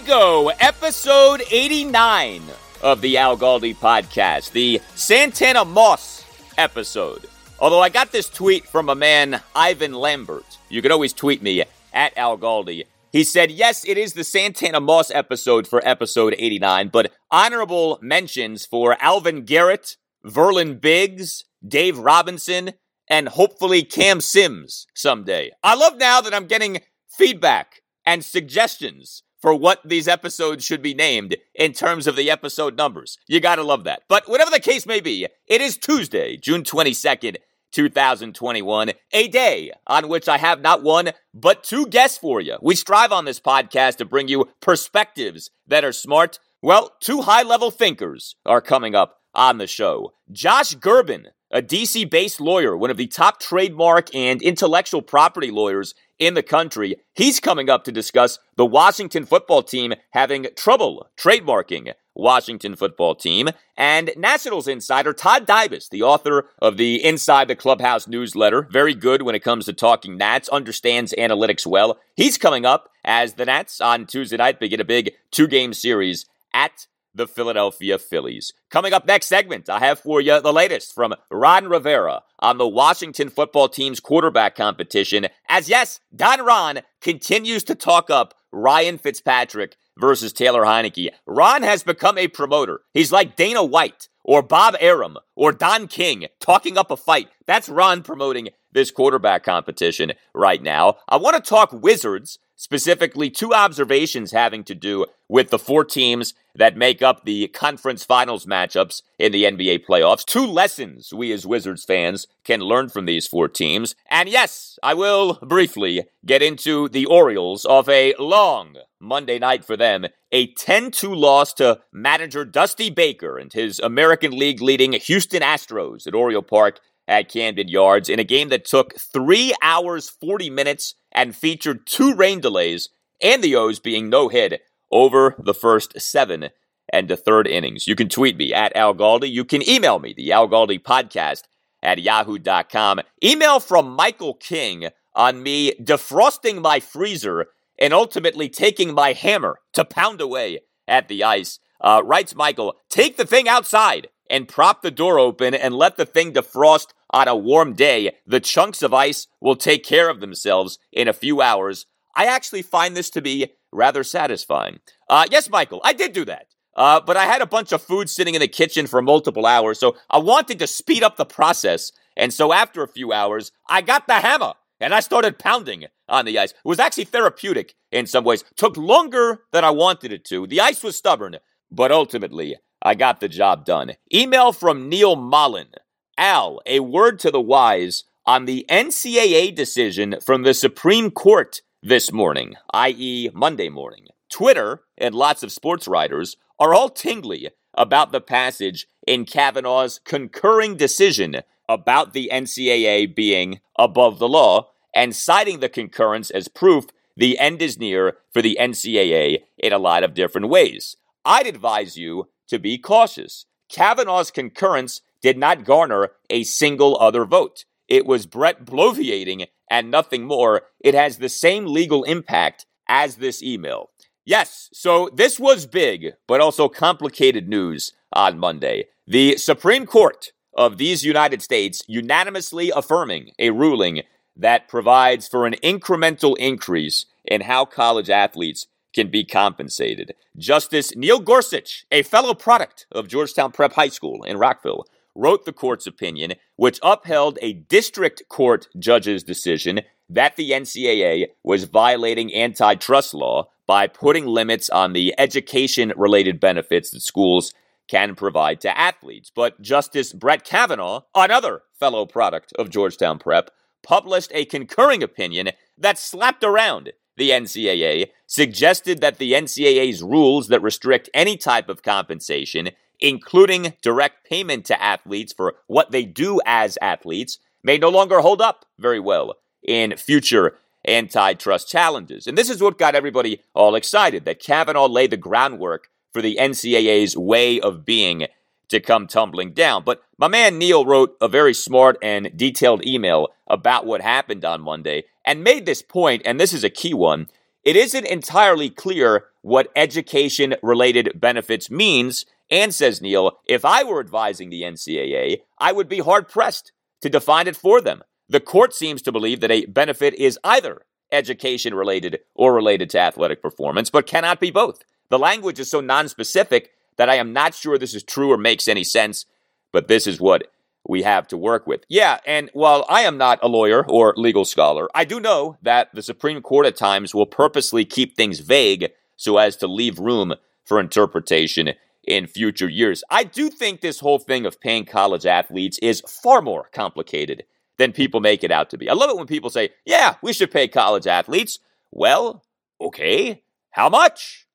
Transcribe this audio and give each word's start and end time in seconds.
Go, 0.00 0.48
episode 0.60 1.42
89 1.50 2.42
of 2.82 3.00
the 3.00 3.16
Al 3.18 3.36
Galdi 3.36 3.74
podcast, 3.76 4.52
the 4.52 4.80
Santana 4.94 5.64
Moss 5.64 6.24
episode. 6.58 7.26
Although 7.58 7.80
I 7.80 7.88
got 7.88 8.12
this 8.12 8.28
tweet 8.28 8.66
from 8.66 8.88
a 8.88 8.94
man, 8.94 9.40
Ivan 9.54 9.92
Lambert. 9.92 10.58
You 10.68 10.82
can 10.82 10.92
always 10.92 11.12
tweet 11.12 11.42
me 11.42 11.64
at 11.92 12.16
Al 12.16 12.36
Galdi. 12.36 12.84
He 13.12 13.24
said, 13.24 13.50
yes, 13.50 13.86
it 13.86 13.96
is 13.96 14.12
the 14.12 14.24
Santana 14.24 14.80
Moss 14.80 15.10
episode 15.10 15.66
for 15.66 15.86
episode 15.86 16.34
89, 16.38 16.88
but 16.88 17.12
honorable 17.30 17.98
mentions 18.02 18.66
for 18.66 18.96
Alvin 19.00 19.44
Garrett, 19.44 19.96
Verlon 20.24 20.80
Biggs, 20.80 21.44
Dave 21.66 21.98
Robinson, 21.98 22.72
and 23.08 23.28
hopefully 23.28 23.82
Cam 23.82 24.20
Sims 24.20 24.86
someday. 24.94 25.52
I 25.62 25.74
love 25.74 25.96
now 25.96 26.20
that 26.20 26.34
I'm 26.34 26.46
getting 26.46 26.80
feedback 27.08 27.82
and 28.04 28.24
suggestions 28.24 29.22
for 29.46 29.54
what 29.54 29.80
these 29.84 30.08
episodes 30.08 30.64
should 30.64 30.82
be 30.82 30.92
named 30.92 31.36
in 31.54 31.72
terms 31.72 32.08
of 32.08 32.16
the 32.16 32.28
episode 32.28 32.76
numbers. 32.76 33.16
You 33.28 33.38
gotta 33.38 33.62
love 33.62 33.84
that. 33.84 34.02
But 34.08 34.28
whatever 34.28 34.50
the 34.50 34.58
case 34.58 34.86
may 34.86 34.98
be, 34.98 35.28
it 35.46 35.60
is 35.60 35.76
Tuesday, 35.76 36.36
June 36.36 36.64
22nd, 36.64 37.36
2021, 37.70 38.90
a 39.12 39.28
day 39.28 39.70
on 39.86 40.08
which 40.08 40.28
I 40.28 40.38
have 40.38 40.62
not 40.62 40.82
one, 40.82 41.12
but 41.32 41.62
two 41.62 41.86
guests 41.86 42.18
for 42.18 42.40
you. 42.40 42.56
We 42.60 42.74
strive 42.74 43.12
on 43.12 43.24
this 43.24 43.38
podcast 43.38 43.98
to 43.98 44.04
bring 44.04 44.26
you 44.26 44.48
perspectives 44.60 45.52
that 45.68 45.84
are 45.84 45.92
smart. 45.92 46.40
Well, 46.60 46.90
two 46.98 47.22
high 47.22 47.44
level 47.44 47.70
thinkers 47.70 48.34
are 48.44 48.60
coming 48.60 48.96
up 48.96 49.18
on 49.32 49.58
the 49.58 49.68
show. 49.68 50.14
Josh 50.32 50.74
Gerben, 50.74 51.26
a 51.50 51.62
DC 51.62 52.08
based 52.10 52.40
lawyer, 52.40 52.76
one 52.76 52.90
of 52.90 52.96
the 52.96 53.06
top 53.06 53.40
trademark 53.40 54.14
and 54.14 54.42
intellectual 54.42 55.02
property 55.02 55.50
lawyers 55.50 55.94
in 56.18 56.34
the 56.34 56.42
country. 56.42 56.96
He's 57.14 57.40
coming 57.40 57.68
up 57.68 57.84
to 57.84 57.92
discuss 57.92 58.38
the 58.56 58.66
Washington 58.66 59.26
football 59.26 59.62
team 59.62 59.94
having 60.10 60.46
trouble 60.56 61.08
trademarking 61.18 61.92
Washington 62.14 62.74
football 62.76 63.14
team. 63.14 63.48
And 63.76 64.10
Nationals 64.16 64.66
insider 64.66 65.12
Todd 65.12 65.46
Dybas, 65.46 65.90
the 65.90 66.02
author 66.02 66.48
of 66.60 66.78
the 66.78 67.04
Inside 67.04 67.48
the 67.48 67.56
Clubhouse 67.56 68.08
newsletter, 68.08 68.66
very 68.70 68.94
good 68.94 69.22
when 69.22 69.34
it 69.34 69.44
comes 69.44 69.66
to 69.66 69.72
talking 69.72 70.16
Nats, 70.16 70.48
understands 70.48 71.14
analytics 71.18 71.66
well. 71.66 71.98
He's 72.14 72.38
coming 72.38 72.64
up 72.64 72.90
as 73.04 73.34
the 73.34 73.44
Nats 73.44 73.80
on 73.80 74.06
Tuesday 74.06 74.38
night 74.38 74.58
begin 74.58 74.80
a 74.80 74.84
big 74.84 75.12
two 75.30 75.46
game 75.46 75.74
series 75.74 76.24
at 76.54 76.86
the 77.16 77.26
Philadelphia 77.26 77.98
Phillies. 77.98 78.52
Coming 78.70 78.92
up 78.92 79.06
next 79.06 79.26
segment, 79.26 79.68
I 79.68 79.80
have 79.80 79.98
for 79.98 80.20
you 80.20 80.40
the 80.40 80.52
latest 80.52 80.94
from 80.94 81.14
Ron 81.30 81.68
Rivera 81.68 82.22
on 82.38 82.58
the 82.58 82.68
Washington 82.68 83.30
football 83.30 83.68
team's 83.68 84.00
quarterback 84.00 84.54
competition. 84.54 85.26
As 85.48 85.68
yes, 85.68 86.00
Don 86.14 86.44
Ron 86.44 86.80
continues 87.00 87.64
to 87.64 87.74
talk 87.74 88.10
up 88.10 88.34
Ryan 88.52 88.98
Fitzpatrick 88.98 89.76
versus 89.98 90.32
Taylor 90.32 90.62
Heinicke. 90.62 91.10
Ron 91.26 91.62
has 91.62 91.82
become 91.82 92.18
a 92.18 92.28
promoter. 92.28 92.80
He's 92.92 93.12
like 93.12 93.36
Dana 93.36 93.64
White 93.64 94.08
or 94.22 94.42
Bob 94.42 94.76
Arum 94.80 95.16
or 95.34 95.52
Don 95.52 95.88
King 95.88 96.26
talking 96.40 96.76
up 96.76 96.90
a 96.90 96.96
fight. 96.96 97.28
That's 97.46 97.68
Ron 97.68 98.02
promoting 98.02 98.48
this 98.72 98.90
quarterback 98.90 99.42
competition 99.42 100.12
right 100.34 100.62
now. 100.62 100.96
I 101.08 101.16
want 101.16 101.42
to 101.42 101.48
talk 101.48 101.72
Wizards, 101.72 102.38
specifically 102.56 103.30
two 103.30 103.54
observations 103.54 104.32
having 104.32 104.64
to 104.64 104.74
do 104.74 105.06
with 105.28 105.50
the 105.50 105.58
four 105.58 105.84
teams 105.84 106.34
that 106.54 106.76
make 106.76 107.02
up 107.02 107.24
the 107.24 107.48
conference 107.48 108.04
finals 108.04 108.46
matchups 108.46 109.02
in 109.18 109.32
the 109.32 109.44
NBA 109.44 109.84
playoffs. 109.86 110.24
Two 110.24 110.46
lessons 110.46 111.12
we 111.12 111.32
as 111.32 111.46
Wizards 111.46 111.84
fans 111.84 112.26
can 112.44 112.60
learn 112.60 112.88
from 112.88 113.04
these 113.04 113.26
four 113.26 113.48
teams. 113.48 113.94
And 114.10 114.28
yes, 114.28 114.78
I 114.82 114.94
will 114.94 115.34
briefly 115.34 116.06
get 116.24 116.42
into 116.42 116.88
the 116.88 117.06
Orioles 117.06 117.64
of 117.64 117.88
a 117.88 118.14
long 118.18 118.76
Monday 118.98 119.38
night 119.38 119.64
for 119.64 119.76
them, 119.76 120.06
a 120.32 120.52
10-2 120.54 121.14
loss 121.14 121.52
to 121.54 121.80
manager 121.92 122.44
Dusty 122.44 122.88
Baker 122.88 123.36
and 123.36 123.52
his 123.52 123.78
American 123.78 124.36
League 124.36 124.62
leading 124.62 124.92
Houston 124.94 125.42
Astros 125.42 126.06
at 126.06 126.14
Oriole 126.14 126.42
Park 126.42 126.80
at 127.08 127.30
Camden 127.30 127.68
Yards 127.68 128.08
in 128.08 128.18
a 128.18 128.24
game 128.24 128.48
that 128.48 128.64
took 128.64 128.94
3 128.98 129.54
hours 129.62 130.08
40 130.08 130.50
minutes 130.50 130.94
and 131.12 131.34
featured 131.34 131.86
two 131.86 132.14
rain 132.14 132.40
delays 132.40 132.88
and 133.22 133.42
the 133.42 133.56
O's 133.56 133.78
being 133.78 134.08
no 134.08 134.28
hit 134.28 134.60
over 134.90 135.34
the 135.38 135.54
first 135.54 136.00
seven 136.00 136.50
and 136.92 137.08
the 137.08 137.16
third 137.16 137.46
innings. 137.46 137.86
You 137.86 137.96
can 137.96 138.08
tweet 138.08 138.36
me 138.36 138.52
at 138.52 138.76
Al 138.76 138.94
Galdi. 138.94 139.30
You 139.30 139.44
can 139.44 139.66
email 139.68 139.98
me, 139.98 140.14
the 140.16 140.32
Al 140.32 140.48
Galdi 140.48 140.80
podcast 140.80 141.42
at 141.82 142.00
yahoo.com. 142.02 143.00
Email 143.22 143.60
from 143.60 143.90
Michael 143.90 144.34
King 144.34 144.88
on 145.14 145.42
me 145.42 145.72
defrosting 145.80 146.60
my 146.60 146.80
freezer 146.80 147.46
and 147.78 147.92
ultimately 147.92 148.48
taking 148.48 148.94
my 148.94 149.12
hammer 149.12 149.58
to 149.72 149.84
pound 149.84 150.20
away 150.20 150.60
at 150.86 151.08
the 151.08 151.24
ice. 151.24 151.58
Uh, 151.80 152.02
writes 152.04 152.34
Michael, 152.34 152.74
take 152.88 153.16
the 153.16 153.26
thing 153.26 153.48
outside 153.48 154.08
and 154.30 154.48
prop 154.48 154.82
the 154.82 154.90
door 154.90 155.18
open 155.18 155.54
and 155.54 155.74
let 155.74 155.96
the 155.96 156.06
thing 156.06 156.32
defrost 156.32 156.88
on 157.10 157.28
a 157.28 157.36
warm 157.36 157.74
day. 157.74 158.12
The 158.26 158.40
chunks 158.40 158.82
of 158.82 158.94
ice 158.94 159.26
will 159.40 159.56
take 159.56 159.84
care 159.84 160.08
of 160.08 160.20
themselves 160.20 160.78
in 160.92 161.08
a 161.08 161.12
few 161.12 161.40
hours. 161.40 161.86
I 162.14 162.26
actually 162.26 162.62
find 162.62 162.96
this 162.96 163.10
to 163.10 163.22
be 163.22 163.52
rather 163.72 164.02
satisfying. 164.02 164.80
Uh, 165.08 165.26
yes, 165.30 165.50
Michael, 165.50 165.80
I 165.84 165.92
did 165.92 166.12
do 166.12 166.24
that. 166.24 166.48
Uh, 166.74 167.00
but 167.00 167.16
I 167.16 167.24
had 167.24 167.40
a 167.40 167.46
bunch 167.46 167.72
of 167.72 167.82
food 167.82 168.10
sitting 168.10 168.34
in 168.34 168.40
the 168.40 168.48
kitchen 168.48 168.86
for 168.86 169.00
multiple 169.00 169.46
hours, 169.46 169.80
so 169.80 169.96
I 170.10 170.18
wanted 170.18 170.58
to 170.58 170.66
speed 170.66 171.02
up 171.02 171.16
the 171.16 171.24
process. 171.24 171.90
And 172.16 172.32
so 172.32 172.52
after 172.52 172.82
a 172.82 172.88
few 172.88 173.12
hours, 173.12 173.50
I 173.68 173.80
got 173.80 174.06
the 174.06 174.14
hammer 174.14 174.54
and 174.78 174.94
I 174.94 175.00
started 175.00 175.38
pounding 175.38 175.86
on 176.08 176.26
the 176.26 176.38
ice. 176.38 176.50
It 176.50 176.56
was 176.64 176.78
actually 176.78 177.04
therapeutic 177.04 177.74
in 177.90 178.06
some 178.06 178.24
ways. 178.24 178.44
Took 178.56 178.76
longer 178.76 179.40
than 179.52 179.64
I 179.64 179.70
wanted 179.70 180.12
it 180.12 180.24
to. 180.26 180.46
The 180.46 180.60
ice 180.60 180.82
was 180.82 180.96
stubborn, 180.96 181.38
but 181.70 181.92
ultimately 181.92 182.56
I 182.86 182.94
got 182.94 183.18
the 183.18 183.28
job 183.28 183.64
done. 183.64 183.94
Email 184.14 184.52
from 184.52 184.88
Neil 184.88 185.16
Mullen. 185.16 185.70
Al, 186.16 186.60
a 186.66 186.78
word 186.78 187.18
to 187.18 187.32
the 187.32 187.40
wise 187.40 188.04
on 188.24 188.44
the 188.44 188.64
NCAA 188.70 189.52
decision 189.56 190.20
from 190.24 190.44
the 190.44 190.54
Supreme 190.54 191.10
Court 191.10 191.62
this 191.82 192.12
morning, 192.12 192.54
i.e., 192.72 193.28
Monday 193.34 193.68
morning. 193.68 194.06
Twitter 194.30 194.82
and 194.96 195.16
lots 195.16 195.42
of 195.42 195.50
sports 195.50 195.88
writers 195.88 196.36
are 196.60 196.74
all 196.74 196.88
tingly 196.88 197.50
about 197.74 198.12
the 198.12 198.20
passage 198.20 198.86
in 199.04 199.24
Kavanaugh's 199.24 199.98
concurring 200.04 200.76
decision 200.76 201.40
about 201.68 202.12
the 202.12 202.30
NCAA 202.32 203.12
being 203.16 203.58
above 203.76 204.20
the 204.20 204.28
law 204.28 204.68
and 204.94 205.16
citing 205.16 205.58
the 205.58 205.68
concurrence 205.68 206.30
as 206.30 206.46
proof 206.46 206.86
the 207.16 207.36
end 207.40 207.60
is 207.62 207.80
near 207.80 208.18
for 208.32 208.42
the 208.42 208.56
NCAA 208.60 209.38
in 209.58 209.72
a 209.72 209.78
lot 209.78 210.04
of 210.04 210.14
different 210.14 210.48
ways. 210.48 210.96
I'd 211.24 211.48
advise 211.48 211.96
you 211.96 212.28
to 212.48 212.58
be 212.58 212.78
cautious. 212.78 213.46
Kavanaugh's 213.68 214.30
concurrence 214.30 215.00
did 215.22 215.36
not 215.38 215.64
garner 215.64 216.12
a 216.30 216.44
single 216.44 216.96
other 217.00 217.24
vote. 217.24 217.64
It 217.88 218.06
was 218.06 218.26
Brett 218.26 218.64
bloviating 218.64 219.46
and 219.70 219.90
nothing 219.90 220.24
more. 220.24 220.62
It 220.80 220.94
has 220.94 221.18
the 221.18 221.28
same 221.28 221.66
legal 221.66 222.04
impact 222.04 222.66
as 222.88 223.16
this 223.16 223.42
email. 223.42 223.90
Yes, 224.24 224.70
so 224.72 225.08
this 225.14 225.38
was 225.38 225.66
big, 225.66 226.14
but 226.26 226.40
also 226.40 226.68
complicated 226.68 227.48
news 227.48 227.92
on 228.12 228.38
Monday. 228.38 228.86
The 229.06 229.36
Supreme 229.36 229.86
Court 229.86 230.32
of 230.56 230.78
these 230.78 231.04
United 231.04 231.42
States 231.42 231.82
unanimously 231.86 232.72
affirming 232.74 233.32
a 233.38 233.50
ruling 233.50 234.02
that 234.36 234.68
provides 234.68 235.28
for 235.28 235.46
an 235.46 235.54
incremental 235.62 236.36
increase 236.38 237.06
in 237.24 237.42
how 237.42 237.64
college 237.64 238.10
athletes 238.10 238.66
can 238.96 239.08
be 239.08 239.24
compensated. 239.24 240.14
Justice 240.36 240.96
Neil 240.96 241.20
Gorsuch, 241.20 241.84
a 241.92 242.02
fellow 242.02 242.34
product 242.34 242.86
of 242.90 243.06
Georgetown 243.06 243.52
Prep 243.52 243.74
High 243.74 243.90
School 243.90 244.24
in 244.24 244.38
Rockville, 244.38 244.86
wrote 245.14 245.44
the 245.44 245.52
court's 245.52 245.86
opinion, 245.86 246.34
which 246.56 246.80
upheld 246.82 247.38
a 247.40 247.52
district 247.52 248.22
court 248.28 248.68
judge's 248.78 249.22
decision 249.22 249.82
that 250.08 250.36
the 250.36 250.50
NCAA 250.50 251.26
was 251.42 251.64
violating 251.64 252.34
antitrust 252.34 253.12
law 253.14 253.48
by 253.66 253.86
putting 253.86 254.26
limits 254.26 254.70
on 254.70 254.92
the 254.92 255.14
education 255.18 255.92
related 255.96 256.40
benefits 256.40 256.90
that 256.90 257.00
schools 257.00 257.52
can 257.88 258.14
provide 258.14 258.60
to 258.60 258.78
athletes. 258.78 259.30
But 259.34 259.60
Justice 259.60 260.12
Brett 260.12 260.44
Kavanaugh, 260.44 261.02
another 261.14 261.62
fellow 261.78 262.06
product 262.06 262.52
of 262.58 262.70
Georgetown 262.70 263.18
Prep, 263.18 263.50
published 263.82 264.30
a 264.34 264.44
concurring 264.44 265.02
opinion 265.02 265.50
that 265.78 265.98
slapped 265.98 266.42
around 266.42 266.92
the 267.16 267.30
NCAA, 267.30 268.10
suggested 268.26 269.00
that 269.00 269.18
the 269.18 269.32
NCAA's 269.32 270.02
rules 270.02 270.48
that 270.48 270.62
restrict 270.62 271.10
any 271.14 271.36
type 271.36 271.68
of 271.68 271.82
compensation, 271.82 272.70
including 273.00 273.74
direct 273.82 274.28
payment 274.28 274.64
to 274.66 274.82
athletes 274.82 275.32
for 275.32 275.56
what 275.66 275.90
they 275.90 276.04
do 276.04 276.40
as 276.44 276.78
athletes, 276.80 277.38
may 277.62 277.78
no 277.78 277.88
longer 277.88 278.20
hold 278.20 278.40
up 278.40 278.64
very 278.78 279.00
well 279.00 279.34
in 279.62 279.96
future 279.96 280.58
antitrust 280.86 281.68
challenges. 281.68 282.26
And 282.26 282.38
this 282.38 282.50
is 282.50 282.62
what 282.62 282.78
got 282.78 282.94
everybody 282.94 283.42
all 283.54 283.74
excited 283.74 284.24
that 284.24 284.40
Kavanaugh 284.40 284.86
laid 284.86 285.10
the 285.10 285.16
groundwork 285.16 285.88
for 286.12 286.22
the 286.22 286.38
NCAA's 286.40 287.16
way 287.16 287.60
of 287.60 287.84
being 287.84 288.26
to 288.68 288.80
come 288.80 289.06
tumbling 289.06 289.52
down. 289.52 289.84
But 289.84 290.02
my 290.18 290.28
man 290.28 290.58
Neil 290.58 290.84
wrote 290.84 291.16
a 291.20 291.28
very 291.28 291.54
smart 291.54 291.96
and 292.02 292.36
detailed 292.36 292.84
email 292.84 293.28
about 293.46 293.86
what 293.86 294.00
happened 294.00 294.44
on 294.44 294.60
Monday 294.60 295.04
and 295.24 295.44
made 295.44 295.66
this 295.66 295.82
point, 295.82 296.22
and 296.24 296.40
this 296.40 296.52
is 296.52 296.64
a 296.64 296.70
key 296.70 296.94
one. 296.94 297.28
It 297.64 297.76
isn't 297.76 298.06
entirely 298.06 298.70
clear 298.70 299.26
what 299.42 299.70
education 299.74 300.54
related 300.62 301.20
benefits 301.20 301.70
means. 301.70 302.24
And 302.48 302.72
says 302.72 303.00
Neil, 303.00 303.38
if 303.48 303.64
I 303.64 303.82
were 303.82 303.98
advising 303.98 304.50
the 304.50 304.62
NCAA, 304.62 305.42
I 305.58 305.72
would 305.72 305.88
be 305.88 305.98
hard 305.98 306.28
pressed 306.28 306.70
to 307.00 307.08
define 307.08 307.48
it 307.48 307.56
for 307.56 307.80
them. 307.80 308.02
The 308.28 308.40
court 308.40 308.72
seems 308.74 309.02
to 309.02 309.12
believe 309.12 309.40
that 309.40 309.50
a 309.50 309.66
benefit 309.66 310.14
is 310.14 310.38
either 310.44 310.82
education 311.12 311.74
related 311.74 312.20
or 312.34 312.54
related 312.54 312.90
to 312.90 313.00
athletic 313.00 313.42
performance, 313.42 313.90
but 313.90 314.06
cannot 314.06 314.40
be 314.40 314.50
both. 314.50 314.84
The 315.08 315.18
language 315.18 315.60
is 315.60 315.70
so 315.70 315.80
nonspecific 315.80 316.66
that 316.96 317.08
I 317.08 317.16
am 317.16 317.32
not 317.32 317.54
sure 317.54 317.78
this 317.78 317.94
is 317.94 318.02
true 318.02 318.32
or 318.32 318.38
makes 318.38 318.68
any 318.68 318.84
sense, 318.84 319.26
but 319.72 319.88
this 319.88 320.06
is 320.06 320.20
what 320.20 320.48
we 320.88 321.02
have 321.02 321.26
to 321.28 321.36
work 321.36 321.66
with. 321.66 321.84
Yeah, 321.88 322.18
and 322.26 322.50
while 322.52 322.84
I 322.88 323.02
am 323.02 323.18
not 323.18 323.38
a 323.42 323.48
lawyer 323.48 323.84
or 323.88 324.14
legal 324.16 324.44
scholar, 324.44 324.88
I 324.94 325.04
do 325.04 325.20
know 325.20 325.56
that 325.62 325.88
the 325.94 326.02
Supreme 326.02 326.40
Court 326.42 326.66
at 326.66 326.76
times 326.76 327.14
will 327.14 327.26
purposely 327.26 327.84
keep 327.84 328.16
things 328.16 328.40
vague 328.40 328.90
so 329.16 329.38
as 329.38 329.56
to 329.56 329.66
leave 329.66 329.98
room 329.98 330.34
for 330.64 330.78
interpretation 330.80 331.72
in 332.06 332.26
future 332.26 332.68
years. 332.68 333.02
I 333.10 333.24
do 333.24 333.50
think 333.50 333.80
this 333.80 334.00
whole 334.00 334.18
thing 334.18 334.46
of 334.46 334.60
paying 334.60 334.84
college 334.84 335.26
athletes 335.26 335.78
is 335.82 336.02
far 336.02 336.40
more 336.40 336.68
complicated 336.72 337.44
than 337.78 337.92
people 337.92 338.20
make 338.20 338.44
it 338.44 338.52
out 338.52 338.70
to 338.70 338.78
be. 338.78 338.88
I 338.88 338.94
love 338.94 339.10
it 339.10 339.16
when 339.16 339.26
people 339.26 339.50
say, 339.50 339.70
yeah, 339.84 340.14
we 340.22 340.32
should 340.32 340.50
pay 340.50 340.68
college 340.68 341.06
athletes. 341.06 341.58
Well, 341.90 342.44
okay, 342.80 343.42
how 343.70 343.88
much? 343.88 344.45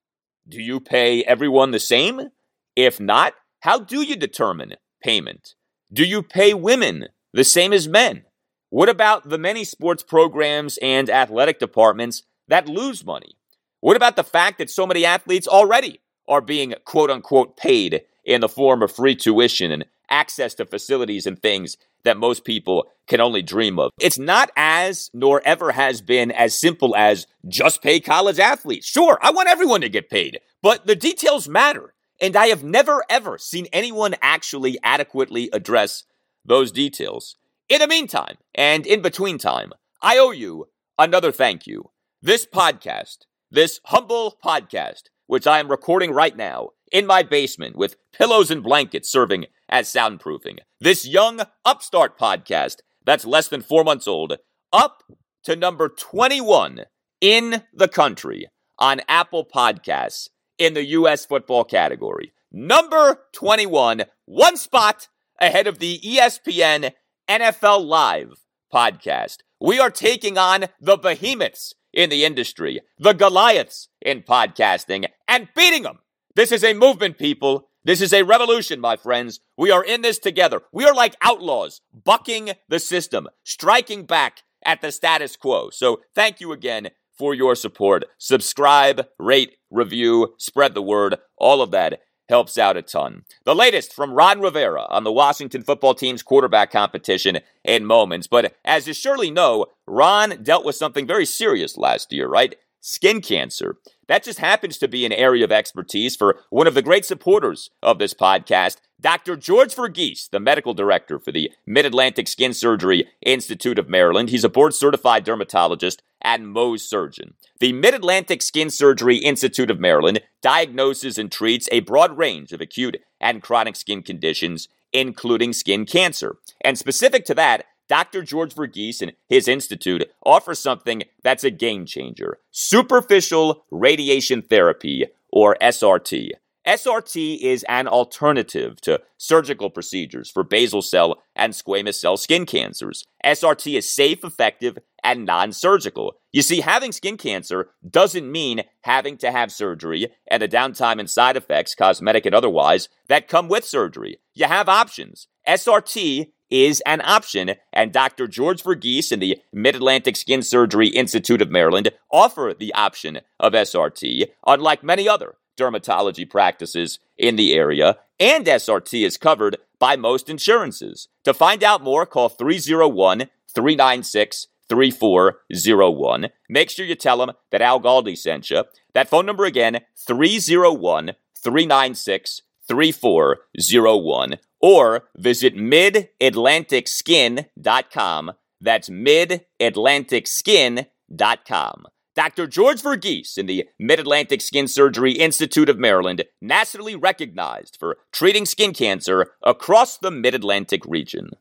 Do 0.48 0.62
you 0.62 0.80
pay 0.80 1.24
everyone 1.24 1.72
the 1.72 1.80
same? 1.80 2.30
If 2.76 3.00
not, 3.00 3.34
how 3.62 3.80
do 3.80 4.02
you 4.02 4.16
determine 4.16 4.76
payment? 5.04 5.56
Do 5.94 6.04
you 6.04 6.24
pay 6.24 6.54
women 6.54 7.08
the 7.34 7.44
same 7.44 7.74
as 7.74 7.88
men? 7.88 8.26
What 8.70 8.90
about 8.90 9.30
the 9.30 9.38
many 9.38 9.64
sports 9.64 10.04
programs 10.04 10.78
and 10.82 11.10
athletic 11.10 11.60
departments 11.60 12.24
that 12.48 12.68
lose 12.68 13.06
money? 13.06 13.36
What 13.82 13.98
about 13.98 14.16
the 14.16 14.24
fact 14.24 14.58
that 14.58 14.70
so 14.70 14.88
many 14.88 15.06
athletes 15.06 15.48
already 15.48 16.00
are 16.28 16.42
being 16.42 16.74
quote 16.86 17.12
unquote 17.12 17.58
paid 17.58 18.02
in 18.24 18.42
the 18.42 18.50
form 18.50 18.82
of 18.82 18.92
free 18.92 19.16
tuition 19.16 19.72
and 19.72 19.86
access 20.10 20.54
to 20.56 20.66
facilities 20.66 21.26
and 21.26 21.42
things 21.42 21.78
that 22.04 22.18
most 22.18 22.46
people 22.46 22.86
can 23.12 23.20
only 23.20 23.42
dream 23.42 23.78
of. 23.78 23.92
It's 24.00 24.18
not 24.18 24.52
as, 24.56 25.10
nor 25.14 25.42
ever 25.44 25.74
has 25.74 26.02
been, 26.02 26.32
as 26.32 26.58
simple 26.58 26.96
as 26.96 27.28
just 27.46 27.84
pay 27.84 28.00
college 28.00 28.40
athletes. 28.40 28.88
Sure, 28.88 29.20
I 29.22 29.32
want 29.32 29.50
everyone 29.50 29.82
to 29.82 29.90
get 29.90 30.10
paid, 30.10 30.40
but 30.62 30.88
the 30.88 30.96
details 30.96 31.50
matter. 31.50 31.94
And 32.22 32.38
I 32.38 32.48
have 32.48 32.64
never, 32.64 33.04
ever 33.10 33.38
seen 33.38 33.68
anyone 33.74 34.16
actually 34.22 34.80
adequately 34.82 35.50
address 35.52 36.06
those 36.46 36.72
details. 36.72 37.36
In 37.68 37.82
the 37.82 37.88
meantime, 37.88 38.38
and 38.56 38.88
in 38.88 39.02
between 39.02 39.38
time, 39.38 39.74
I 40.02 40.18
owe 40.18 40.32
you 40.32 40.70
another 40.98 41.34
thank 41.34 41.68
you. 41.68 41.92
This 42.22 42.46
podcast, 42.46 43.26
this 43.52 43.82
humble 43.86 44.38
podcast, 44.42 45.10
which 45.28 45.46
I 45.46 45.60
am 45.60 45.70
recording 45.70 46.12
right 46.12 46.38
now 46.38 46.70
in 46.94 47.06
my 47.06 47.24
basement 47.24 47.76
with 47.76 47.98
pillows 48.14 48.50
and 48.50 48.64
blankets 48.64 49.12
serving 49.12 49.48
as 49.68 49.92
soundproofing. 49.92 50.60
This 50.80 51.06
young 51.06 51.42
upstart 51.66 52.18
podcast 52.18 52.78
that's 53.06 53.26
less 53.26 53.48
than 53.48 53.62
four 53.62 53.84
months 53.84 54.08
old, 54.08 54.38
up 54.72 55.04
to 55.44 55.56
number 55.56 55.90
21 55.90 56.86
in 57.20 57.64
the 57.74 57.88
country 57.88 58.48
on 58.80 59.02
Apple 59.08 59.46
Podcasts 59.46 60.30
in 60.58 60.74
the 60.74 60.86
U.S. 60.86 61.26
football 61.26 61.64
category. 61.64 62.34
Number 62.52 63.22
21, 63.34 64.04
one 64.26 64.58
spot 64.58 65.08
ahead 65.40 65.68
of 65.68 65.80
the 65.80 66.00
ESPN 66.00 66.92
NFL 67.30 67.86
Live 67.86 68.46
podcast. 68.74 69.38
We 69.60 69.80
are 69.80 69.92
taking 69.92 70.38
on 70.38 70.66
the 70.80 70.98
behemoths 70.98 71.74
in 71.94 72.10
the 72.10 72.26
industry, 72.26 72.82
the 72.98 73.14
Goliaths 73.14 73.90
in 74.02 74.22
podcasting, 74.22 75.06
and 75.28 75.50
beating 75.56 75.84
them. 75.84 76.00
This 76.36 76.52
is 76.52 76.64
a 76.64 76.74
movement, 76.74 77.18
people. 77.18 77.70
This 77.84 78.02
is 78.02 78.14
a 78.14 78.22
revolution, 78.22 78.80
my 78.80 78.96
friends. 78.96 79.40
We 79.58 79.72
are 79.72 79.84
in 79.84 80.04
this 80.04 80.20
together. 80.20 80.62
We 80.72 80.86
are 80.86 80.94
like 80.94 81.16
outlaws, 81.20 81.82
bucking 81.92 82.52
the 82.70 82.80
system, 82.80 83.28
striking 83.44 84.06
back 84.06 84.44
at 84.64 84.82
the 84.82 84.92
status 84.92 85.36
quo. 85.36 85.72
So 85.72 86.02
thank 86.14 86.40
you 86.40 86.52
again 86.52 86.90
for 87.18 87.34
your 87.34 87.56
support. 87.56 88.06
Subscribe, 88.20 89.08
rate, 89.18 89.58
review, 89.72 90.36
spread 90.38 90.76
the 90.76 90.82
word. 90.84 91.16
All 91.38 91.64
of 91.64 91.72
that 91.72 92.02
helps 92.30 92.56
out 92.56 92.78
a 92.78 92.84
ton. 92.84 93.24
The 93.46 93.56
latest 93.56 93.94
from 93.94 94.14
Ron 94.14 94.42
Rivera 94.42 94.86
on 94.90 95.04
the 95.04 95.12
Washington 95.12 95.64
football 95.64 95.96
team's 95.96 96.22
quarterback 96.22 96.72
competition 96.72 97.40
in 97.64 97.86
moments. 97.86 98.28
But 98.28 98.56
as 98.64 98.88
you 98.88 98.94
surely 98.94 99.32
know, 99.32 99.66
Ron 99.88 100.44
dealt 100.44 100.66
with 100.66 100.76
something 100.76 101.08
very 101.08 101.26
serious 101.26 101.78
last 101.78 102.14
year, 102.14 102.28
right? 102.28 102.56
Skin 102.82 103.22
cancer. 103.22 103.78
That 104.08 104.24
just 104.24 104.40
happens 104.40 104.80
to 104.80 104.88
be 104.88 105.06
an 105.06 105.12
area 105.14 105.46
of 105.46 105.52
expertise 105.52 106.16
for 106.16 106.40
one 106.50 106.66
of 106.66 106.74
the 106.74 106.82
great 106.82 107.06
supporters 107.06 107.70
of 107.84 108.00
this 108.00 108.16
podcast, 108.16 108.78
Dr. 109.00 109.36
George 109.36 109.76
Verghese, 109.76 110.30
the 110.30 110.40
medical 110.40 110.74
director 110.74 111.20
for 111.20 111.32
the 111.32 111.52
Mid 111.66 111.86
Atlantic 111.86 112.28
Skin 112.28 112.54
Surgery 112.54 113.08
Institute 113.22 113.78
of 113.78 113.88
Maryland. 113.88 114.30
He's 114.30 114.44
a 114.44 114.50
board 114.50 114.74
certified 114.74 115.24
dermatologist 115.24 116.02
and 116.22 116.48
Mohs 116.48 116.82
surgeon. 116.82 117.36
The 117.60 117.72
Mid 117.72 117.94
Atlantic 117.94 118.42
Skin 118.42 118.72
Surgery 118.72 119.18
Institute 119.18 119.70
of 119.70 119.80
Maryland 119.80 120.22
diagnoses 120.42 121.20
and 121.20 121.32
treats 121.32 121.70
a 121.72 121.82
broad 121.82 122.18
range 122.18 122.52
of 122.52 122.62
acute 122.62 122.98
and 123.20 123.44
chronic 123.44 123.76
skin 123.76 124.02
conditions, 124.02 124.68
including 124.92 125.54
skin 125.54 125.86
cancer. 125.86 126.38
And 126.62 126.78
specific 126.78 127.26
to 127.26 127.36
that, 127.36 127.66
Dr. 127.92 128.22
George 128.22 128.56
Verghese 128.56 129.02
and 129.02 129.12
his 129.28 129.50
institute 129.50 130.10
offer 130.26 130.56
something 130.56 131.04
that's 131.24 131.44
a 131.44 131.52
game 131.52 131.86
changer 131.86 132.38
superficial 132.50 133.66
radiation 133.70 134.42
therapy, 134.42 135.08
or 135.30 135.58
SRT. 135.62 136.30
SRT 136.66 137.40
is 137.42 137.66
an 137.68 137.90
alternative 137.90 138.80
to 138.80 139.02
surgical 139.18 139.70
procedures 139.70 140.32
for 140.32 140.42
basal 140.42 140.82
cell 140.82 141.22
and 141.36 141.52
squamous 141.52 141.96
cell 141.96 142.16
skin 142.16 142.46
cancers. 142.46 143.04
SRT 143.26 143.78
is 143.78 143.92
safe, 143.92 144.24
effective, 144.24 144.78
and 145.04 145.26
non 145.26 145.52
surgical. 145.52 146.14
You 146.32 146.44
see, 146.44 146.62
having 146.62 146.94
skin 146.94 147.18
cancer 147.18 147.72
doesn't 147.86 148.32
mean 148.32 148.64
having 148.84 149.18
to 149.18 149.34
have 149.34 149.52
surgery 149.52 150.08
and 150.30 150.42
the 150.42 150.48
downtime 150.48 150.98
and 151.02 151.10
side 151.10 151.36
effects, 151.36 151.76
cosmetic 151.76 152.26
and 152.26 152.36
otherwise, 152.36 152.88
that 153.10 153.28
come 153.28 153.50
with 153.50 153.66
surgery. 153.66 154.20
You 154.34 154.46
have 154.46 154.70
options. 154.70 155.28
SRT 155.46 156.28
is 156.52 156.82
an 156.86 157.02
option, 157.02 157.56
and 157.74 157.92
Dr. 157.92 158.28
George 158.28 158.62
Verghese 158.62 159.12
and 159.12 159.22
the 159.22 159.42
Mid 159.52 159.76
Atlantic 159.76 160.16
Skin 160.16 160.44
Surgery 160.44 160.90
Institute 160.90 161.42
of 161.42 161.50
Maryland 161.50 161.92
offer 162.12 162.54
the 162.58 162.74
option 162.74 163.22
of 163.40 163.54
SRT, 163.54 164.28
unlike 164.46 164.84
many 164.84 165.10
other 165.10 165.36
dermatology 165.58 166.30
practices 166.30 167.00
in 167.18 167.36
the 167.36 167.54
area, 167.54 167.98
and 168.20 168.46
SRT 168.46 169.06
is 169.06 169.18
covered 169.18 169.58
by 169.80 169.96
most 169.96 170.30
insurances. 170.30 171.08
To 171.24 171.34
find 171.34 171.64
out 171.64 171.84
more, 171.84 172.06
call 172.06 172.30
301 172.30 173.30
396 173.54 174.48
3401. 174.70 176.30
Make 176.48 176.70
sure 176.70 176.86
you 176.86 176.96
tell 176.96 177.18
them 177.18 177.32
that 177.52 177.62
Al 177.62 177.82
Galdi 177.82 178.18
sent 178.18 178.50
you. 178.50 178.64
That 178.94 179.10
phone 179.10 179.26
number 179.26 179.46
again, 179.46 179.82
301 179.98 181.12
396 181.36 182.42
3401. 182.68 184.38
Or 184.62 185.06
visit 185.18 185.56
midatlanticskin.com. 185.56 188.32
That's 188.62 188.90
midatlanticskin.com. 188.90 191.88
Dr. 192.14 192.46
George 192.46 192.82
Verghese 192.82 193.38
in 193.38 193.46
the 193.46 193.70
Mid 193.80 194.00
Atlantic 194.00 194.42
Skin 194.42 194.68
Surgery 194.68 195.14
Institute 195.14 195.70
of 195.70 195.80
Maryland, 195.80 196.26
nationally 196.42 196.96
recognized 196.96 197.78
for 197.80 197.98
treating 198.12 198.46
skin 198.46 198.74
cancer 198.74 199.32
across 199.44 199.98
the 199.98 200.12
Mid 200.12 200.36
Atlantic 200.36 200.82
region. 200.86 201.32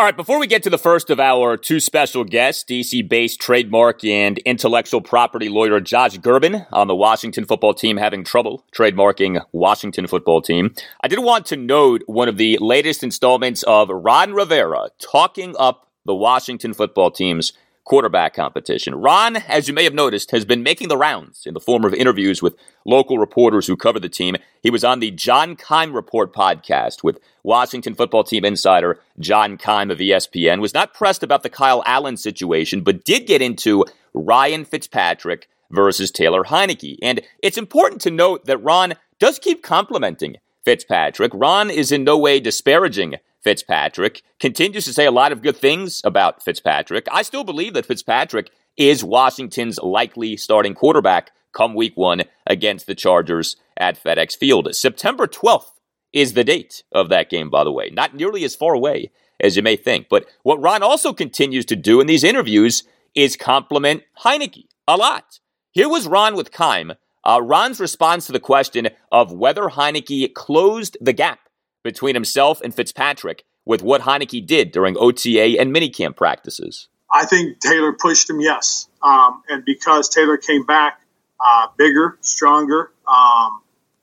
All 0.00 0.06
right, 0.06 0.16
before 0.16 0.38
we 0.38 0.46
get 0.46 0.62
to 0.62 0.70
the 0.70 0.78
first 0.78 1.10
of 1.10 1.20
our 1.20 1.58
two 1.58 1.78
special 1.78 2.24
guests, 2.24 2.64
DC 2.64 3.06
based 3.06 3.38
trademark 3.38 4.02
and 4.02 4.38
intellectual 4.38 5.02
property 5.02 5.50
lawyer 5.50 5.78
Josh 5.78 6.16
Gerben 6.16 6.66
on 6.72 6.86
the 6.86 6.96
Washington 6.96 7.44
football 7.44 7.74
team 7.74 7.98
having 7.98 8.24
trouble 8.24 8.64
trademarking 8.72 9.44
Washington 9.52 10.06
football 10.06 10.40
team, 10.40 10.74
I 11.02 11.08
did 11.08 11.18
want 11.18 11.44
to 11.46 11.56
note 11.58 12.02
one 12.06 12.30
of 12.30 12.38
the 12.38 12.56
latest 12.62 13.02
installments 13.02 13.62
of 13.64 13.90
Ron 13.90 14.32
Rivera 14.32 14.88
talking 14.98 15.54
up 15.58 15.86
the 16.06 16.14
Washington 16.14 16.72
football 16.72 17.10
team's 17.10 17.52
quarterback 17.84 18.34
competition. 18.34 18.94
Ron, 18.94 19.36
as 19.36 19.66
you 19.66 19.74
may 19.74 19.84
have 19.84 19.94
noticed, 19.94 20.30
has 20.30 20.44
been 20.44 20.62
making 20.62 20.88
the 20.88 20.96
rounds 20.96 21.44
in 21.46 21.54
the 21.54 21.60
form 21.60 21.84
of 21.84 21.94
interviews 21.94 22.42
with 22.42 22.56
local 22.84 23.18
reporters 23.18 23.66
who 23.66 23.76
cover 23.76 23.98
the 23.98 24.08
team. 24.08 24.36
He 24.62 24.70
was 24.70 24.84
on 24.84 25.00
the 25.00 25.10
John 25.10 25.56
Keim 25.56 25.92
Report 25.92 26.32
podcast 26.32 27.02
with 27.02 27.18
Washington 27.42 27.94
football 27.94 28.24
team 28.24 28.44
insider 28.44 29.00
John 29.18 29.56
Keim 29.56 29.90
of 29.90 29.98
ESPN. 29.98 30.60
Was 30.60 30.74
not 30.74 30.94
pressed 30.94 31.22
about 31.22 31.42
the 31.42 31.50
Kyle 31.50 31.82
Allen 31.86 32.16
situation, 32.16 32.82
but 32.82 33.04
did 33.04 33.26
get 33.26 33.42
into 33.42 33.84
Ryan 34.14 34.64
Fitzpatrick 34.64 35.48
versus 35.70 36.10
Taylor 36.10 36.44
Heinicke. 36.44 36.98
And 37.02 37.20
it's 37.42 37.58
important 37.58 38.00
to 38.02 38.10
note 38.10 38.46
that 38.46 38.58
Ron 38.58 38.94
does 39.18 39.38
keep 39.38 39.62
complimenting 39.62 40.36
Fitzpatrick. 40.64 41.32
Ron 41.34 41.70
is 41.70 41.92
in 41.92 42.04
no 42.04 42.18
way 42.18 42.40
disparaging 42.40 43.16
Fitzpatrick, 43.42 44.22
continues 44.38 44.84
to 44.84 44.92
say 44.92 45.06
a 45.06 45.10
lot 45.10 45.32
of 45.32 45.42
good 45.42 45.56
things 45.56 46.00
about 46.04 46.42
Fitzpatrick. 46.42 47.06
I 47.10 47.22
still 47.22 47.44
believe 47.44 47.74
that 47.74 47.86
Fitzpatrick 47.86 48.50
is 48.76 49.04
Washington's 49.04 49.78
likely 49.78 50.36
starting 50.36 50.74
quarterback 50.74 51.30
come 51.52 51.74
week 51.74 51.96
one 51.96 52.22
against 52.46 52.86
the 52.86 52.94
Chargers 52.94 53.56
at 53.76 54.02
FedEx 54.02 54.36
Field. 54.36 54.74
September 54.74 55.26
12th 55.26 55.72
is 56.12 56.34
the 56.34 56.44
date 56.44 56.82
of 56.92 57.08
that 57.08 57.30
game, 57.30 57.50
by 57.50 57.64
the 57.64 57.72
way. 57.72 57.90
Not 57.90 58.14
nearly 58.14 58.44
as 58.44 58.56
far 58.56 58.74
away 58.74 59.10
as 59.40 59.56
you 59.56 59.62
may 59.62 59.76
think. 59.76 60.08
But 60.08 60.26
what 60.42 60.60
Ron 60.60 60.82
also 60.82 61.12
continues 61.12 61.64
to 61.66 61.76
do 61.76 62.00
in 62.00 62.06
these 62.06 62.24
interviews 62.24 62.84
is 63.14 63.36
compliment 63.36 64.02
Heinicke 64.20 64.66
a 64.86 64.96
lot. 64.96 65.40
Here 65.72 65.88
was 65.88 66.06
Ron 66.06 66.34
with 66.34 66.52
Keim. 66.52 66.92
Uh, 67.24 67.40
Ron's 67.42 67.80
response 67.80 68.26
to 68.26 68.32
the 68.32 68.40
question 68.40 68.88
of 69.12 69.32
whether 69.32 69.68
Heinicke 69.68 70.32
closed 70.34 70.96
the 71.00 71.12
gap 71.12 71.40
between 71.82 72.14
himself 72.14 72.60
and 72.60 72.74
Fitzpatrick 72.74 73.44
with 73.64 73.82
what 73.82 74.02
Heinicke 74.02 74.46
did 74.46 74.72
during 74.72 74.96
OTA 74.98 75.60
and 75.60 75.74
minicamp 75.74 76.16
practices? 76.16 76.88
I 77.12 77.26
think 77.26 77.58
Taylor 77.60 77.92
pushed 77.92 78.30
him, 78.30 78.40
yes. 78.40 78.88
Um, 79.02 79.42
and 79.48 79.64
because 79.64 80.08
Taylor 80.08 80.36
came 80.36 80.64
back 80.64 81.00
uh, 81.44 81.68
bigger, 81.76 82.18
stronger, 82.20 82.92
um, 83.08 83.62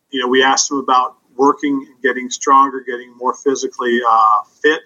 you 0.10 0.22
know, 0.22 0.28
we 0.28 0.44
asked 0.44 0.72
him 0.72 0.78
about 0.78 1.18
working 1.36 1.86
and 1.88 2.02
getting 2.02 2.30
stronger, 2.30 2.82
getting 2.82 3.16
more 3.16 3.34
physically 3.34 4.00
uh, 4.08 4.42
fit 4.62 4.82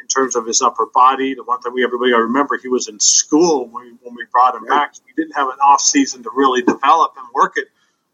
in 0.00 0.06
terms 0.06 0.36
of 0.36 0.46
his 0.46 0.62
upper 0.62 0.86
body. 0.86 1.34
The 1.34 1.42
one 1.42 1.60
thing 1.60 1.72
we 1.72 1.84
everybody 1.84 2.14
I 2.14 2.18
remember, 2.18 2.56
he 2.56 2.68
was 2.68 2.88
in 2.88 3.00
school 3.00 3.66
when 3.68 3.84
we, 3.84 3.90
when 4.02 4.14
we 4.14 4.24
brought 4.30 4.54
him 4.54 4.64
back. 4.64 4.94
So 4.94 5.02
we 5.06 5.12
didn't 5.20 5.36
have 5.36 5.48
an 5.48 5.58
off 5.60 5.80
season 5.80 6.22
to 6.22 6.30
really 6.34 6.62
develop 6.62 7.14
and 7.16 7.26
work 7.34 7.54
it 7.56 7.66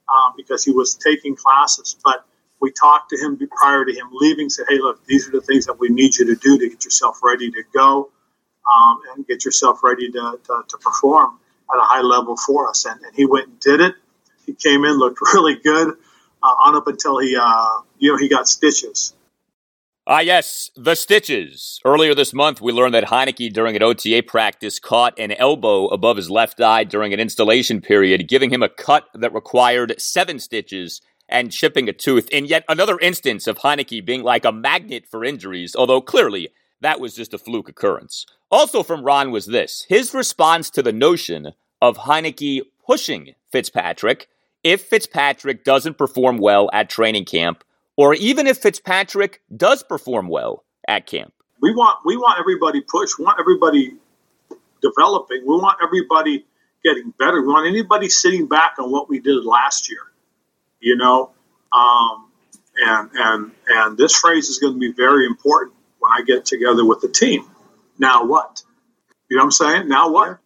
um, 0.09 0.33
because 0.37 0.65
he 0.65 0.73
was 0.73 0.95
taking 0.95 1.37
classes. 1.37 1.97
But 2.03 2.25
we 2.61 2.73
talked 2.73 3.11
to 3.11 3.17
him 3.19 3.39
prior 3.57 3.85
to 3.85 3.93
him 3.93 4.09
leaving, 4.13 4.49
said, 4.49 4.67
hey, 4.69 4.79
look, 4.79 5.05
these 5.07 5.29
are 5.29 5.33
the 5.33 5.41
things 5.41 5.67
that 5.67 5.79
we 5.79 5.89
need 5.89 6.17
you 6.17 6.27
to 6.27 6.37
do 6.37 6.59
to 6.59 6.69
get 6.69 6.85
yourself 6.85 7.21
ready 7.23 7.51
to 7.51 7.63
go 7.75 8.11
um, 8.73 9.01
and 9.15 9.27
get 9.27 9.45
yourself 9.45 9.83
ready 9.83 10.11
to, 10.11 10.39
to, 10.45 10.63
to, 10.69 10.79
perform 10.79 11.39
at 11.73 11.79
a 11.79 11.83
high 11.83 12.01
level 12.01 12.37
for 12.37 12.69
us. 12.69 12.87
And, 12.87 13.01
and, 13.03 13.15
he 13.15 13.27
went 13.27 13.49
and 13.49 13.61
did 13.61 13.81
it. 13.81 13.95
He 14.47 14.55
came 14.55 14.85
in, 14.85 14.99
looked 14.99 15.21
really 15.35 15.57
good 15.57 15.89
uh, 16.43 16.47
on 16.47 16.77
up 16.77 16.87
until 16.87 17.19
he, 17.19 17.37
uh, 17.39 17.81
you 17.99 18.13
know, 18.13 18.19
he 18.19 18.29
got 18.29 18.49
stitches. 18.49 19.15
Ah, 20.07 20.21
yes, 20.21 20.71
the 20.77 20.95
stitches. 20.95 21.81
Earlier 21.83 22.15
this 22.15 22.35
month, 22.35 22.61
we 22.61 22.73
learned 22.73 22.95
that 22.95 23.05
Heinicke, 23.05 23.51
during 23.51 23.75
an 23.75 23.83
OTA 23.83 24.23
practice, 24.27 24.79
caught 24.79 25.19
an 25.19 25.33
elbow 25.33 25.87
above 25.87 26.19
his 26.19 26.29
left 26.29 26.61
eye 26.61 26.85
during 26.85 27.15
an 27.15 27.21
installation 27.21 27.81
period, 27.81 28.29
giving 28.29 28.51
him 28.51 28.63
a 28.63 28.69
cut 28.69 29.09
that 29.15 29.33
required 29.33 29.95
seven 29.99 30.39
stitches 30.39 31.01
and 31.29 31.53
chipping 31.53 31.89
a 31.89 31.93
tooth 31.93 32.29
in 32.31 32.47
yet 32.47 32.65
another 32.69 32.99
instance 32.99 33.47
of 33.47 33.59
Heinicke 33.59 34.05
being 34.05 34.23
like 34.23 34.45
a 34.45 34.53
magnet 34.53 35.07
for 35.11 35.25
injuries, 35.25 35.75
although 35.77 36.01
clearly 36.01 36.51
that 36.81 37.01
was 37.01 37.15
just 37.15 37.35
a 37.35 37.39
fluke 37.39 37.69
occurrence. 37.69 38.27
Also 38.51 38.83
from 38.83 39.05
Ron 39.05 39.31
was 39.31 39.47
this 39.47 39.87
his 39.89 40.15
response 40.15 40.71
to 40.71 40.83
the 40.83 40.93
notion 40.93 41.53
of 41.81 41.99
Heinicke 41.99 42.63
pushing 42.87 43.35
Fitzpatrick 43.51 44.29
if 44.63 44.83
Fitzpatrick 44.83 45.65
doesn't 45.65 45.99
perform 45.99 46.39
well 46.39 46.71
at 46.73 46.89
training 46.89 47.27
camp, 47.27 47.65
or 47.97 48.15
even 48.15 48.47
if 48.47 48.59
Fitzpatrick 48.59 49.43
does 49.55 49.83
perform 49.83 50.29
well 50.29 50.65
at 50.89 51.07
camp. 51.07 51.33
We 51.61 51.73
want 51.75 51.99
we 52.05 52.17
want 52.17 52.39
everybody 52.39 52.81
pushed. 52.81 53.19
We 53.19 53.25
want 53.25 53.41
everybody 53.41 53.95
developing. 54.83 55.43
We 55.47 55.57
want 55.57 55.79
everybody 55.83 56.45
getting 56.85 57.13
better. 57.19 57.41
We 57.41 57.49
want 57.49 57.67
anybody 57.67 58.09
sitting 58.09 58.47
back 58.47 58.75
on 58.79 58.91
what 58.91 59.09
we 59.09 59.19
did 59.19 59.45
last 59.45 59.91
year 59.91 60.01
you 60.85 60.97
know. 60.97 61.31
Um, 61.73 62.31
and 62.77 63.11
and 63.15 63.53
and 63.69 63.99
this 63.99 64.17
phrase 64.17 64.49
is 64.49 64.59
going 64.59 64.75
to 64.75 64.79
be 64.79 64.93
very 64.93 65.27
important 65.27 65.75
when 65.99 66.13
I 66.13 66.23
get 66.23 66.45
together 66.45 66.85
with 66.85 67.01
the 67.01 67.09
team. 67.09 67.45
Now 67.99 68.25
what? 68.25 68.63
You 69.29 69.37
know 69.37 69.43
what 69.43 69.47
I'm 69.47 69.51
saying? 69.53 69.89
Now 69.89 70.11
what? 70.11 70.39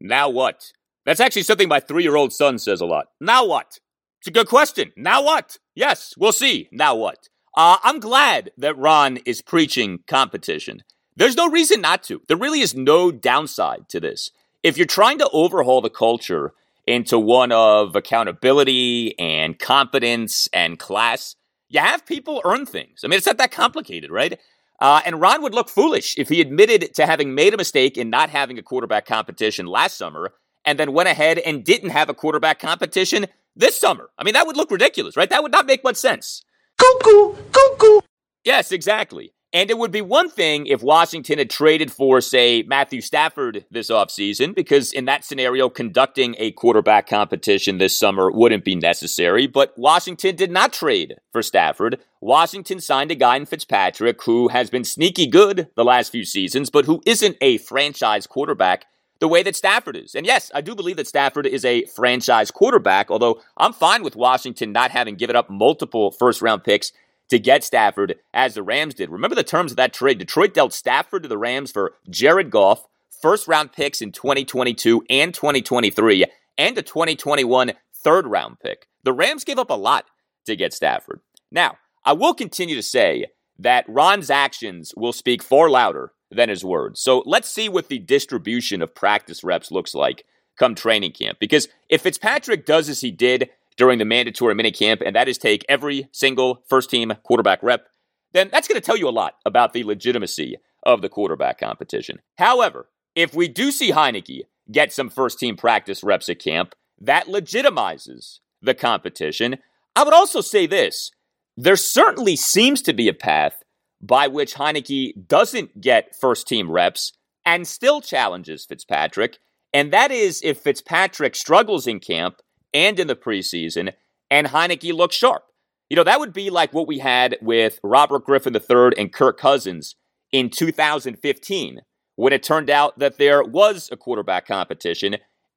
Now 0.00 0.28
what? 0.28 0.72
That's 1.06 1.20
actually 1.20 1.44
something 1.44 1.68
my 1.68 1.80
three 1.80 2.02
year 2.02 2.16
old 2.16 2.32
son 2.32 2.58
says 2.58 2.80
a 2.80 2.86
lot. 2.86 3.08
Now 3.20 3.46
what? 3.46 3.78
It's 4.20 4.28
a 4.28 4.32
good 4.32 4.48
question. 4.48 4.92
Now 4.96 5.22
what? 5.22 5.58
Yes, 5.74 6.14
we'll 6.18 6.32
see. 6.32 6.68
Now 6.72 6.94
what? 6.96 7.28
Uh, 7.56 7.78
I'm 7.82 8.00
glad 8.00 8.50
that 8.58 8.76
Ron 8.76 9.18
is 9.18 9.42
preaching 9.42 10.00
competition. 10.06 10.82
There's 11.16 11.36
no 11.36 11.48
reason 11.50 11.80
not 11.80 12.02
to. 12.04 12.22
There 12.28 12.36
really 12.36 12.60
is 12.60 12.74
no 12.74 13.10
downside 13.10 13.88
to 13.90 14.00
this. 14.00 14.30
If 14.62 14.76
you're 14.76 14.86
trying 14.86 15.18
to 15.18 15.28
overhaul 15.32 15.80
the 15.80 15.90
culture 15.90 16.52
into 16.88 17.18
one 17.18 17.52
of 17.52 17.94
accountability 17.94 19.14
and 19.18 19.58
competence 19.58 20.48
and 20.54 20.78
class, 20.78 21.36
you 21.68 21.80
have 21.80 22.06
people 22.06 22.40
earn 22.44 22.64
things. 22.64 23.02
I 23.04 23.08
mean, 23.08 23.18
it's 23.18 23.26
not 23.26 23.36
that 23.36 23.50
complicated, 23.50 24.10
right? 24.10 24.40
Uh, 24.80 25.02
and 25.04 25.20
Ron 25.20 25.42
would 25.42 25.54
look 25.54 25.68
foolish 25.68 26.16
if 26.16 26.30
he 26.30 26.40
admitted 26.40 26.94
to 26.94 27.04
having 27.04 27.34
made 27.34 27.52
a 27.52 27.58
mistake 27.58 27.98
in 27.98 28.08
not 28.08 28.30
having 28.30 28.58
a 28.58 28.62
quarterback 28.62 29.04
competition 29.04 29.66
last 29.66 29.98
summer 29.98 30.32
and 30.64 30.78
then 30.78 30.92
went 30.92 31.10
ahead 31.10 31.38
and 31.38 31.62
didn't 31.62 31.90
have 31.90 32.08
a 32.08 32.14
quarterback 32.14 32.58
competition 32.58 33.26
this 33.54 33.78
summer. 33.78 34.08
I 34.16 34.24
mean, 34.24 34.34
that 34.34 34.46
would 34.46 34.56
look 34.56 34.70
ridiculous, 34.70 35.16
right? 35.16 35.28
That 35.28 35.42
would 35.42 35.52
not 35.52 35.66
make 35.66 35.84
much 35.84 35.96
sense. 35.96 36.42
Cuckoo, 36.78 37.34
cuckoo. 37.52 38.00
Yes, 38.44 38.72
exactly. 38.72 39.34
And 39.50 39.70
it 39.70 39.78
would 39.78 39.90
be 39.90 40.02
one 40.02 40.28
thing 40.28 40.66
if 40.66 40.82
Washington 40.82 41.38
had 41.38 41.48
traded 41.48 41.90
for, 41.90 42.20
say, 42.20 42.64
Matthew 42.64 43.00
Stafford 43.00 43.64
this 43.70 43.90
offseason, 43.90 44.54
because 44.54 44.92
in 44.92 45.06
that 45.06 45.24
scenario, 45.24 45.70
conducting 45.70 46.34
a 46.38 46.52
quarterback 46.52 47.08
competition 47.08 47.78
this 47.78 47.98
summer 47.98 48.30
wouldn't 48.30 48.62
be 48.62 48.74
necessary. 48.74 49.46
But 49.46 49.72
Washington 49.78 50.36
did 50.36 50.50
not 50.50 50.74
trade 50.74 51.16
for 51.32 51.42
Stafford. 51.42 51.98
Washington 52.20 52.78
signed 52.78 53.10
a 53.10 53.14
guy 53.14 53.36
in 53.36 53.46
Fitzpatrick 53.46 54.22
who 54.24 54.48
has 54.48 54.68
been 54.68 54.84
sneaky 54.84 55.26
good 55.26 55.68
the 55.76 55.84
last 55.84 56.12
few 56.12 56.26
seasons, 56.26 56.68
but 56.68 56.84
who 56.84 57.00
isn't 57.06 57.38
a 57.40 57.56
franchise 57.56 58.26
quarterback 58.26 58.84
the 59.18 59.28
way 59.28 59.42
that 59.42 59.56
Stafford 59.56 59.96
is. 59.96 60.14
And 60.14 60.26
yes, 60.26 60.50
I 60.54 60.60
do 60.60 60.74
believe 60.74 60.96
that 60.96 61.08
Stafford 61.08 61.46
is 61.46 61.64
a 61.64 61.86
franchise 61.86 62.50
quarterback, 62.50 63.10
although 63.10 63.40
I'm 63.56 63.72
fine 63.72 64.02
with 64.02 64.14
Washington 64.14 64.72
not 64.72 64.90
having 64.90 65.16
given 65.16 65.36
up 65.36 65.48
multiple 65.50 66.10
first 66.10 66.42
round 66.42 66.64
picks 66.64 66.92
to 67.30 67.38
get 67.38 67.64
Stafford 67.64 68.16
as 68.32 68.54
the 68.54 68.62
Rams 68.62 68.94
did. 68.94 69.10
Remember 69.10 69.34
the 69.34 69.42
terms 69.42 69.72
of 69.72 69.76
that 69.76 69.92
trade. 69.92 70.18
Detroit 70.18 70.54
dealt 70.54 70.72
Stafford 70.72 71.22
to 71.22 71.28
the 71.28 71.38
Rams 71.38 71.70
for 71.70 71.94
Jared 72.08 72.50
Goff, 72.50 72.86
first 73.22 73.48
round 73.48 73.72
picks 73.72 74.00
in 74.00 74.12
2022 74.12 75.04
and 75.10 75.34
2023, 75.34 76.24
and 76.56 76.78
a 76.78 76.82
2021 76.82 77.72
third 77.94 78.26
round 78.26 78.60
pick. 78.60 78.86
The 79.04 79.12
Rams 79.12 79.44
gave 79.44 79.58
up 79.58 79.70
a 79.70 79.74
lot 79.74 80.06
to 80.46 80.56
get 80.56 80.72
Stafford. 80.72 81.20
Now, 81.50 81.78
I 82.04 82.12
will 82.12 82.34
continue 82.34 82.74
to 82.74 82.82
say 82.82 83.26
that 83.58 83.84
Ron's 83.88 84.30
actions 84.30 84.94
will 84.96 85.12
speak 85.12 85.42
far 85.42 85.68
louder 85.68 86.12
than 86.30 86.48
his 86.48 86.64
words. 86.64 87.00
So 87.00 87.22
let's 87.26 87.50
see 87.50 87.68
what 87.68 87.88
the 87.88 87.98
distribution 87.98 88.82
of 88.82 88.94
practice 88.94 89.42
reps 89.42 89.70
looks 89.70 89.94
like 89.94 90.24
come 90.58 90.74
training 90.74 91.12
camp. 91.12 91.38
Because 91.38 91.68
if 91.88 92.02
Fitzpatrick 92.02 92.66
does 92.66 92.88
as 92.88 93.00
he 93.00 93.10
did 93.10 93.50
during 93.78 93.98
the 93.98 94.04
mandatory 94.04 94.54
minicamp, 94.54 95.00
and 95.06 95.16
that 95.16 95.28
is 95.28 95.38
take 95.38 95.64
every 95.68 96.08
single 96.12 96.62
first 96.68 96.90
team 96.90 97.14
quarterback 97.22 97.62
rep, 97.62 97.86
then 98.32 98.50
that's 98.52 98.68
going 98.68 98.78
to 98.78 98.84
tell 98.84 98.96
you 98.96 99.08
a 99.08 99.10
lot 99.10 99.34
about 99.46 99.72
the 99.72 99.84
legitimacy 99.84 100.56
of 100.82 101.00
the 101.00 101.08
quarterback 101.08 101.58
competition. 101.58 102.18
However, 102.36 102.90
if 103.14 103.34
we 103.34 103.48
do 103.48 103.70
see 103.70 103.92
Heinicke 103.92 104.42
get 104.70 104.92
some 104.92 105.08
first 105.08 105.38
team 105.38 105.56
practice 105.56 106.04
reps 106.04 106.28
at 106.28 106.40
camp, 106.40 106.74
that 107.00 107.26
legitimizes 107.26 108.40
the 108.60 108.74
competition. 108.74 109.56
I 109.96 110.02
would 110.02 110.12
also 110.12 110.40
say 110.40 110.66
this 110.66 111.10
there 111.56 111.76
certainly 111.76 112.36
seems 112.36 112.82
to 112.82 112.92
be 112.92 113.08
a 113.08 113.14
path 113.14 113.62
by 114.00 114.28
which 114.28 114.54
Heinicke 114.54 115.26
doesn't 115.26 115.80
get 115.80 116.14
first 116.14 116.46
team 116.46 116.70
reps 116.70 117.12
and 117.44 117.66
still 117.66 118.00
challenges 118.00 118.66
Fitzpatrick. 118.66 119.38
And 119.72 119.92
that 119.92 120.10
is 120.10 120.40
if 120.44 120.58
Fitzpatrick 120.58 121.34
struggles 121.34 121.86
in 121.86 121.98
camp 122.00 122.40
and 122.72 122.98
in 122.98 123.06
the 123.06 123.16
preseason 123.16 123.92
and 124.30 124.48
Heinicke 124.48 124.92
looked 124.92 125.14
sharp. 125.14 125.44
You 125.88 125.96
know, 125.96 126.04
that 126.04 126.20
would 126.20 126.32
be 126.32 126.50
like 126.50 126.72
what 126.74 126.86
we 126.86 126.98
had 126.98 127.36
with 127.40 127.80
Robert 127.82 128.24
Griffin 128.24 128.54
III 128.54 128.90
and 128.98 129.12
Kirk 129.12 129.38
Cousins 129.38 129.96
in 130.32 130.50
2015 130.50 131.80
when 132.16 132.32
it 132.32 132.42
turned 132.42 132.68
out 132.68 132.98
that 132.98 133.16
there 133.16 133.42
was 133.42 133.88
a 133.90 133.96
quarterback 133.96 134.46
competition 134.46 135.16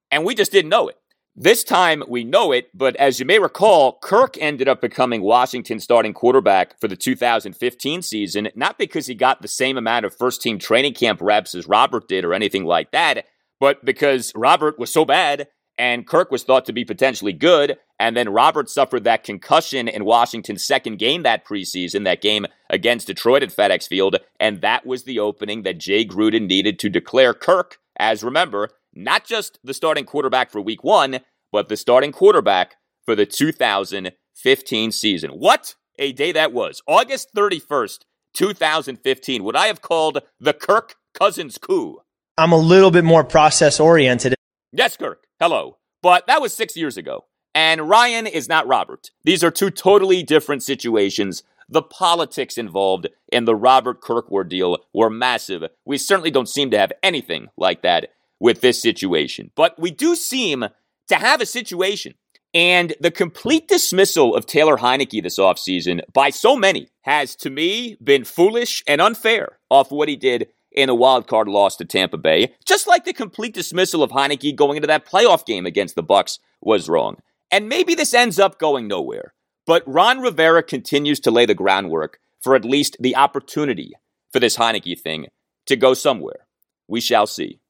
and 0.10 0.25
we 0.25 0.36
just 0.36 0.51
didn't 0.51 0.70
know 0.70 0.88
it. 0.88 0.98
This 1.36 1.63
time 1.63 2.03
we 2.10 2.25
know 2.25 2.51
it, 2.51 2.68
but 2.74 2.96
as 2.98 3.18
you 3.20 3.25
may 3.25 3.39
recall, 3.39 3.98
Kirk 4.03 4.38
ended 4.38 4.68
up 4.68 4.82
becoming 4.82 5.22
Washington's 5.22 5.84
starting 5.84 6.13
quarterback 6.13 6.77
for 6.80 6.89
the 6.89 6.98
2015 6.98 8.01
season, 8.01 8.50
not 8.53 8.77
because 8.77 9.08
he 9.08 9.15
got 9.15 9.41
the 9.41 9.48
same 9.48 9.77
amount 9.77 10.06
of 10.06 10.15
first 10.15 10.41
team 10.41 10.60
training 10.60 10.94
camp 10.94 11.22
reps 11.22 11.56
as 11.56 11.68
Robert 11.68 12.10
did 12.10 12.25
or 12.25 12.34
anything 12.34 12.65
like 12.65 12.91
that, 12.91 13.25
but 13.62 13.84
because 13.86 14.34
Robert 14.36 14.77
was 14.77 14.91
so 14.91 15.06
bad 15.06 15.48
and 15.81 16.05
Kirk 16.05 16.29
was 16.29 16.43
thought 16.43 16.65
to 16.65 16.73
be 16.73 16.85
potentially 16.85 17.33
good. 17.33 17.75
And 18.00 18.15
then 18.15 18.29
Robert 18.29 18.69
suffered 18.69 19.03
that 19.03 19.23
concussion 19.23 19.88
in 19.88 20.05
Washington's 20.05 20.63
second 20.63 21.00
game 21.00 21.23
that 21.23 21.43
preseason, 21.43 22.03
that 22.03 22.21
game 22.21 22.45
against 22.69 23.07
Detroit 23.07 23.41
at 23.41 23.50
FedEx 23.50 23.88
Field. 23.88 24.17
And 24.39 24.61
that 24.61 24.85
was 24.85 25.05
the 25.05 25.17
opening 25.17 25.63
that 25.63 25.79
Jay 25.79 26.05
Gruden 26.05 26.47
needed 26.47 26.77
to 26.79 26.89
declare 26.89 27.33
Kirk 27.33 27.79
as, 27.97 28.23
remember, 28.23 28.69
not 28.93 29.25
just 29.25 29.57
the 29.63 29.73
starting 29.73 30.05
quarterback 30.05 30.51
for 30.51 30.61
week 30.61 30.83
one, 30.83 31.21
but 31.51 31.67
the 31.67 31.75
starting 31.75 32.11
quarterback 32.11 32.75
for 33.03 33.15
the 33.15 33.25
2015 33.25 34.91
season. 34.91 35.31
What 35.31 35.73
a 35.97 36.11
day 36.11 36.31
that 36.31 36.53
was. 36.53 36.83
August 36.85 37.29
31st, 37.35 38.01
2015. 38.35 39.43
What 39.43 39.55
I 39.55 39.65
have 39.65 39.81
called 39.81 40.19
the 40.39 40.53
Kirk 40.53 40.97
Cousins 41.15 41.57
coup. 41.57 42.01
I'm 42.38 42.51
a 42.51 42.57
little 42.57 42.91
bit 42.91 43.03
more 43.03 43.23
process 43.23 43.79
oriented. 43.79 44.35
Yes, 44.73 44.95
Kirk. 44.95 45.25
Hello. 45.39 45.77
But 46.01 46.27
that 46.27 46.41
was 46.41 46.53
six 46.53 46.77
years 46.77 46.95
ago. 46.95 47.25
And 47.53 47.89
Ryan 47.89 48.25
is 48.25 48.47
not 48.47 48.67
Robert. 48.67 49.11
These 49.25 49.43
are 49.43 49.51
two 49.51 49.69
totally 49.69 50.23
different 50.23 50.63
situations. 50.63 51.43
The 51.67 51.81
politics 51.81 52.57
involved 52.57 53.07
in 53.31 53.43
the 53.45 53.55
Robert 53.55 54.01
Kirkwood 54.01 54.47
deal 54.47 54.77
were 54.93 55.09
massive. 55.09 55.63
We 55.85 55.97
certainly 55.97 56.31
don't 56.31 56.47
seem 56.47 56.71
to 56.71 56.77
have 56.77 56.93
anything 57.03 57.49
like 57.57 57.81
that 57.81 58.11
with 58.39 58.61
this 58.61 58.81
situation. 58.81 59.51
But 59.55 59.77
we 59.77 59.91
do 59.91 60.15
seem 60.15 60.65
to 61.09 61.15
have 61.15 61.41
a 61.41 61.45
situation. 61.45 62.13
And 62.53 62.93
the 62.99 63.11
complete 63.11 63.67
dismissal 63.67 64.35
of 64.35 64.45
Taylor 64.45 64.77
Heinicke 64.77 65.23
this 65.23 65.39
offseason 65.39 66.01
by 66.13 66.29
so 66.29 66.55
many 66.55 66.89
has, 67.01 67.35
to 67.37 67.49
me, 67.49 67.97
been 68.03 68.23
foolish 68.23 68.83
and 68.87 69.01
unfair 69.01 69.59
off 69.69 69.91
what 69.91 70.09
he 70.09 70.15
did 70.15 70.47
in 70.71 70.89
a 70.89 70.95
wild 70.95 71.27
card 71.27 71.47
loss 71.47 71.75
to 71.77 71.85
Tampa 71.85 72.17
Bay, 72.17 72.53
just 72.65 72.87
like 72.87 73.05
the 73.05 73.13
complete 73.13 73.53
dismissal 73.53 74.03
of 74.03 74.11
Heinicke 74.11 74.55
going 74.55 74.77
into 74.77 74.87
that 74.87 75.05
playoff 75.05 75.45
game 75.45 75.65
against 75.65 75.95
the 75.95 76.03
Bucks 76.03 76.39
was 76.61 76.89
wrong. 76.89 77.17
And 77.49 77.67
maybe 77.69 77.95
this 77.95 78.13
ends 78.13 78.39
up 78.39 78.59
going 78.59 78.87
nowhere, 78.87 79.33
but 79.65 79.83
Ron 79.85 80.19
Rivera 80.19 80.63
continues 80.63 81.19
to 81.21 81.31
lay 81.31 81.45
the 81.45 81.53
groundwork 81.53 82.19
for 82.41 82.55
at 82.55 82.65
least 82.65 82.97
the 82.99 83.15
opportunity 83.15 83.93
for 84.31 84.39
this 84.39 84.57
Heinicke 84.57 84.99
thing 84.99 85.27
to 85.67 85.75
go 85.75 85.93
somewhere. 85.93 86.47
We 86.88 87.01
shall 87.01 87.27
see. 87.27 87.61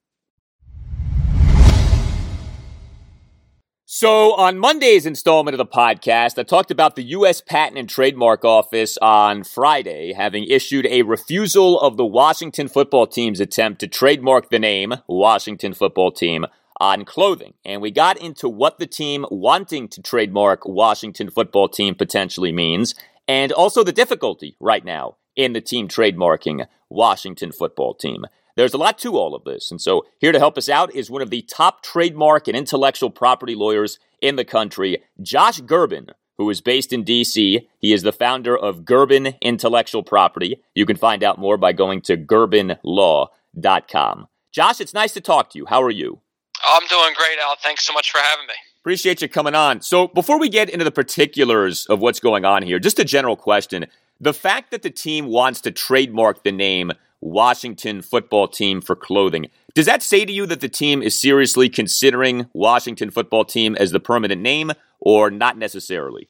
So, 3.93 4.35
on 4.35 4.57
Monday's 4.57 5.05
installment 5.05 5.53
of 5.53 5.57
the 5.57 5.65
podcast, 5.65 6.39
I 6.39 6.43
talked 6.43 6.71
about 6.71 6.95
the 6.95 7.03
U.S. 7.03 7.41
Patent 7.41 7.77
and 7.77 7.89
Trademark 7.89 8.45
Office 8.45 8.97
on 9.01 9.43
Friday 9.43 10.13
having 10.13 10.45
issued 10.45 10.85
a 10.85 11.01
refusal 11.01 11.77
of 11.77 11.97
the 11.97 12.05
Washington 12.05 12.69
football 12.69 13.05
team's 13.05 13.41
attempt 13.41 13.81
to 13.81 13.89
trademark 13.89 14.49
the 14.49 14.59
name 14.59 14.93
Washington 15.09 15.73
football 15.73 16.09
team 16.09 16.45
on 16.79 17.03
clothing. 17.03 17.53
And 17.65 17.81
we 17.81 17.91
got 17.91 18.15
into 18.15 18.47
what 18.47 18.79
the 18.79 18.87
team 18.87 19.25
wanting 19.29 19.89
to 19.89 20.01
trademark 20.01 20.65
Washington 20.65 21.29
football 21.29 21.67
team 21.67 21.93
potentially 21.93 22.53
means, 22.53 22.95
and 23.27 23.51
also 23.51 23.83
the 23.83 23.91
difficulty 23.91 24.55
right 24.61 24.85
now 24.85 25.17
in 25.35 25.51
the 25.51 25.59
team 25.59 25.89
trademarking 25.89 26.65
Washington 26.89 27.51
football 27.51 27.93
team. 27.93 28.25
There's 28.55 28.73
a 28.73 28.77
lot 28.77 28.97
to 28.99 29.17
all 29.17 29.35
of 29.35 29.43
this. 29.43 29.71
And 29.71 29.81
so, 29.81 30.05
here 30.19 30.31
to 30.31 30.39
help 30.39 30.57
us 30.57 30.69
out 30.69 30.93
is 30.95 31.09
one 31.09 31.21
of 31.21 31.29
the 31.29 31.43
top 31.43 31.83
trademark 31.83 32.47
and 32.47 32.57
intellectual 32.57 33.09
property 33.09 33.55
lawyers 33.55 33.99
in 34.21 34.35
the 34.35 34.45
country, 34.45 35.03
Josh 35.21 35.61
Gerben, 35.61 36.09
who 36.37 36.49
is 36.49 36.61
based 36.61 36.93
in 36.93 37.03
DC. 37.03 37.67
He 37.79 37.93
is 37.93 38.03
the 38.03 38.11
founder 38.11 38.57
of 38.57 38.81
Gerben 38.81 39.39
Intellectual 39.41 40.03
Property. 40.03 40.61
You 40.73 40.85
can 40.85 40.97
find 40.97 41.23
out 41.23 41.37
more 41.37 41.57
by 41.57 41.73
going 41.73 42.01
to 42.01 42.17
gerbenlaw.com. 42.17 44.27
Josh, 44.51 44.81
it's 44.81 44.93
nice 44.93 45.13
to 45.13 45.21
talk 45.21 45.49
to 45.51 45.57
you. 45.57 45.65
How 45.65 45.81
are 45.81 45.89
you? 45.89 46.19
I'm 46.63 46.85
doing 46.87 47.13
great, 47.15 47.39
Al. 47.39 47.55
Thanks 47.61 47.85
so 47.85 47.93
much 47.93 48.11
for 48.11 48.19
having 48.19 48.47
me. 48.47 48.53
Appreciate 48.81 49.21
you 49.21 49.29
coming 49.29 49.55
on. 49.55 49.81
So, 49.81 50.07
before 50.07 50.39
we 50.39 50.49
get 50.49 50.69
into 50.69 50.83
the 50.83 50.91
particulars 50.91 51.85
of 51.85 51.99
what's 51.99 52.19
going 52.19 52.45
on 52.45 52.63
here, 52.63 52.79
just 52.79 52.99
a 52.99 53.05
general 53.05 53.35
question. 53.35 53.85
The 54.19 54.33
fact 54.33 54.71
that 54.71 54.81
the 54.81 54.89
team 54.89 55.27
wants 55.27 55.61
to 55.61 55.71
trademark 55.71 56.43
the 56.43 56.51
name 56.51 56.91
Washington 57.21 58.01
football 58.01 58.47
team 58.47 58.81
for 58.81 58.95
clothing. 58.95 59.47
Does 59.73 59.85
that 59.85 60.03
say 60.03 60.25
to 60.25 60.33
you 60.33 60.45
that 60.47 60.59
the 60.59 60.69
team 60.69 61.01
is 61.01 61.19
seriously 61.19 61.69
considering 61.69 62.47
Washington 62.53 63.11
football 63.11 63.45
team 63.45 63.75
as 63.75 63.91
the 63.91 63.99
permanent 63.99 64.41
name 64.41 64.71
or 64.99 65.31
not 65.31 65.57
necessarily? 65.57 66.29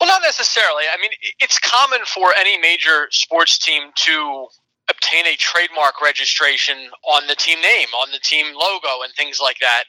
Well, 0.00 0.08
not 0.08 0.22
necessarily. 0.22 0.84
I 0.92 1.00
mean, 1.00 1.10
it's 1.40 1.58
common 1.58 2.00
for 2.06 2.32
any 2.38 2.58
major 2.58 3.08
sports 3.10 3.58
team 3.58 3.90
to 4.04 4.46
obtain 4.88 5.26
a 5.26 5.36
trademark 5.36 6.00
registration 6.00 6.76
on 7.08 7.26
the 7.26 7.34
team 7.34 7.60
name, 7.60 7.88
on 8.00 8.10
the 8.12 8.20
team 8.20 8.46
logo, 8.54 9.02
and 9.02 9.12
things 9.14 9.40
like 9.42 9.58
that. 9.60 9.84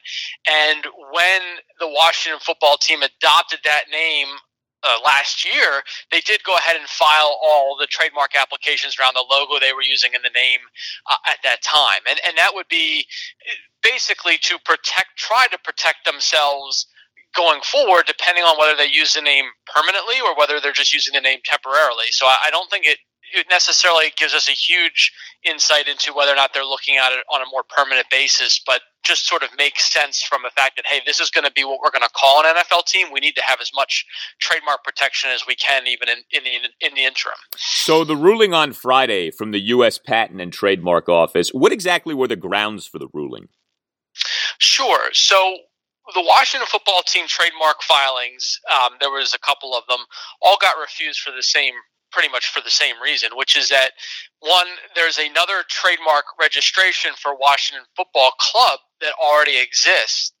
And 0.48 0.84
when 1.12 1.40
the 1.78 1.88
Washington 1.88 2.40
football 2.40 2.76
team 2.78 3.02
adopted 3.02 3.60
that 3.64 3.84
name 3.92 4.28
uh, 4.84 4.98
last 5.04 5.44
year, 5.44 5.82
they 6.10 6.20
did 6.20 6.42
go 6.44 6.56
ahead 6.56 6.76
and 6.76 6.88
file 6.88 7.38
all 7.42 7.76
the 7.78 7.86
trademark 7.86 8.36
applications 8.36 8.96
around 8.98 9.14
the 9.14 9.24
logo 9.30 9.58
they 9.58 9.72
were 9.72 9.82
using 9.82 10.12
in 10.14 10.22
the 10.22 10.30
name 10.34 10.60
uh, 11.10 11.16
at 11.28 11.38
that 11.44 11.62
time, 11.62 12.00
and 12.08 12.18
and 12.26 12.36
that 12.36 12.54
would 12.54 12.68
be 12.68 13.06
basically 13.82 14.38
to 14.42 14.58
protect, 14.64 15.16
try 15.16 15.46
to 15.50 15.58
protect 15.58 16.04
themselves 16.04 16.86
going 17.36 17.60
forward, 17.62 18.04
depending 18.06 18.42
on 18.44 18.58
whether 18.58 18.76
they 18.76 18.88
use 18.90 19.14
the 19.14 19.20
name 19.20 19.44
permanently 19.72 20.16
or 20.24 20.34
whether 20.36 20.60
they're 20.60 20.72
just 20.72 20.94
using 20.94 21.14
the 21.14 21.20
name 21.20 21.38
temporarily. 21.44 22.10
So 22.10 22.26
I, 22.26 22.36
I 22.46 22.50
don't 22.50 22.70
think 22.70 22.86
it 22.86 22.98
it 23.34 23.46
necessarily 23.50 24.12
gives 24.16 24.34
us 24.34 24.48
a 24.48 24.52
huge 24.52 25.12
insight 25.44 25.88
into 25.88 26.12
whether 26.12 26.32
or 26.32 26.36
not 26.36 26.52
they're 26.52 26.64
looking 26.64 26.96
at 26.96 27.12
it 27.12 27.24
on 27.32 27.40
a 27.40 27.44
more 27.50 27.62
permanent 27.62 28.08
basis, 28.10 28.60
but 28.66 28.82
just 29.04 29.26
sort 29.26 29.42
of 29.42 29.48
makes 29.56 29.90
sense 29.90 30.22
from 30.22 30.42
the 30.42 30.50
fact 30.50 30.76
that 30.76 30.86
hey, 30.86 31.00
this 31.06 31.20
is 31.20 31.30
going 31.30 31.44
to 31.44 31.52
be 31.52 31.64
what 31.64 31.80
we're 31.82 31.90
going 31.90 32.02
to 32.02 32.10
call 32.10 32.44
an 32.44 32.54
NFL 32.54 32.86
team. 32.86 33.08
We 33.12 33.20
need 33.20 33.36
to 33.36 33.42
have 33.46 33.58
as 33.60 33.70
much 33.74 34.04
trademark 34.40 34.84
protection 34.84 35.30
as 35.30 35.46
we 35.46 35.54
can, 35.54 35.86
even 35.86 36.08
in, 36.08 36.18
in 36.30 36.44
the 36.44 36.86
in 36.86 36.94
the 36.94 37.04
interim. 37.04 37.38
So 37.56 38.04
the 38.04 38.16
ruling 38.16 38.52
on 38.52 38.72
Friday 38.72 39.30
from 39.30 39.52
the 39.52 39.60
U.S. 39.60 39.98
Patent 39.98 40.40
and 40.40 40.52
Trademark 40.52 41.08
Office. 41.08 41.50
What 41.50 41.72
exactly 41.72 42.14
were 42.14 42.28
the 42.28 42.36
grounds 42.36 42.86
for 42.86 42.98
the 42.98 43.08
ruling? 43.12 43.48
Sure. 44.58 45.10
So 45.12 45.56
the 46.14 46.22
Washington 46.22 46.66
football 46.70 47.02
team 47.06 47.26
trademark 47.28 47.82
filings, 47.82 48.60
um, 48.72 48.92
there 49.00 49.10
was 49.10 49.34
a 49.34 49.38
couple 49.38 49.74
of 49.74 49.84
them, 49.88 50.00
all 50.40 50.56
got 50.60 50.76
refused 50.78 51.20
for 51.20 51.30
the 51.30 51.42
same 51.42 51.74
pretty 52.12 52.28
much 52.28 52.48
for 52.48 52.60
the 52.60 52.70
same 52.70 52.94
reason, 53.02 53.30
which 53.34 53.56
is 53.56 53.68
that 53.68 53.92
one, 54.40 54.66
there's 54.94 55.18
another 55.18 55.64
trademark 55.68 56.24
registration 56.40 57.12
for 57.20 57.36
Washington 57.36 57.84
Football 57.96 58.32
Club 58.38 58.80
that 59.00 59.12
already 59.20 59.58
exists, 59.58 60.32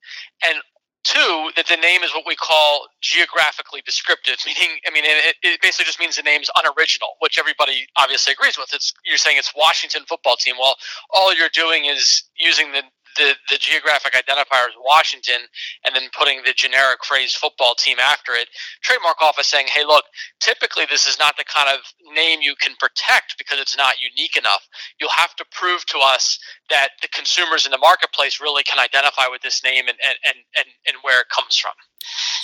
and 0.44 0.58
two, 1.04 1.50
that 1.56 1.66
the 1.68 1.76
name 1.76 2.02
is 2.02 2.12
what 2.12 2.24
we 2.26 2.36
call 2.36 2.86
geographically 3.00 3.82
descriptive, 3.86 4.36
meaning, 4.46 4.76
I 4.86 4.90
mean, 4.90 5.04
it, 5.06 5.36
it 5.42 5.60
basically 5.62 5.86
just 5.86 6.00
means 6.00 6.16
the 6.16 6.22
name's 6.22 6.50
unoriginal, 6.56 7.16
which 7.20 7.38
everybody 7.38 7.86
obviously 7.96 8.32
agrees 8.32 8.58
with. 8.58 8.68
It's 8.72 8.92
you're 9.06 9.16
saying 9.18 9.38
it's 9.38 9.52
Washington 9.56 10.02
Football 10.08 10.36
Team. 10.36 10.56
Well, 10.58 10.76
all 11.10 11.34
you're 11.34 11.52
doing 11.52 11.86
is 11.86 12.24
using 12.38 12.72
the 12.72 12.82
the, 13.16 13.34
the 13.50 13.58
geographic 13.58 14.14
identifier 14.14 14.68
is 14.68 14.74
Washington 14.84 15.48
and 15.84 15.94
then 15.94 16.08
putting 16.16 16.42
the 16.44 16.52
generic 16.52 17.04
phrase 17.04 17.34
football 17.34 17.74
team 17.74 17.98
after 17.98 18.32
it, 18.32 18.48
trademark 18.82 19.20
office 19.22 19.46
saying, 19.46 19.66
hey, 19.68 19.84
look, 19.84 20.04
typically 20.40 20.84
this 20.90 21.06
is 21.06 21.18
not 21.18 21.36
the 21.36 21.44
kind 21.44 21.68
of 21.68 21.80
name 22.14 22.40
you 22.42 22.54
can 22.60 22.74
protect 22.78 23.36
because 23.38 23.58
it's 23.58 23.76
not 23.76 23.96
unique 24.02 24.36
enough. 24.36 24.66
You'll 25.00 25.10
have 25.10 25.34
to 25.36 25.44
prove 25.52 25.84
to 25.86 25.98
us 25.98 26.38
that 26.70 26.90
the 27.02 27.08
consumers 27.08 27.64
in 27.64 27.72
the 27.72 27.78
marketplace 27.78 28.40
really 28.40 28.62
can 28.62 28.78
identify 28.78 29.26
with 29.30 29.42
this 29.42 29.62
name 29.64 29.88
and, 29.88 29.98
and, 30.04 30.18
and, 30.26 30.36
and, 30.56 30.66
and 30.86 30.96
where 31.02 31.20
it 31.20 31.28
comes 31.28 31.56
from. 31.56 31.72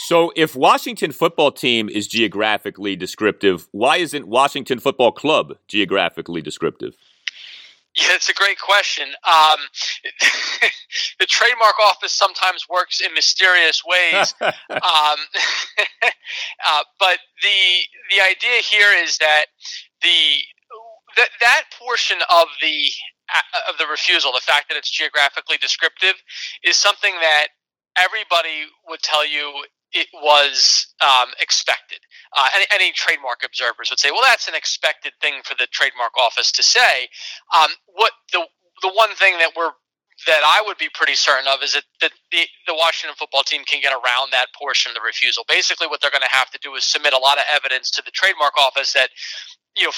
So, 0.07 0.33
if 0.37 0.55
Washington 0.55 1.13
football 1.13 1.51
team 1.51 1.89
is 1.89 2.07
geographically 2.07 2.97
descriptive, 2.97 3.69
why 3.73 3.97
isn't 3.99 4.29
Washington 4.29 4.79
football 4.79 5.13
club 5.13 5.55
geographically 5.69 6.43
descriptive? 6.43 6.95
Yeah, 7.97 8.15
it's 8.15 8.29
a 8.29 8.35
great 8.35 8.59
question. 8.59 9.07
Um, 9.29 9.59
the 11.21 11.27
trademark 11.27 11.75
office 11.81 12.13
sometimes 12.13 12.67
works 12.69 13.01
in 13.01 13.15
mysterious 13.15 13.83
ways, 13.87 14.35
um, 14.41 14.51
uh, 16.67 16.83
but 16.99 17.19
the 17.43 18.17
the 18.17 18.21
idea 18.21 18.61
here 18.63 18.93
is 19.05 19.19
that 19.19 19.47
the 20.03 20.39
that 21.17 21.29
that 21.41 21.63
portion 21.79 22.19
of 22.31 22.47
the 22.61 22.89
uh, 23.33 23.71
of 23.71 23.79
the 23.79 23.87
refusal, 23.87 24.33
the 24.33 24.41
fact 24.41 24.69
that 24.69 24.77
it's 24.77 24.91
geographically 24.91 25.57
descriptive, 25.59 26.15
is 26.65 26.77
something 26.77 27.15
that 27.21 27.49
everybody 27.97 28.67
would 28.89 29.01
tell 29.03 29.25
you 29.25 29.65
it 29.93 30.09
was 30.13 30.93
um, 31.01 31.29
expected. 31.41 32.01
Uh, 32.37 32.49
any, 32.57 32.67
any, 32.71 32.93
trademark 32.93 33.43
observers 33.45 33.91
would 33.91 34.01
say, 34.01 34.11
"Well, 34.11 34.23
that's 34.23 34.49
an 34.49 34.55
expected 34.55 35.13
thing 35.21 35.35
for 35.45 35.55
the 35.55 35.67
trademark 35.71 36.17
office 36.19 36.51
to 36.53 36.63
say." 36.63 37.09
Um, 37.57 37.71
what 37.87 38.13
the 38.33 38.47
the 38.83 38.91
one 38.91 39.15
thing 39.15 39.39
that 39.39 39.53
we're 39.57 39.73
that 40.27 40.43
I 40.47 40.63
would 40.65 40.79
be 40.79 40.89
pretty 40.95 41.15
certain 41.15 41.47
of 41.49 41.63
is 41.63 41.75
that, 41.75 41.85
that 42.01 42.13
the, 42.31 42.47
the 42.67 42.75
Washington 42.75 43.17
football 43.19 43.43
team 43.43 43.63
can 43.67 43.81
get 43.81 43.93
around 43.93 44.31
that 44.33 44.47
portion 44.55 44.91
of 44.91 44.95
the 44.95 45.03
refusal. 45.05 45.45
Basically, 45.49 45.87
what 45.87 46.01
they're 46.01 46.15
going 46.15 46.27
to 46.27 46.37
have 46.37 46.51
to 46.53 46.59
do 46.63 46.75
is 46.77 46.85
submit 46.85 47.13
a 47.13 47.19
lot 47.19 47.37
of 47.37 47.45
evidence 47.53 47.91
to 47.93 48.03
the 48.05 48.13
trademark 48.13 48.57
office 48.57 48.93
that 48.93 49.11
you 49.77 49.85
know 49.85 49.91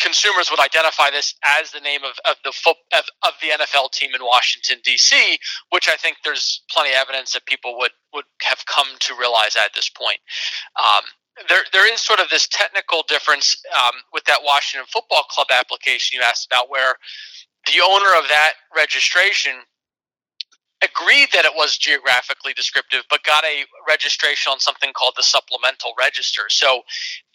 consumers 0.00 0.50
would 0.50 0.58
identify 0.58 1.10
this 1.10 1.34
as 1.44 1.70
the 1.70 1.80
name 1.80 2.02
of, 2.02 2.18
of 2.28 2.36
the 2.44 2.52
foot, 2.52 2.76
of, 2.92 3.04
of 3.22 3.32
the 3.40 3.48
NFL 3.54 3.92
team 3.92 4.10
in 4.14 4.24
Washington 4.24 4.78
D.C., 4.84 5.38
which 5.70 5.88
I 5.88 5.96
think 5.96 6.18
there's 6.24 6.62
plenty 6.70 6.90
of 6.90 6.96
evidence 6.96 7.32
that 7.32 7.46
people 7.46 7.78
would 7.78 7.92
would 8.12 8.26
have 8.42 8.66
come 8.66 8.88
to 8.98 9.14
realize 9.14 9.56
at 9.56 9.74
this 9.74 9.88
point. 9.88 10.18
Um, 10.78 11.02
there, 11.48 11.62
there 11.72 11.92
is 11.92 12.00
sort 12.00 12.20
of 12.20 12.28
this 12.30 12.48
technical 12.48 13.04
difference 13.08 13.56
um, 13.76 13.94
with 14.12 14.24
that 14.24 14.40
Washington 14.44 14.86
Football 14.92 15.24
Club 15.24 15.48
application 15.50 16.18
you 16.18 16.22
asked 16.22 16.46
about, 16.46 16.70
where 16.70 16.96
the 17.66 17.80
owner 17.84 18.18
of 18.18 18.28
that 18.28 18.54
registration 18.74 19.52
agreed 20.82 21.28
that 21.32 21.44
it 21.44 21.52
was 21.54 21.78
geographically 21.78 22.52
descriptive, 22.54 23.04
but 23.08 23.22
got 23.22 23.44
a 23.44 23.64
registration 23.88 24.50
on 24.50 24.60
something 24.60 24.92
called 24.94 25.14
the 25.16 25.22
supplemental 25.22 25.92
register. 25.98 26.42
So 26.48 26.82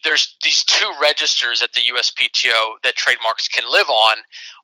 there's 0.03 0.35
these 0.43 0.63
two 0.63 0.89
registers 1.01 1.63
at 1.63 1.73
the 1.73 1.81
USPTO 1.81 2.81
that 2.83 2.95
trademarks 2.95 3.47
can 3.47 3.63
live 3.71 3.89
on. 3.89 4.17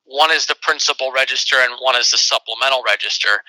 One 0.04 0.30
is 0.30 0.46
the 0.46 0.56
principal 0.60 1.12
register 1.12 1.56
and 1.58 1.74
one 1.80 1.96
is 1.96 2.10
the 2.10 2.18
supplemental 2.18 2.82
register. 2.86 3.40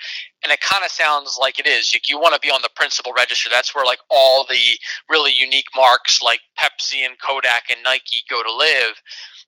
And 0.42 0.52
it 0.52 0.60
kind 0.60 0.84
of 0.84 0.90
sounds 0.90 1.38
like 1.40 1.58
it 1.58 1.66
is. 1.66 1.92
You, 1.92 2.00
you 2.08 2.18
want 2.18 2.34
to 2.34 2.40
be 2.40 2.50
on 2.50 2.62
the 2.62 2.70
principal 2.74 3.12
register. 3.12 3.50
That's 3.50 3.74
where 3.74 3.84
like 3.84 4.00
all 4.10 4.46
the 4.48 4.78
really 5.08 5.32
unique 5.32 5.68
marks 5.76 6.22
like 6.22 6.40
Pepsi 6.58 7.04
and 7.04 7.16
Kodak 7.20 7.64
and 7.70 7.82
Nike 7.84 8.24
go 8.28 8.42
to 8.42 8.52
live 8.52 9.00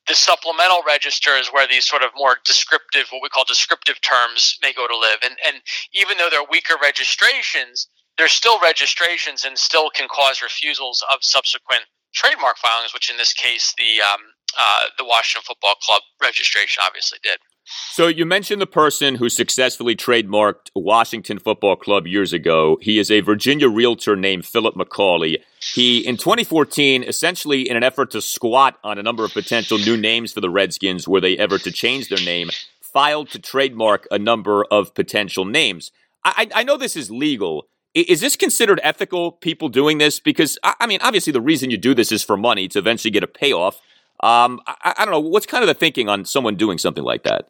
the 0.06 0.14
supplemental 0.14 0.82
register 0.86 1.36
is 1.36 1.48
where 1.48 1.66
these 1.66 1.86
sort 1.86 2.02
of 2.02 2.10
more 2.16 2.36
descriptive, 2.44 3.06
what 3.10 3.22
we 3.22 3.28
call 3.28 3.44
descriptive 3.44 4.00
terms, 4.00 4.58
may 4.62 4.72
go 4.72 4.86
to 4.86 4.96
live. 4.96 5.18
And, 5.22 5.36
and 5.46 5.56
even 5.92 6.16
though 6.16 6.28
they're 6.30 6.46
weaker 6.50 6.76
registrations, 6.80 7.88
they're 8.16 8.28
still 8.28 8.58
registrations 8.60 9.44
and 9.44 9.56
still 9.58 9.90
can 9.90 10.08
cause 10.08 10.42
refusals 10.42 11.04
of 11.12 11.18
subsequent 11.22 11.82
trademark 12.14 12.56
filings, 12.58 12.94
which 12.94 13.10
in 13.10 13.16
this 13.16 13.32
case, 13.32 13.74
the 13.78 14.00
um, 14.00 14.20
uh, 14.58 14.80
the 14.96 15.04
Washington 15.04 15.44
Football 15.46 15.74
Club 15.82 16.02
registration 16.22 16.82
obviously 16.84 17.18
did. 17.22 17.38
So 17.90 18.06
you 18.06 18.24
mentioned 18.24 18.62
the 18.62 18.66
person 18.66 19.16
who 19.16 19.28
successfully 19.28 19.96
trademarked 19.96 20.70
Washington 20.74 21.38
Football 21.38 21.76
Club 21.76 22.06
years 22.06 22.32
ago. 22.32 22.78
He 22.80 22.98
is 22.98 23.10
a 23.10 23.20
Virginia 23.20 23.68
realtor 23.68 24.16
named 24.16 24.46
Philip 24.46 24.74
McCaulay. 24.74 25.42
He, 25.74 26.06
in 26.06 26.16
2014, 26.16 27.02
essentially 27.02 27.68
in 27.68 27.76
an 27.76 27.82
effort 27.82 28.10
to 28.12 28.22
squat 28.22 28.78
on 28.84 28.98
a 28.98 29.02
number 29.02 29.24
of 29.24 29.32
potential 29.32 29.78
new 29.78 29.96
names 29.96 30.32
for 30.32 30.40
the 30.40 30.48
Redskins 30.48 31.08
were 31.08 31.20
they 31.20 31.36
ever 31.36 31.58
to 31.58 31.70
change 31.70 32.08
their 32.08 32.24
name, 32.24 32.50
filed 32.80 33.30
to 33.30 33.38
trademark 33.38 34.06
a 34.10 34.18
number 34.18 34.64
of 34.70 34.94
potential 34.94 35.44
names. 35.44 35.90
I, 36.24 36.48
I 36.54 36.62
know 36.62 36.76
this 36.76 36.96
is 36.96 37.10
legal. 37.10 37.68
Is 37.94 38.20
this 38.20 38.36
considered 38.36 38.80
ethical, 38.82 39.32
people 39.32 39.68
doing 39.68 39.98
this? 39.98 40.20
Because, 40.20 40.58
I 40.62 40.86
mean, 40.86 41.00
obviously 41.02 41.32
the 41.32 41.40
reason 41.40 41.70
you 41.70 41.76
do 41.76 41.94
this 41.94 42.12
is 42.12 42.22
for 42.22 42.36
money 42.36 42.68
to 42.68 42.78
eventually 42.78 43.10
get 43.10 43.24
a 43.24 43.26
payoff. 43.28 43.76
Um, 44.20 44.60
I, 44.66 44.94
I 44.98 45.04
don't 45.04 45.12
know. 45.12 45.20
What's 45.20 45.46
kind 45.46 45.62
of 45.62 45.68
the 45.68 45.74
thinking 45.74 46.08
on 46.08 46.24
someone 46.24 46.56
doing 46.56 46.78
something 46.78 47.04
like 47.04 47.24
that? 47.24 47.48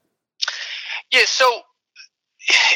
Yeah, 1.13 1.25
so 1.27 1.63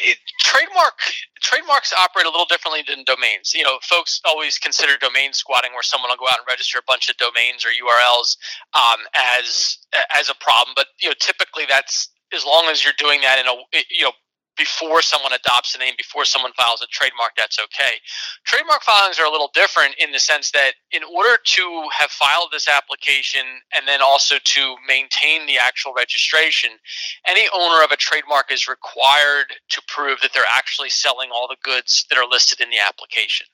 it, 0.04 0.18
trademark 0.40 0.94
trademarks 1.42 1.92
operate 1.92 2.26
a 2.26 2.30
little 2.30 2.46
differently 2.46 2.82
than 2.86 3.04
domains. 3.04 3.52
You 3.54 3.64
know, 3.64 3.78
folks 3.82 4.20
always 4.24 4.58
consider 4.58 4.96
domain 4.98 5.32
squatting, 5.32 5.72
where 5.72 5.82
someone 5.82 6.10
will 6.10 6.16
go 6.16 6.28
out 6.28 6.38
and 6.38 6.46
register 6.48 6.78
a 6.78 6.82
bunch 6.86 7.08
of 7.08 7.16
domains 7.16 7.64
or 7.64 7.70
URLs 7.70 8.36
um, 8.74 9.00
as 9.38 9.78
as 10.16 10.28
a 10.28 10.34
problem. 10.40 10.74
But 10.76 10.86
you 11.00 11.08
know, 11.08 11.14
typically 11.20 11.64
that's 11.68 12.08
as 12.34 12.44
long 12.44 12.66
as 12.70 12.84
you're 12.84 12.94
doing 12.98 13.20
that 13.22 13.38
in 13.38 13.46
a 13.46 13.54
you 13.90 14.04
know 14.04 14.12
before 14.56 15.02
someone 15.02 15.32
adopts 15.32 15.74
a 15.74 15.78
name, 15.78 15.94
before 15.96 16.24
someone 16.24 16.52
files 16.52 16.82
a 16.82 16.86
trademark, 16.88 17.32
that's 17.36 17.58
okay. 17.58 17.96
Trademark 18.44 18.82
filings 18.82 19.18
are 19.18 19.26
a 19.26 19.30
little 19.30 19.50
different 19.54 19.94
in 19.98 20.12
the 20.12 20.18
sense 20.18 20.50
that 20.52 20.72
in 20.92 21.02
order 21.04 21.38
to 21.42 21.82
have 21.98 22.10
filed 22.10 22.48
this 22.52 22.68
application 22.68 23.42
and 23.74 23.86
then 23.88 24.00
also 24.02 24.36
to 24.44 24.76
maintain 24.86 25.46
the 25.46 25.58
actual 25.58 25.92
registration, 25.94 26.70
any 27.26 27.48
owner 27.54 27.82
of 27.82 27.92
a 27.92 27.96
trademark 27.96 28.52
is 28.52 28.68
required 28.68 29.46
to 29.70 29.82
prove 29.88 30.20
that 30.20 30.32
they're 30.34 30.44
actually 30.52 30.90
selling 30.90 31.30
all 31.34 31.48
the 31.48 31.56
goods 31.62 32.06
that 32.10 32.18
are 32.18 32.28
listed 32.28 32.60
in 32.60 32.70
the 32.70 32.78
application. 32.78 33.46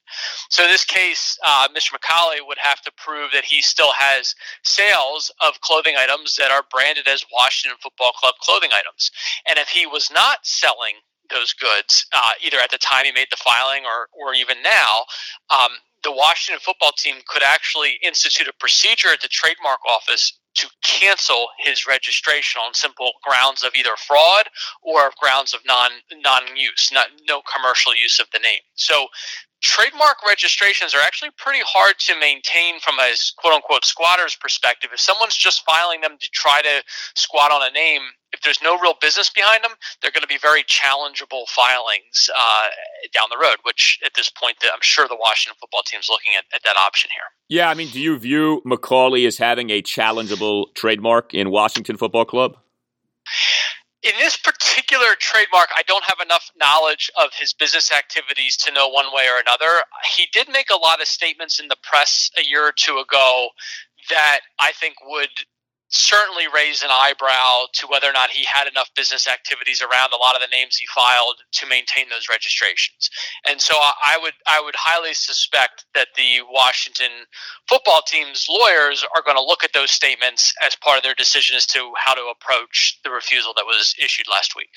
So 0.49 0.64
in 0.64 0.71
this 0.71 0.85
case, 0.85 1.38
uh, 1.44 1.68
Mr. 1.68 1.92
McCaulay 1.92 2.47
would 2.47 2.59
have 2.59 2.81
to 2.83 2.92
prove 2.97 3.31
that 3.33 3.44
he 3.44 3.62
still 3.62 3.92
has 3.99 4.35
sales 4.62 5.33
of 5.40 5.61
clothing 5.61 5.94
items 5.99 6.37
that 6.37 6.51
are 6.51 6.64
branded 6.71 7.07
as 7.09 7.25
Washington 7.33 7.79
Football 7.83 8.12
Club 8.12 8.35
clothing 8.40 8.71
items. 8.73 9.11
And 9.49 9.59
if 9.59 9.68
he 9.68 9.87
was 9.87 10.11
not 10.11 10.38
selling 10.42 10.94
those 11.31 11.53
goods, 11.53 12.07
uh, 12.12 12.33
either 12.44 12.59
at 12.59 12.71
the 12.71 12.79
time 12.79 13.05
he 13.05 13.12
made 13.12 13.29
the 13.31 13.37
filing 13.37 13.85
or, 13.85 14.09
or 14.18 14.35
even 14.35 14.57
now, 14.62 15.05
um, 15.51 15.71
the 16.04 16.12
Washington 16.12 16.61
football 16.64 16.92
team 16.96 17.16
could 17.26 17.42
actually 17.42 17.98
institute 18.02 18.48
a 18.48 18.52
procedure 18.58 19.08
at 19.08 19.20
the 19.20 19.28
trademark 19.28 19.80
office 19.88 20.38
to 20.54 20.68
cancel 20.82 21.48
his 21.58 21.87
registration 21.87 22.61
on 22.64 22.74
simple 22.74 23.12
grounds 23.24 23.62
of 23.62 23.72
either 23.76 23.96
fraud 23.96 24.46
or 24.82 25.11
grounds 25.20 25.54
of 25.54 25.61
non 25.66 25.90
non 26.22 26.42
use, 26.56 26.90
not 26.92 27.08
no 27.28 27.42
commercial 27.42 27.94
use 27.94 28.18
of 28.18 28.26
the 28.32 28.40
name. 28.40 28.61
So 28.74 29.06
trademark 29.61 30.16
registrations 30.26 30.94
are 30.94 31.00
actually 31.00 31.30
pretty 31.37 31.61
hard 31.64 31.94
to 31.98 32.18
maintain 32.18 32.80
from 32.80 32.98
a 32.98 33.12
quote 33.38 33.54
unquote 33.54 33.84
squatter's 33.84 34.37
perspective. 34.37 34.90
If 34.92 35.00
someone's 35.00 35.37
just 35.37 35.64
filing 35.64 36.00
them 36.00 36.16
to 36.20 36.28
try 36.32 36.61
to 36.62 36.82
squat 37.14 37.52
on 37.52 37.62
a 37.62 37.72
name, 37.72 38.02
if 38.32 38.40
there's 38.42 38.60
no 38.62 38.78
real 38.78 38.94
business 39.00 39.30
behind 39.30 39.64
them, 39.64 39.72
they're 40.00 40.10
going 40.10 40.22
to 40.22 40.28
be 40.28 40.38
very 40.38 40.62
challengeable 40.64 41.48
filings 41.48 42.30
uh, 42.36 42.66
down 43.12 43.26
the 43.30 43.38
road, 43.38 43.56
which 43.62 43.98
at 44.04 44.14
this 44.14 44.30
point, 44.30 44.56
I'm 44.62 44.80
sure 44.82 45.08
the 45.08 45.16
Washington 45.18 45.56
football 45.60 45.82
team 45.84 46.00
is 46.00 46.08
looking 46.08 46.32
at, 46.36 46.44
at 46.54 46.62
that 46.64 46.76
option 46.76 47.10
here. 47.12 47.22
Yeah, 47.48 47.70
I 47.70 47.74
mean, 47.74 47.88
do 47.88 48.00
you 48.00 48.18
view 48.18 48.62
McCaulay 48.66 49.26
as 49.26 49.38
having 49.38 49.70
a 49.70 49.82
challengeable 49.82 50.74
trademark 50.74 51.32
in 51.34 51.50
Washington 51.50 51.96
Football 51.96 52.26
Club? 52.26 52.56
in 54.02 54.12
this 54.18 54.36
particular 54.36 55.14
trademark, 55.18 55.68
I 55.76 55.82
don't 55.86 56.04
have 56.04 56.18
enough 56.24 56.50
knowledge 56.58 57.10
of 57.20 57.30
his 57.38 57.52
business 57.52 57.92
activities 57.92 58.56
to 58.58 58.72
know 58.72 58.88
one 58.88 59.06
way 59.12 59.26
or 59.26 59.40
another. 59.40 59.82
He 60.16 60.26
did 60.32 60.48
make 60.48 60.70
a 60.70 60.76
lot 60.76 61.00
of 61.00 61.08
statements 61.08 61.58
in 61.58 61.68
the 61.68 61.76
press 61.82 62.30
a 62.38 62.44
year 62.44 62.66
or 62.66 62.72
two 62.72 62.98
ago 62.98 63.48
that 64.10 64.40
I 64.60 64.72
think 64.72 64.94
would 65.04 65.30
certainly 65.88 66.44
raise 66.55 66.83
an 66.83 66.90
eyebrow 66.92 67.64
to 67.72 67.87
whether 67.87 68.09
or 68.09 68.12
not 68.12 68.31
he 68.31 68.44
had 68.44 68.68
enough 68.68 68.90
business 68.94 69.27
activities 69.27 69.83
around 69.83 70.12
a 70.12 70.16
lot 70.16 70.35
of 70.35 70.42
the 70.42 70.55
names 70.55 70.77
he 70.77 70.87
filed 70.94 71.37
to 71.53 71.66
maintain 71.66 72.09
those 72.11 72.29
registrations. 72.29 73.11
And 73.46 73.61
so 73.61 73.74
I 73.77 74.18
would 74.20 74.35
I 74.46 74.61
would 74.61 74.77
highly 74.77 75.14
suspect 75.14 75.87
that 75.94 76.09
the 76.16 76.40
Washington 76.51 77.11
football 77.68 78.03
team's 78.07 78.46
lawyers 78.48 79.05
are 79.14 79.22
going 79.22 79.37
to 79.37 79.42
look 79.42 79.64
at 79.64 79.72
those 79.72 79.90
statements 79.90 80.55
as 80.64 80.77
part 80.77 80.98
of 80.98 81.03
their 81.03 81.14
decision 81.14 81.57
as 81.57 81.66
to 81.66 81.92
how 81.96 82.14
to 82.14 82.33
approach 82.33 83.01
the 83.05 83.11
refusal 83.11 83.53
that 83.57 83.64
was 83.66 83.94
issued 84.03 84.27
last 84.31 84.55
week. 84.57 84.70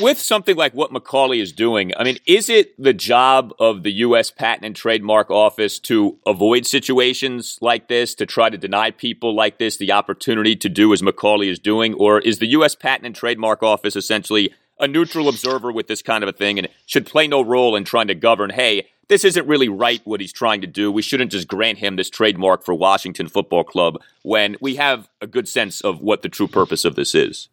With 0.00 0.18
something 0.18 0.56
like 0.56 0.74
what 0.74 0.92
McCaulay 0.92 1.40
is 1.40 1.52
doing, 1.52 1.92
I 1.96 2.04
mean, 2.04 2.18
is 2.26 2.48
it 2.48 2.80
the 2.82 2.92
job 2.92 3.52
of 3.58 3.82
the 3.82 3.92
U.S. 3.92 4.30
Patent 4.30 4.64
and 4.64 4.76
Trademark 4.76 5.30
Office 5.30 5.78
to 5.80 6.18
avoid 6.26 6.66
situations 6.66 7.58
like 7.60 7.88
this, 7.88 8.14
to 8.16 8.26
try 8.26 8.50
to 8.50 8.58
deny 8.58 8.90
people 8.90 9.34
like 9.34 9.58
this 9.58 9.76
the 9.76 9.92
opportunity 9.92 10.56
to 10.56 10.68
do 10.68 10.92
as 10.92 11.02
McCaulay 11.02 11.50
is 11.50 11.58
doing? 11.58 11.94
Or 11.94 12.20
is 12.20 12.38
the 12.38 12.48
U.S. 12.48 12.74
Patent 12.74 13.06
and 13.06 13.14
Trademark 13.14 13.62
Office 13.62 13.96
essentially 13.96 14.52
a 14.78 14.88
neutral 14.88 15.28
observer 15.28 15.70
with 15.70 15.86
this 15.86 16.02
kind 16.02 16.24
of 16.24 16.28
a 16.28 16.32
thing 16.32 16.58
and 16.58 16.68
should 16.86 17.06
play 17.06 17.28
no 17.28 17.40
role 17.42 17.76
in 17.76 17.84
trying 17.84 18.08
to 18.08 18.14
govern, 18.14 18.50
hey, 18.50 18.88
this 19.08 19.24
isn't 19.24 19.46
really 19.46 19.68
right 19.68 20.00
what 20.04 20.20
he's 20.20 20.32
trying 20.32 20.60
to 20.60 20.66
do. 20.66 20.90
We 20.90 21.02
shouldn't 21.02 21.30
just 21.30 21.46
grant 21.46 21.78
him 21.78 21.96
this 21.96 22.10
trademark 22.10 22.64
for 22.64 22.74
Washington 22.74 23.28
Football 23.28 23.64
Club 23.64 24.00
when 24.22 24.56
we 24.60 24.76
have 24.76 25.08
a 25.20 25.26
good 25.26 25.48
sense 25.48 25.80
of 25.80 26.00
what 26.00 26.22
the 26.22 26.28
true 26.28 26.48
purpose 26.48 26.84
of 26.84 26.96
this 26.96 27.14
is. 27.14 27.48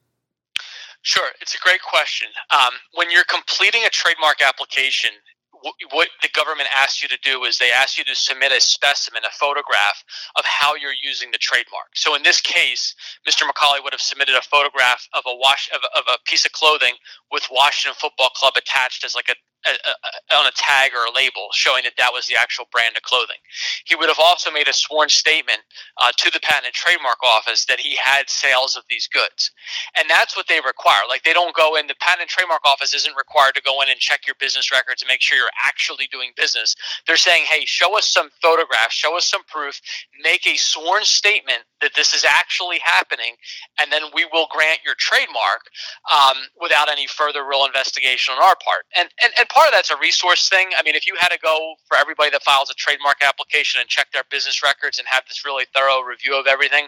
Sure, 1.01 1.29
it's 1.41 1.55
a 1.55 1.59
great 1.59 1.81
question. 1.81 2.27
Um, 2.51 2.73
when 2.93 3.09
you're 3.09 3.23
completing 3.23 3.83
a 3.85 3.89
trademark 3.89 4.41
application, 4.41 5.12
what 5.91 6.09
the 6.21 6.29
government 6.33 6.69
asks 6.75 7.01
you 7.03 7.09
to 7.09 7.17
do 7.23 7.43
is 7.43 7.57
they 7.57 7.71
ask 7.71 7.97
you 7.97 8.03
to 8.05 8.15
submit 8.15 8.51
a 8.51 8.62
specimen, 8.62 9.23
a 9.25 9.31
photograph 9.31 10.03
of 10.38 10.45
how 10.45 10.75
you're 10.75 10.95
using 11.03 11.31
the 11.31 11.38
trademark. 11.38 11.91
So 11.95 12.15
in 12.15 12.23
this 12.23 12.39
case, 12.39 12.95
Mr. 13.27 13.43
McCaulay 13.43 13.83
would 13.83 13.93
have 13.93 14.01
submitted 14.01 14.35
a 14.35 14.41
photograph 14.41 15.07
of 15.13 15.23
a 15.27 15.35
wash 15.35 15.69
of, 15.75 15.81
of 15.95 16.03
a 16.07 16.17
piece 16.25 16.45
of 16.45 16.51
clothing 16.53 16.95
with 17.31 17.43
Washington 17.51 17.95
Football 17.99 18.29
Club 18.29 18.53
attached 18.55 19.03
as 19.03 19.15
like 19.15 19.29
a 19.29 19.35
a, 19.65 19.72
a, 19.72 20.36
on 20.38 20.45
a 20.48 20.52
tag 20.56 20.91
or 20.93 21.06
a 21.06 21.12
label 21.15 21.50
showing 21.54 21.84
that 21.84 21.93
that 21.98 22.13
was 22.13 22.28
the 22.28 22.36
actual 22.36 22.65
brand 22.72 22.95
of 22.95 23.04
clothing. 23.04 23.38
He 23.86 23.95
would 23.95 24.08
have 24.10 24.19
also 24.19 24.52
made 24.52 24.67
a 24.67 24.74
sworn 24.74 25.10
statement 25.10 25.60
uh, 26.02 26.12
to 26.17 26.32
the 26.32 26.39
Patent 26.39 26.67
and 26.67 26.74
Trademark 26.74 27.22
Office 27.24 27.65
that 27.65 27.80
he 27.80 27.95
had 27.95 28.30
sales 28.30 28.76
of 28.78 28.84
these 28.89 29.08
goods. 29.08 29.52
And 29.98 30.10
that's 30.10 30.36
what 30.36 30.48
they 30.48 30.60
require. 30.65 31.02
Like 31.08 31.24
they 31.24 31.34
don't 31.34 31.56
go 31.56 31.76
in, 31.76 31.88
the 31.88 31.95
Patent 32.00 32.22
and 32.22 32.30
Trademark 32.30 32.65
Office 32.65 32.93
isn't 32.93 33.15
required 33.17 33.56
to 33.56 33.62
go 33.62 33.82
in 33.82 33.89
and 33.89 34.00
check 34.00 34.28
your 34.28 34.36
business 34.39 34.72
records 34.72 35.02
and 35.02 35.08
make 35.08 35.22
sure 35.22 35.38
you're 35.38 35.48
actually 35.65 36.08
doing 36.12 36.32
business. 36.38 36.76
They're 37.08 37.17
saying, 37.17 37.45
hey, 37.45 37.65
show 37.65 37.98
us 37.98 38.08
some 38.08 38.30
photographs, 38.41 38.95
show 38.95 39.17
us 39.17 39.26
some 39.26 39.43
proof, 39.48 39.82
make 40.24 40.48
a 40.48 40.56
sworn 40.58 41.04
statement 41.04 41.63
that 41.82 41.91
this 41.95 42.13
is 42.13 42.26
actually 42.26 42.80
happening, 42.84 43.36
and 43.82 43.91
then 43.91 44.04
we 44.13 44.28
will 44.32 44.48
grant 44.52 44.80
your 44.86 44.95
trademark 44.95 45.62
um, 46.12 46.38
without 46.62 46.89
any 46.89 47.08
further 47.08 47.45
real 47.45 47.65
investigation 47.65 48.34
on 48.36 48.43
our 48.43 48.56
part. 48.63 48.86
And, 48.98 49.10
and, 49.24 49.34
and 49.39 49.48
part 49.49 49.67
of 49.67 49.73
that's 49.73 49.91
a 49.91 49.97
resource 49.97 50.47
thing. 50.49 50.69
I 50.77 50.83
mean, 50.83 50.95
if 50.95 51.05
you 51.07 51.15
had 51.19 51.29
to 51.29 51.39
go 51.39 51.75
for 51.88 51.97
everybody 51.97 52.29
that 52.31 52.43
files 52.43 52.69
a 52.69 52.73
trademark 52.75 53.17
application 53.21 53.81
and 53.81 53.89
check 53.89 54.12
their 54.12 54.23
business 54.29 54.63
records 54.63 54.99
and 54.99 55.07
have 55.07 55.23
this 55.27 55.43
really 55.45 55.65
thorough 55.75 56.01
review 56.01 56.39
of 56.39 56.47
everything, 56.47 56.88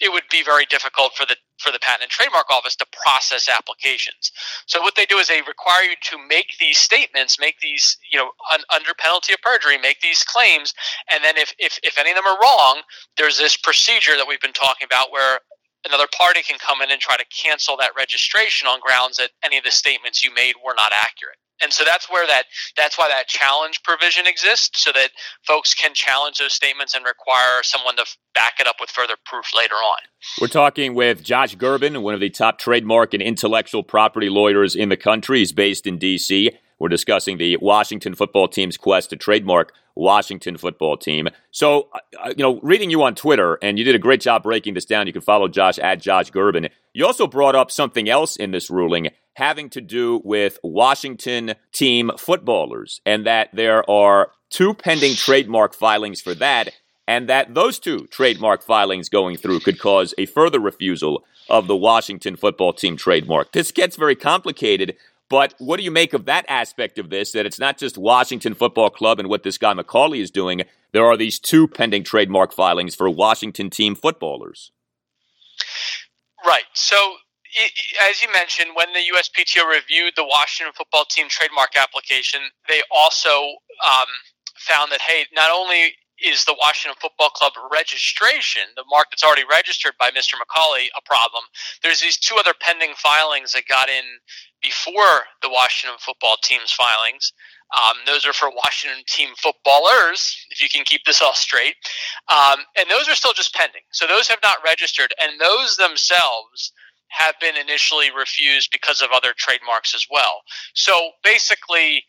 it 0.00 0.12
would 0.12 0.24
be 0.30 0.42
very 0.42 0.66
difficult 0.66 1.14
for 1.14 1.26
the 1.26 1.36
for 1.58 1.70
the 1.70 1.78
patent 1.78 2.02
and 2.02 2.10
trademark 2.10 2.50
office 2.50 2.74
to 2.74 2.86
process 3.04 3.48
applications. 3.48 4.32
So 4.66 4.82
what 4.82 4.96
they 4.96 5.06
do 5.06 5.18
is 5.18 5.28
they 5.28 5.42
require 5.46 5.84
you 5.84 5.94
to 6.10 6.18
make 6.28 6.46
these 6.58 6.76
statements, 6.76 7.38
make 7.38 7.60
these, 7.60 7.96
you 8.10 8.18
know, 8.18 8.30
un, 8.52 8.60
under 8.74 8.94
penalty 8.98 9.32
of 9.32 9.40
perjury, 9.42 9.78
make 9.78 10.00
these 10.00 10.24
claims, 10.24 10.74
and 11.10 11.22
then 11.22 11.36
if, 11.36 11.54
if 11.58 11.78
if 11.82 11.98
any 11.98 12.10
of 12.10 12.16
them 12.16 12.26
are 12.26 12.38
wrong, 12.40 12.82
there's 13.16 13.38
this 13.38 13.56
procedure 13.56 14.16
that 14.16 14.26
we've 14.26 14.40
been 14.40 14.52
talking 14.52 14.84
about 14.84 15.12
where 15.12 15.38
another 15.86 16.06
party 16.16 16.42
can 16.42 16.58
come 16.58 16.80
in 16.82 16.90
and 16.90 17.00
try 17.00 17.16
to 17.16 17.24
cancel 17.26 17.76
that 17.78 17.90
registration 17.96 18.68
on 18.68 18.80
grounds 18.80 19.16
that 19.16 19.30
any 19.44 19.58
of 19.58 19.64
the 19.64 19.70
statements 19.70 20.24
you 20.24 20.32
made 20.34 20.54
were 20.64 20.74
not 20.76 20.92
accurate. 20.92 21.36
And 21.62 21.72
so 21.72 21.84
that's 21.84 22.10
where 22.10 22.26
that 22.26 22.44
that's 22.76 22.98
why 22.98 23.08
that 23.08 23.28
challenge 23.28 23.82
provision 23.84 24.26
exists 24.26 24.82
so 24.82 24.90
that 24.92 25.10
folks 25.46 25.74
can 25.74 25.94
challenge 25.94 26.38
those 26.38 26.52
statements 26.52 26.94
and 26.94 27.04
require 27.04 27.62
someone 27.62 27.96
to 27.96 28.06
back 28.34 28.54
it 28.58 28.66
up 28.66 28.76
with 28.80 28.90
further 28.90 29.14
proof 29.24 29.46
later 29.56 29.74
on. 29.74 29.98
We're 30.40 30.48
talking 30.48 30.94
with 30.94 31.22
josh 31.22 31.56
gerben 31.56 32.02
one 32.02 32.14
of 32.14 32.20
the 32.20 32.30
top 32.30 32.58
trademark 32.58 33.14
and 33.14 33.22
intellectual 33.22 33.84
property 33.84 34.28
lawyers 34.28 34.74
in 34.74 34.88
the 34.88 34.96
country. 34.96 35.38
He's 35.38 35.52
based 35.52 35.86
in 35.86 35.98
dc 35.98 36.52
we're 36.78 36.88
discussing 36.88 37.38
the 37.38 37.56
washington 37.58 38.14
football 38.14 38.48
team's 38.48 38.76
quest 38.76 39.10
to 39.10 39.16
trademark 39.16 39.72
Washington 39.94 40.56
football 40.56 40.96
team. 40.96 41.28
So, 41.50 41.88
uh, 41.92 42.28
you 42.28 42.42
know, 42.42 42.60
reading 42.62 42.90
you 42.90 43.02
on 43.02 43.14
Twitter, 43.14 43.58
and 43.62 43.78
you 43.78 43.84
did 43.84 43.94
a 43.94 43.98
great 43.98 44.20
job 44.20 44.42
breaking 44.42 44.74
this 44.74 44.84
down. 44.84 45.06
You 45.06 45.12
can 45.12 45.22
follow 45.22 45.48
Josh 45.48 45.78
at 45.78 46.00
Josh 46.00 46.30
Gerben. 46.30 46.70
You 46.92 47.06
also 47.06 47.26
brought 47.26 47.54
up 47.54 47.70
something 47.70 48.08
else 48.08 48.36
in 48.36 48.50
this 48.50 48.70
ruling 48.70 49.08
having 49.34 49.70
to 49.70 49.80
do 49.80 50.20
with 50.24 50.58
Washington 50.62 51.54
team 51.72 52.10
footballers, 52.18 53.00
and 53.06 53.26
that 53.26 53.48
there 53.52 53.88
are 53.90 54.30
two 54.50 54.74
pending 54.74 55.14
trademark 55.14 55.74
filings 55.74 56.20
for 56.20 56.34
that, 56.34 56.68
and 57.08 57.28
that 57.28 57.54
those 57.54 57.78
two 57.78 58.06
trademark 58.10 58.62
filings 58.62 59.08
going 59.08 59.36
through 59.36 59.60
could 59.60 59.78
cause 59.78 60.14
a 60.18 60.26
further 60.26 60.60
refusal 60.60 61.24
of 61.48 61.66
the 61.66 61.76
Washington 61.76 62.36
football 62.36 62.72
team 62.72 62.96
trademark. 62.96 63.52
This 63.52 63.72
gets 63.72 63.96
very 63.96 64.14
complicated 64.14 64.96
but 65.32 65.54
what 65.56 65.78
do 65.78 65.82
you 65.82 65.90
make 65.90 66.12
of 66.12 66.26
that 66.26 66.44
aspect 66.46 66.98
of 66.98 67.08
this? 67.08 67.32
That 67.32 67.46
it's 67.46 67.58
not 67.58 67.78
just 67.78 67.96
Washington 67.96 68.52
Football 68.52 68.90
Club 68.90 69.18
and 69.18 69.30
what 69.30 69.44
this 69.44 69.56
guy 69.56 69.72
McCaulay 69.72 70.20
is 70.20 70.30
doing. 70.30 70.60
There 70.92 71.06
are 71.06 71.16
these 71.16 71.38
two 71.38 71.66
pending 71.66 72.04
trademark 72.04 72.52
filings 72.52 72.94
for 72.94 73.08
Washington 73.08 73.70
team 73.70 73.94
footballers. 73.94 74.72
Right. 76.44 76.64
So, 76.74 77.14
as 78.02 78.20
you 78.20 78.30
mentioned, 78.30 78.72
when 78.74 78.88
the 78.92 79.00
USPTO 79.00 79.66
reviewed 79.66 80.12
the 80.16 80.24
Washington 80.24 80.74
football 80.76 81.06
team 81.06 81.28
trademark 81.30 81.78
application, 81.78 82.40
they 82.68 82.82
also 82.94 83.30
um, 83.88 84.08
found 84.58 84.92
that, 84.92 85.00
hey, 85.00 85.24
not 85.34 85.50
only 85.50 85.94
is 86.24 86.44
the 86.44 86.56
Washington 86.58 86.96
Football 87.00 87.30
Club 87.30 87.52
registration, 87.72 88.62
the 88.76 88.84
mark 88.90 89.08
that's 89.10 89.24
already 89.24 89.44
registered 89.50 89.92
by 89.98 90.10
Mr. 90.10 90.34
McCaulay, 90.34 90.86
a 90.96 91.02
problem. 91.04 91.44
There's 91.82 92.00
these 92.00 92.18
two 92.18 92.36
other 92.36 92.54
pending 92.60 92.94
filings 92.96 93.52
that 93.52 93.66
got 93.68 93.88
in 93.88 94.04
before 94.62 95.26
the 95.42 95.50
Washington 95.50 95.98
football 96.00 96.36
team's 96.42 96.72
filings. 96.72 97.32
Um, 97.74 97.96
those 98.06 98.26
are 98.26 98.32
for 98.32 98.50
Washington 98.50 99.02
team 99.06 99.30
footballers, 99.36 100.36
if 100.50 100.62
you 100.62 100.68
can 100.68 100.84
keep 100.84 101.04
this 101.04 101.22
all 101.22 101.34
straight. 101.34 101.74
Um, 102.28 102.60
and 102.78 102.88
those 102.90 103.08
are 103.08 103.14
still 103.14 103.32
just 103.32 103.54
pending. 103.54 103.82
So 103.92 104.06
those 104.06 104.28
have 104.28 104.40
not 104.42 104.58
registered. 104.64 105.14
And 105.20 105.40
those 105.40 105.76
themselves 105.76 106.72
have 107.08 107.34
been 107.40 107.56
initially 107.56 108.10
refused 108.16 108.70
because 108.72 109.02
of 109.02 109.10
other 109.12 109.34
trademarks 109.36 109.94
as 109.94 110.06
well. 110.10 110.42
So 110.74 111.10
basically, 111.24 112.04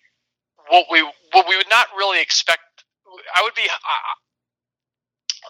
what 0.70 0.86
we 0.92 1.02
what 1.34 1.48
we 1.48 1.58
would 1.58 1.70
not 1.70 1.88
really 1.98 2.22
expect 2.22 2.62
I 3.36 3.42
would 3.44 3.56
be. 3.56 3.64
Uh, 3.64 4.14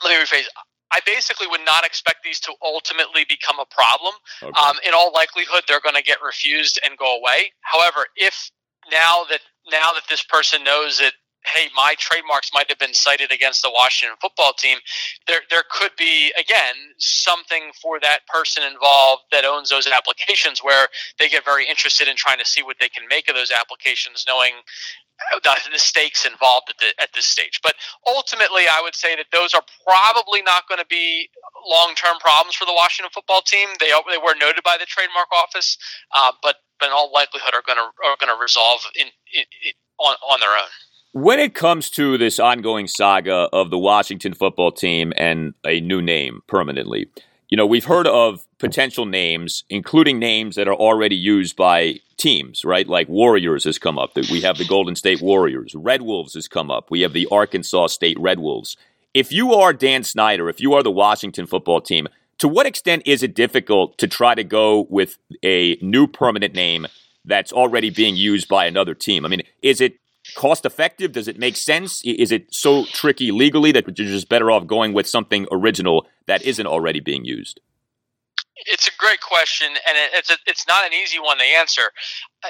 let 0.03 0.17
me 0.17 0.23
rephrase. 0.23 0.45
I 0.91 0.99
basically 1.05 1.47
would 1.47 1.65
not 1.65 1.85
expect 1.85 2.23
these 2.23 2.39
to 2.41 2.53
ultimately 2.63 3.25
become 3.27 3.57
a 3.59 3.65
problem. 3.65 4.13
Okay. 4.43 4.51
Um, 4.53 4.75
in 4.85 4.93
all 4.93 5.11
likelihood, 5.11 5.63
they're 5.67 5.81
going 5.81 5.95
to 5.95 6.03
get 6.03 6.19
refused 6.23 6.79
and 6.85 6.97
go 6.97 7.17
away. 7.17 7.51
However, 7.61 8.05
if 8.15 8.51
now 8.91 9.23
that 9.29 9.39
now 9.71 9.93
that 9.93 10.03
this 10.09 10.23
person 10.23 10.63
knows 10.63 10.99
that 10.99 11.13
hey, 11.45 11.67
my 11.75 11.95
trademarks 11.97 12.51
might 12.53 12.69
have 12.69 12.79
been 12.79 12.93
cited 12.93 13.31
against 13.31 13.61
the 13.61 13.71
Washington 13.71 14.17
football 14.21 14.53
team, 14.53 14.77
there 15.27 15.41
there 15.49 15.63
could 15.69 15.91
be 15.97 16.31
again 16.39 16.75
something 16.97 17.71
for 17.81 17.99
that 17.99 18.25
person 18.27 18.63
involved 18.63 19.23
that 19.31 19.45
owns 19.45 19.69
those 19.69 19.87
applications 19.87 20.63
where 20.63 20.87
they 21.19 21.29
get 21.29 21.45
very 21.45 21.67
interested 21.67 22.07
in 22.07 22.15
trying 22.15 22.39
to 22.39 22.45
see 22.45 22.63
what 22.63 22.77
they 22.79 22.89
can 22.89 23.07
make 23.09 23.29
of 23.29 23.35
those 23.35 23.51
applications, 23.51 24.25
knowing 24.27 24.53
the, 25.43 25.79
stakes 25.79 26.25
involved 26.25 26.69
at, 26.69 26.77
the, 26.79 27.01
at 27.01 27.09
this 27.13 27.25
stage. 27.25 27.59
But 27.63 27.75
ultimately, 28.07 28.63
I 28.67 28.81
would 28.81 28.95
say 28.95 29.15
that 29.15 29.27
those 29.31 29.53
are 29.53 29.63
probably 29.85 30.41
not 30.41 30.67
going 30.67 30.79
to 30.79 30.85
be 30.89 31.29
long 31.67 31.93
term 31.95 32.17
problems 32.19 32.55
for 32.55 32.65
the 32.65 32.73
Washington 32.73 33.11
football 33.13 33.41
team. 33.41 33.69
They 33.79 33.91
they 34.09 34.17
were 34.17 34.35
noted 34.39 34.63
by 34.63 34.77
the 34.79 34.85
trademark 34.85 35.27
office, 35.31 35.77
uh, 36.15 36.31
but 36.41 36.57
but 36.79 36.87
in 36.87 36.91
all 36.91 37.11
likelihood 37.13 37.53
are 37.53 37.63
going 37.65 37.77
to 37.77 37.89
are 38.05 38.17
going 38.19 38.33
to 38.35 38.41
resolve 38.41 38.81
in, 38.95 39.07
in, 39.33 39.45
in, 39.65 39.73
on 39.99 40.15
on 40.29 40.39
their 40.39 40.49
own. 40.49 40.71
When 41.13 41.39
it 41.39 41.53
comes 41.53 41.91
to 41.91 42.17
this 42.17 42.39
ongoing 42.39 42.87
saga 42.87 43.47
of 43.53 43.69
the 43.69 43.77
Washington 43.77 44.33
football 44.33 44.71
team 44.71 45.13
and 45.15 45.53
a 45.63 45.79
new 45.79 46.01
name 46.01 46.41
permanently, 46.47 47.07
you 47.49 47.55
know, 47.55 47.67
we've 47.67 47.85
heard 47.85 48.07
of 48.07 48.47
potential 48.57 49.05
names, 49.05 49.63
including 49.69 50.17
names 50.17 50.55
that 50.55 50.67
are 50.67 50.73
already 50.73 51.15
used 51.15 51.55
by 51.55 51.99
teams, 52.17 52.65
right? 52.65 52.87
Like 52.87 53.07
Warriors 53.09 53.63
has 53.65 53.77
come 53.77 53.99
up. 53.99 54.15
We 54.15 54.41
have 54.41 54.57
the 54.57 54.65
Golden 54.65 54.95
State 54.95 55.21
Warriors. 55.21 55.75
Red 55.75 56.01
Wolves 56.01 56.33
has 56.33 56.47
come 56.47 56.71
up. 56.71 56.89
We 56.89 57.01
have 57.01 57.13
the 57.13 57.27
Arkansas 57.31 57.87
State 57.87 58.19
Red 58.19 58.39
Wolves. 58.39 58.75
If 59.13 59.31
you 59.31 59.53
are 59.53 59.71
Dan 59.71 60.03
Snyder, 60.03 60.49
if 60.49 60.59
you 60.59 60.73
are 60.73 60.81
the 60.81 60.89
Washington 60.89 61.45
football 61.45 61.79
team, 61.79 62.07
to 62.39 62.47
what 62.47 62.65
extent 62.65 63.03
is 63.05 63.21
it 63.21 63.35
difficult 63.35 63.99
to 63.99 64.07
try 64.07 64.33
to 64.33 64.43
go 64.43 64.87
with 64.89 65.19
a 65.43 65.75
new 65.79 66.07
permanent 66.07 66.55
name 66.55 66.87
that's 67.23 67.53
already 67.53 67.91
being 67.91 68.15
used 68.15 68.47
by 68.47 68.65
another 68.65 68.95
team? 68.95 69.25
I 69.25 69.29
mean, 69.29 69.43
is 69.61 69.79
it 69.79 69.99
cost 70.35 70.65
effective? 70.65 71.11
Does 71.11 71.27
it 71.27 71.37
make 71.37 71.55
sense? 71.55 72.01
Is 72.05 72.31
it 72.31 72.53
so 72.53 72.85
tricky 72.85 73.31
legally 73.31 73.71
that 73.71 73.85
you're 73.85 74.07
just 74.07 74.29
better 74.29 74.51
off 74.51 74.67
going 74.67 74.93
with 74.93 75.07
something 75.07 75.47
original 75.51 76.07
that 76.27 76.41
isn't 76.43 76.67
already 76.67 76.99
being 76.99 77.25
used? 77.25 77.59
It's 78.65 78.87
a 78.87 78.91
great 78.97 79.19
question, 79.19 79.67
and 79.67 79.97
it's 80.13 80.29
a, 80.29 80.37
it's 80.45 80.67
not 80.67 80.85
an 80.85 80.93
easy 80.93 81.19
one 81.19 81.37
to 81.39 81.43
answer. 81.43 81.91
Uh, 82.43 82.49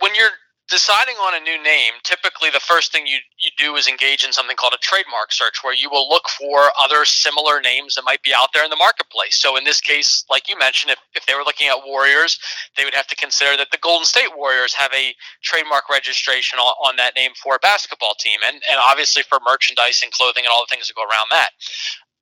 when 0.00 0.14
you're 0.14 0.30
deciding 0.70 1.16
on 1.16 1.34
a 1.34 1.44
new 1.44 1.60
name, 1.62 1.94
typically 2.04 2.48
the 2.48 2.60
first 2.60 2.92
thing 2.92 3.06
you, 3.06 3.18
you 3.38 3.50
do 3.58 3.76
is 3.76 3.88
engage 3.88 4.24
in 4.24 4.32
something 4.32 4.56
called 4.56 4.72
a 4.72 4.78
trademark 4.78 5.32
search, 5.32 5.62
where 5.62 5.74
you 5.74 5.90
will 5.90 6.08
look 6.08 6.28
for 6.28 6.70
other 6.80 7.04
similar 7.04 7.60
names 7.60 7.94
that 7.96 8.04
might 8.04 8.22
be 8.22 8.32
out 8.34 8.48
there 8.54 8.64
in 8.64 8.70
the 8.70 8.76
marketplace. 8.76 9.36
So 9.36 9.56
in 9.56 9.64
this 9.64 9.80
case, 9.80 10.24
like 10.30 10.48
you 10.48 10.56
mentioned, 10.58 10.92
if, 10.92 10.98
if 11.14 11.26
they 11.26 11.34
were 11.34 11.44
looking 11.44 11.68
at 11.68 11.84
Warriors, 11.84 12.38
they 12.76 12.84
would 12.84 12.94
have 12.94 13.08
to 13.08 13.16
consider 13.16 13.56
that 13.56 13.70
the 13.72 13.78
Golden 13.78 14.06
State 14.06 14.30
Warriors 14.36 14.72
have 14.74 14.92
a 14.94 15.14
trademark 15.42 15.90
registration 15.90 16.58
on, 16.58 16.72
on 16.86 16.96
that 16.96 17.14
name 17.16 17.32
for 17.42 17.56
a 17.56 17.58
basketball 17.58 18.14
team, 18.18 18.38
and, 18.46 18.56
and 18.70 18.78
obviously 18.88 19.22
for 19.24 19.38
merchandise 19.44 20.00
and 20.02 20.12
clothing 20.12 20.44
and 20.44 20.52
all 20.52 20.64
the 20.64 20.70
things 20.70 20.88
that 20.88 20.94
go 20.94 21.02
around 21.02 21.26
that 21.30 21.50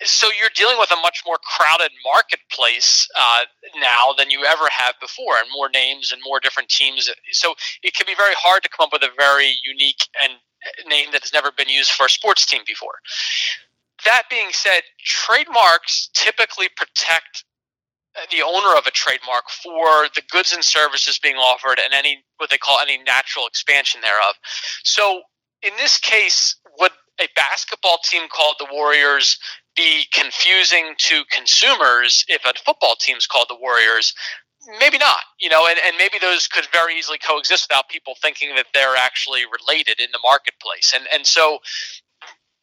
so 0.05 0.29
you're 0.39 0.51
dealing 0.55 0.77
with 0.79 0.91
a 0.91 1.01
much 1.03 1.23
more 1.27 1.39
crowded 1.43 1.91
marketplace 2.05 3.09
uh, 3.19 3.45
now 3.77 4.15
than 4.17 4.31
you 4.31 4.45
ever 4.45 4.69
have 4.71 4.95
before, 5.01 5.37
and 5.39 5.49
more 5.53 5.69
names 5.69 6.13
and 6.13 6.21
more 6.25 6.41
different 6.41 6.69
teams. 6.69 7.11
So 7.33 7.55
it 7.83 7.95
can 7.95 8.07
be 8.07 8.15
very 8.15 8.35
hard 8.35 8.63
to 8.63 8.69
come 8.69 8.85
up 8.85 8.93
with 8.93 9.03
a 9.03 9.15
very 9.19 9.55
unique 9.65 10.09
and 10.23 10.33
uh, 10.33 10.89
name 10.89 11.09
that 11.13 11.23
has 11.23 11.33
never 11.33 11.51
been 11.51 11.69
used 11.69 11.91
for 11.91 12.07
a 12.07 12.11
sports 12.11 12.47
team 12.47 12.63
before. 12.67 12.95
That 14.05 14.25
being 14.31 14.49
said, 14.53 14.83
trademarks 15.05 16.11
typically 16.15 16.69
protect 16.77 17.45
uh, 18.17 18.27
the 18.31 18.43
owner 18.43 18.77
of 18.77 18.87
a 18.87 18.91
trademark 18.93 19.51
for 19.51 20.09
the 20.15 20.23
goods 20.31 20.53
and 20.53 20.65
services 20.65 21.19
being 21.19 21.37
offered 21.37 21.81
and 21.83 21.93
any 21.93 22.25
what 22.37 22.51
they 22.51 22.59
call 22.59 22.79
any 22.81 22.99
natural 23.03 23.47
expansion 23.47 24.01
thereof. 24.01 24.35
So 24.85 25.23
in 25.63 25.73
this 25.77 25.99
case, 25.99 26.57
a 27.21 27.29
basketball 27.35 27.99
team 28.05 28.23
called 28.31 28.57
the 28.59 28.67
Warriors 28.73 29.39
be 29.77 30.05
confusing 30.13 30.95
to 30.99 31.23
consumers 31.31 32.25
if 32.29 32.45
a 32.45 32.53
football 32.65 32.97
team's 32.99 33.27
called 33.27 33.47
the 33.49 33.59
Warriors? 33.61 34.15
Maybe 34.81 34.99
not, 34.99 35.21
you 35.41 35.49
know, 35.49 35.67
and, 35.67 35.79
and 35.87 35.97
maybe 35.99 36.19
those 36.21 36.47
could 36.47 36.67
very 36.73 36.95
easily 36.97 37.19
coexist 37.19 37.69
without 37.71 37.89
people 37.89 38.15
thinking 38.21 38.55
that 38.57 38.67
they're 38.75 38.97
actually 38.97 39.43
related 39.47 40.01
in 40.01 40.09
the 40.13 40.19
marketplace. 40.23 40.93
And 40.95 41.07
and 41.13 41.27
so 41.27 41.61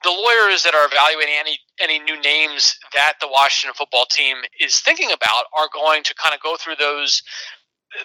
the 0.04 0.12
lawyers 0.12 0.62
that 0.64 0.76
are 0.76 0.86
evaluating 0.86 1.34
any 1.40 1.60
any 1.82 2.00
new 2.00 2.22
names 2.22 2.78
that 2.94 3.14
the 3.22 3.28
Washington 3.28 3.74
football 3.76 4.06
team 4.06 4.38
is 4.60 4.80
thinking 4.80 5.12
about 5.12 5.46
are 5.58 5.68
going 5.74 6.04
to 6.04 6.14
kind 6.14 6.36
of 6.36 6.42
go 6.42 6.56
through 6.58 6.76
those 6.78 7.24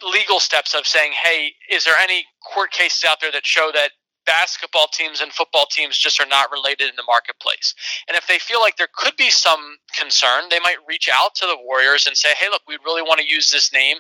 legal 0.02 0.40
steps 0.40 0.74
of 0.74 0.86
saying, 0.86 1.12
hey, 1.12 1.52
is 1.70 1.84
there 1.84 1.96
any 1.96 2.24
court 2.52 2.70
cases 2.70 3.04
out 3.08 3.20
there 3.20 3.32
that 3.32 3.44
show 3.44 3.70
that 3.74 3.90
basketball 4.26 4.87
teams 4.92 5.20
and 5.20 5.33
football 5.33 5.66
teams 5.70 5.98
just 5.98 6.20
are 6.20 6.26
not 6.26 6.50
related 6.50 6.88
in 6.88 6.96
the 6.96 7.04
marketplace. 7.06 7.74
And 8.09 8.16
if 8.16 8.26
they 8.26 8.38
feel 8.38 8.61
like 8.61 8.76
there 8.76 8.88
could 8.94 9.16
be 9.16 9.30
some 9.30 9.76
concern, 9.98 10.44
they 10.50 10.61
might 10.61 10.78
reach 10.88 11.09
out 11.12 11.35
to 11.37 11.46
the 11.46 11.56
Warriors 11.64 12.06
and 12.06 12.16
say, 12.16 12.35
"Hey, 12.35 12.48
look, 12.50 12.62
we 12.68 12.78
really 12.85 13.02
want 13.02 13.20
to 13.20 13.26
use 13.26 13.50
this 13.50 13.72
name. 13.72 13.98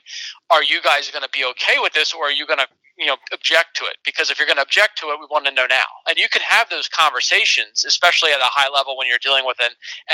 Are 0.50 0.62
you 0.62 0.80
guys 0.82 1.10
going 1.10 1.22
to 1.22 1.30
be 1.32 1.44
okay 1.44 1.78
with 1.80 1.92
this, 1.92 2.12
or 2.12 2.24
are 2.24 2.32
you 2.32 2.46
going 2.46 2.58
to 2.58 2.68
you 3.00 3.06
know 3.06 3.16
object 3.32 3.74
to 3.74 3.84
it 3.84 3.96
because 4.04 4.30
if 4.30 4.38
you're 4.38 4.46
going 4.46 4.58
to 4.58 4.62
object 4.62 4.98
to 4.98 5.06
it 5.06 5.18
we 5.18 5.26
want 5.30 5.46
to 5.46 5.50
know 5.50 5.66
now 5.66 5.88
and 6.08 6.18
you 6.18 6.28
can 6.28 6.42
have 6.42 6.68
those 6.68 6.86
conversations 6.86 7.84
especially 7.84 8.30
at 8.30 8.40
a 8.40 8.52
high 8.52 8.68
level 8.68 8.96
when 8.96 9.08
you're 9.08 9.18
dealing 9.18 9.46
with 9.46 9.56
an 9.60 9.70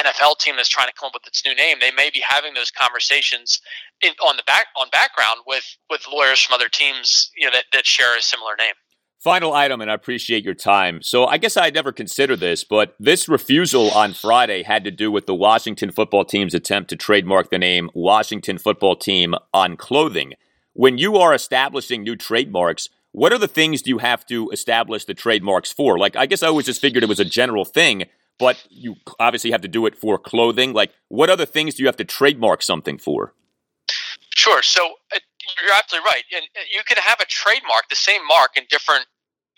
nfl 0.06 0.38
team 0.38 0.54
that's 0.56 0.68
trying 0.68 0.86
to 0.86 0.94
come 0.94 1.08
up 1.08 1.14
with 1.14 1.26
its 1.26 1.44
new 1.44 1.54
name 1.54 1.78
they 1.80 1.90
may 1.90 2.08
be 2.10 2.22
having 2.26 2.54
those 2.54 2.70
conversations 2.70 3.60
in, 4.02 4.12
on 4.24 4.36
the 4.36 4.44
back 4.46 4.66
on 4.80 4.88
background 4.90 5.40
with 5.46 5.64
with 5.90 6.06
lawyers 6.10 6.40
from 6.40 6.54
other 6.54 6.68
teams 6.68 7.30
you 7.36 7.44
know 7.44 7.52
that, 7.52 7.64
that 7.72 7.84
share 7.84 8.16
a 8.16 8.22
similar 8.22 8.54
name 8.56 8.74
Final 9.26 9.54
item, 9.54 9.80
and 9.80 9.90
I 9.90 9.94
appreciate 9.94 10.44
your 10.44 10.54
time. 10.54 11.02
So 11.02 11.26
I 11.26 11.36
guess 11.36 11.56
I 11.56 11.68
never 11.70 11.90
considered 11.90 12.38
this, 12.38 12.62
but 12.62 12.94
this 13.00 13.28
refusal 13.28 13.90
on 13.90 14.12
Friday 14.14 14.62
had 14.62 14.84
to 14.84 14.92
do 14.92 15.10
with 15.10 15.26
the 15.26 15.34
Washington 15.34 15.90
football 15.90 16.24
team's 16.24 16.54
attempt 16.54 16.90
to 16.90 16.96
trademark 16.96 17.50
the 17.50 17.58
name 17.58 17.90
Washington 17.92 18.56
football 18.56 18.94
team 18.94 19.34
on 19.52 19.76
clothing. 19.76 20.34
When 20.74 20.96
you 20.96 21.16
are 21.16 21.34
establishing 21.34 22.04
new 22.04 22.14
trademarks, 22.14 22.88
what 23.10 23.32
are 23.32 23.38
the 23.38 23.48
things 23.48 23.82
do 23.82 23.90
you 23.90 23.98
have 23.98 24.24
to 24.26 24.48
establish 24.50 25.06
the 25.06 25.12
trademarks 25.14 25.72
for? 25.72 25.98
Like, 25.98 26.14
I 26.14 26.26
guess 26.26 26.44
I 26.44 26.46
always 26.46 26.66
just 26.66 26.80
figured 26.80 27.02
it 27.02 27.08
was 27.08 27.18
a 27.18 27.24
general 27.24 27.64
thing, 27.64 28.04
but 28.38 28.64
you 28.70 28.94
obviously 29.18 29.50
have 29.50 29.62
to 29.62 29.68
do 29.68 29.86
it 29.86 29.96
for 29.96 30.18
clothing. 30.18 30.72
Like, 30.72 30.92
what 31.08 31.30
other 31.30 31.46
things 31.46 31.74
do 31.74 31.82
you 31.82 31.88
have 31.88 31.96
to 31.96 32.04
trademark 32.04 32.62
something 32.62 32.96
for? 32.96 33.34
Sure. 34.36 34.62
So 34.62 34.86
uh, 35.12 35.18
you're 35.60 35.74
absolutely 35.74 36.06
right. 36.06 36.22
And 36.32 36.44
uh, 36.56 36.60
you 36.72 36.82
can 36.86 36.98
have 36.98 37.18
a 37.18 37.26
trademark, 37.26 37.88
the 37.90 37.96
same 37.96 38.24
mark, 38.28 38.50
in 38.56 38.62
different 38.70 39.06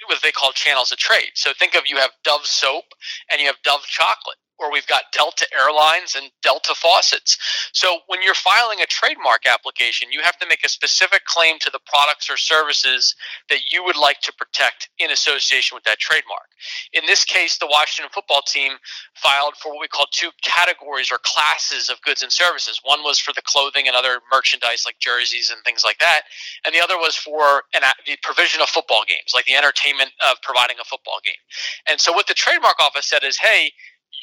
what 0.07 0.19
they 0.23 0.33
call 0.33 0.53
channels 0.53 0.93
of 0.93 0.99
trade. 0.99 1.31
So 1.35 1.51
think 1.59 1.75
of 1.75 1.83
you 1.89 1.97
have 1.97 2.11
Dove 2.25 2.47
soap 2.47 2.85
and 3.31 3.41
you 3.41 3.47
have 3.47 3.57
Dove 3.65 3.83
chocolate 3.83 4.37
or 4.59 4.73
we've 4.73 4.87
got 4.87 5.05
Delta 5.13 5.47
Airlines 5.59 6.15
and 6.17 6.31
Delta 6.43 6.75
Faucets. 6.75 7.39
So 7.73 7.99
when 8.07 8.23
you're 8.23 8.35
filing 8.35 8.81
a 8.81 8.87
trademark 8.87 9.47
application, 9.47 10.09
you 10.11 10.21
have 10.23 10.39
to 10.39 10.47
make 10.49 10.65
a 10.65 10.69
specific 10.69 11.25
claim 11.25 11.59
to 11.61 11.71
the 11.71 11.81
products 11.87 12.31
or 12.31 12.37
services 12.37 13.15
that 13.51 13.73
you 13.73 13.85
would 13.85 13.97
like 13.97 14.21
to 14.23 14.33
protect 14.33 14.89
in 14.99 15.11
association 15.11 15.75
with 15.75 15.85
that 15.85 15.99
trademark. 15.99 16.49
In 16.93 17.07
this 17.07 17.25
case, 17.25 17.59
the 17.59 17.67
Washington 17.67 18.11
football 18.13 18.43
team 18.43 18.73
filed 19.15 19.55
for 19.57 19.73
what 19.73 19.81
we 19.81 19.89
call 19.89 20.07
two 20.13 20.31
categories 20.43 21.11
or 21.13 21.19
classes 21.23 21.89
of 21.89 22.01
goods 22.03 22.23
and 22.23 22.33
services. 22.33 22.81
One 22.83 23.03
was 23.03 23.19
for 23.19 23.33
the 23.33 23.43
clothing 23.43 23.87
and 23.87 23.97
other 23.97 24.21
merchandise 24.33 24.85
like 24.85 24.99
jerseys 24.99 25.51
and 25.51 25.63
things 25.65 25.83
like 25.85 25.99
that, 25.99 26.23
and 26.65 26.75
the 26.75 26.81
other 26.81 26.97
was 26.97 27.15
for 27.15 27.63
an, 27.75 27.83
the 28.07 28.17
provision 28.23 28.61
of 28.61 28.69
football 28.69 29.03
games, 29.07 29.33
like 29.35 29.45
the 29.47 29.55
entertainment 29.55 30.11
of 30.29 30.41
providing 30.43 30.77
a 30.81 30.85
football 30.85 31.21
game. 31.25 31.41
And 31.87 32.01
so 32.01 32.13
what 32.13 32.27
the 32.27 32.35
trademark 32.35 32.81
office 32.81 33.07
said 33.07 33.25
is, 33.25 33.39
hey, 33.39 33.73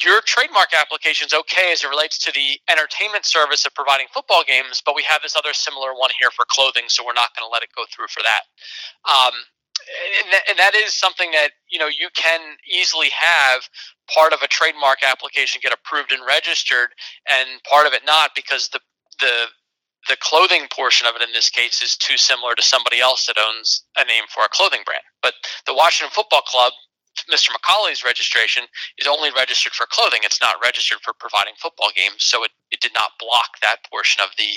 your 0.04 0.22
trademark 0.26 0.74
application 0.74 1.26
is 1.26 1.34
okay 1.34 1.72
as 1.72 1.84
it 1.84 1.90
relates 1.90 2.18
to 2.20 2.32
the 2.34 2.60
entertainment 2.70 3.26
service 3.26 3.66
of 3.66 3.74
providing 3.74 4.08
football 4.14 4.44
games, 4.46 4.82
but 4.86 4.96
we 4.96 5.04
have 5.04 5.22
this 5.22 5.36
other 5.36 5.54
similar 5.54 5.94
one 5.94 6.12
here 6.20 6.32
for 6.32 6.46
clothing, 6.50 6.84
so 6.88 7.06
we're 7.06 7.14
not 7.14 7.36
going 7.36 7.48
to 7.48 7.52
let 7.52 7.64
it 7.64 7.70
go 7.76 7.84
through 7.94 8.08
for 8.10 8.22
that. 8.24 8.44
Um, 9.10 9.34
and, 10.20 10.32
th- 10.32 10.44
and, 10.50 10.60
that 10.60 10.74
is 10.74 10.94
something 10.94 11.32
that 11.32 11.52
you 11.70 11.78
know 11.78 11.88
you 11.88 12.10
can 12.16 12.40
easily 12.66 13.10
have 13.10 13.70
part 14.14 14.34
of 14.34 14.42
a 14.42 14.48
trademark 14.48 15.04
application 15.04 15.62
get 15.62 15.74
approved 15.74 16.12
and 16.12 16.26
registered, 16.26 16.90
and 17.30 17.62
part 17.70 17.86
of 17.86 17.94
it 17.94 18.02
not 18.06 18.32
because 18.36 18.70
the 18.70 18.80
the 19.20 19.46
the 20.08 20.18
clothing 20.22 20.68
portion 20.72 21.08
of 21.08 21.16
it 21.16 21.22
in 21.22 21.34
this 21.34 21.50
case 21.50 21.82
is 21.82 21.98
too 21.98 22.18
similar 22.18 22.54
to 22.56 22.62
somebody 22.62 23.00
else 23.00 23.26
that 23.26 23.38
owns 23.40 23.84
a 23.98 24.06
name 24.06 24.24
for 24.30 24.44
a 24.44 24.50
clothing 24.50 24.82
brand. 24.86 25.02
But 25.22 25.34
the 25.66 25.74
Washington 25.74 26.14
Football 26.14 26.42
Club 26.42 26.74
Mr. 27.32 27.50
McCaulay's 27.50 28.04
registration 28.04 28.64
is 28.98 29.08
only 29.08 29.30
registered 29.36 29.74
for 29.74 29.86
clothing. 29.90 30.20
It's 30.24 30.42
not 30.42 30.56
registered 30.64 31.00
for 31.02 31.14
providing 31.14 31.54
football 31.58 31.90
games, 31.96 32.24
so 32.24 32.44
it, 32.44 32.52
it 32.72 32.82
did 32.82 32.94
not 32.94 33.12
block 33.20 33.60
that 33.62 33.78
portion 33.90 34.22
of 34.24 34.30
the 34.38 34.52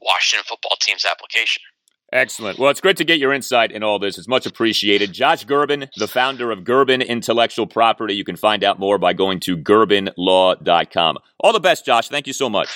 Washington 0.00 0.44
football 0.48 0.76
team's 0.80 1.04
application. 1.04 1.62
Excellent. 2.10 2.58
Well, 2.58 2.70
it's 2.70 2.80
great 2.80 2.96
to 2.96 3.04
get 3.04 3.18
your 3.18 3.34
insight 3.34 3.70
in 3.70 3.82
all 3.82 3.98
this. 3.98 4.16
It's 4.16 4.28
much 4.28 4.46
appreciated. 4.46 5.12
Josh 5.12 5.44
Gerben, 5.44 5.88
the 5.96 6.08
founder 6.08 6.50
of 6.50 6.60
Gerben 6.60 7.06
Intellectual 7.06 7.66
Property. 7.66 8.14
You 8.14 8.24
can 8.24 8.36
find 8.36 8.64
out 8.64 8.78
more 8.78 8.96
by 8.96 9.12
going 9.12 9.40
to 9.40 9.58
gerbenlaw.com. 9.58 11.18
All 11.40 11.52
the 11.52 11.60
best, 11.60 11.84
Josh. 11.84 12.08
Thank 12.08 12.26
you 12.26 12.32
so 12.32 12.48
much. 12.48 12.68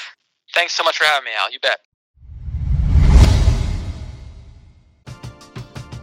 Thanks 0.55 0.75
so 0.75 0.85
much 0.85 0.99
for 0.99 1.05
having 1.05 1.25
me, 1.25 1.31
Al. 1.41 1.51
You 1.51 1.61
bet. 1.61 1.79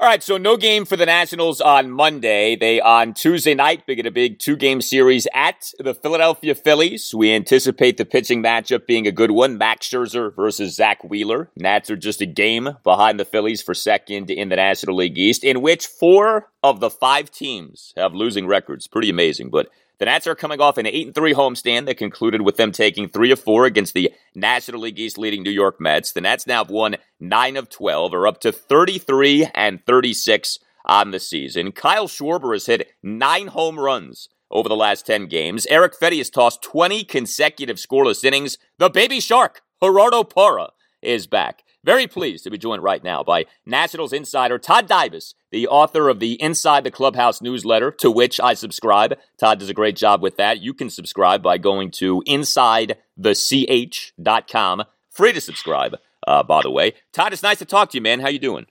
All 0.00 0.06
right, 0.06 0.22
so 0.22 0.38
no 0.38 0.56
game 0.56 0.84
for 0.84 0.96
the 0.96 1.06
Nationals 1.06 1.60
on 1.60 1.90
Monday. 1.90 2.54
They 2.54 2.80
on 2.80 3.14
Tuesday 3.14 3.52
night 3.54 3.84
begin 3.84 4.06
a 4.06 4.12
big 4.12 4.38
two-game 4.38 4.80
series 4.80 5.26
at 5.34 5.72
the 5.80 5.92
Philadelphia 5.92 6.54
Phillies. 6.54 7.12
We 7.12 7.32
anticipate 7.32 7.96
the 7.96 8.04
pitching 8.04 8.40
matchup 8.40 8.86
being 8.86 9.08
a 9.08 9.12
good 9.12 9.32
one: 9.32 9.58
Max 9.58 9.88
Scherzer 9.88 10.32
versus 10.32 10.76
Zack 10.76 11.02
Wheeler. 11.02 11.50
Nats 11.56 11.90
are 11.90 11.96
just 11.96 12.20
a 12.20 12.26
game 12.26 12.76
behind 12.84 13.18
the 13.18 13.24
Phillies 13.24 13.60
for 13.60 13.74
second 13.74 14.30
in 14.30 14.50
the 14.50 14.56
National 14.56 14.94
League 14.94 15.18
East, 15.18 15.42
in 15.42 15.62
which 15.62 15.88
four 15.88 16.48
of 16.62 16.78
the 16.78 16.90
five 16.90 17.32
teams 17.32 17.92
have 17.96 18.14
losing 18.14 18.46
records. 18.46 18.86
Pretty 18.86 19.10
amazing, 19.10 19.50
but 19.50 19.68
The 19.98 20.04
Nats 20.04 20.28
are 20.28 20.36
coming 20.36 20.60
off 20.60 20.78
an 20.78 20.86
8 20.86 21.12
3 21.12 21.34
homestand 21.34 21.86
that 21.86 21.96
concluded 21.96 22.42
with 22.42 22.56
them 22.56 22.70
taking 22.70 23.08
3 23.08 23.32
of 23.32 23.40
4 23.40 23.64
against 23.64 23.94
the 23.94 24.12
National 24.32 24.82
League 24.82 24.98
East 24.98 25.18
leading 25.18 25.42
New 25.42 25.50
York 25.50 25.80
Mets. 25.80 26.12
The 26.12 26.20
Nats 26.20 26.46
now 26.46 26.58
have 26.58 26.70
won 26.70 26.96
9 27.18 27.56
of 27.56 27.68
12, 27.68 28.14
are 28.14 28.28
up 28.28 28.40
to 28.42 28.52
33 28.52 29.48
and 29.54 29.84
36 29.84 30.60
on 30.84 31.10
the 31.10 31.18
season. 31.18 31.72
Kyle 31.72 32.06
Schwarber 32.06 32.54
has 32.54 32.66
hit 32.66 32.92
9 33.02 33.48
home 33.48 33.80
runs 33.80 34.28
over 34.52 34.68
the 34.68 34.76
last 34.76 35.04
10 35.04 35.26
games. 35.26 35.66
Eric 35.66 35.98
Fedde 35.98 36.18
has 36.18 36.30
tossed 36.30 36.62
20 36.62 37.02
consecutive 37.02 37.76
scoreless 37.76 38.22
innings. 38.22 38.56
The 38.78 38.90
baby 38.90 39.18
shark, 39.18 39.62
Gerardo 39.82 40.22
Parra, 40.22 40.68
is 41.02 41.26
back. 41.26 41.64
Very 41.84 42.06
pleased 42.06 42.44
to 42.44 42.50
be 42.50 42.58
joined 42.58 42.84
right 42.84 43.02
now 43.02 43.24
by 43.24 43.46
Nationals 43.66 44.12
insider 44.12 44.58
Todd 44.58 44.88
Dybas, 44.88 45.34
the 45.50 45.66
author 45.68 46.08
of 46.08 46.20
the 46.20 46.40
Inside 46.42 46.84
the 46.84 46.90
Clubhouse 46.90 47.40
newsletter, 47.40 47.90
to 47.92 48.10
which 48.10 48.38
I 48.40 48.52
subscribe. 48.54 49.16
Todd 49.38 49.60
does 49.60 49.68
a 49.68 49.74
great 49.74 49.96
job 49.96 50.22
with 50.22 50.36
that. 50.36 50.60
You 50.60 50.74
can 50.74 50.90
subscribe 50.90 51.42
by 51.42 51.58
going 51.58 51.90
to 51.92 52.22
insidethech.com. 52.26 54.84
Free 55.10 55.32
to 55.32 55.40
subscribe, 55.40 55.96
uh, 56.26 56.42
by 56.42 56.62
the 56.62 56.70
way. 56.70 56.92
Todd, 57.12 57.32
it's 57.32 57.42
nice 57.42 57.58
to 57.58 57.64
talk 57.64 57.90
to 57.90 57.96
you, 57.96 58.02
man. 58.02 58.20
How 58.20 58.28
you 58.28 58.38
doing? 58.38 58.66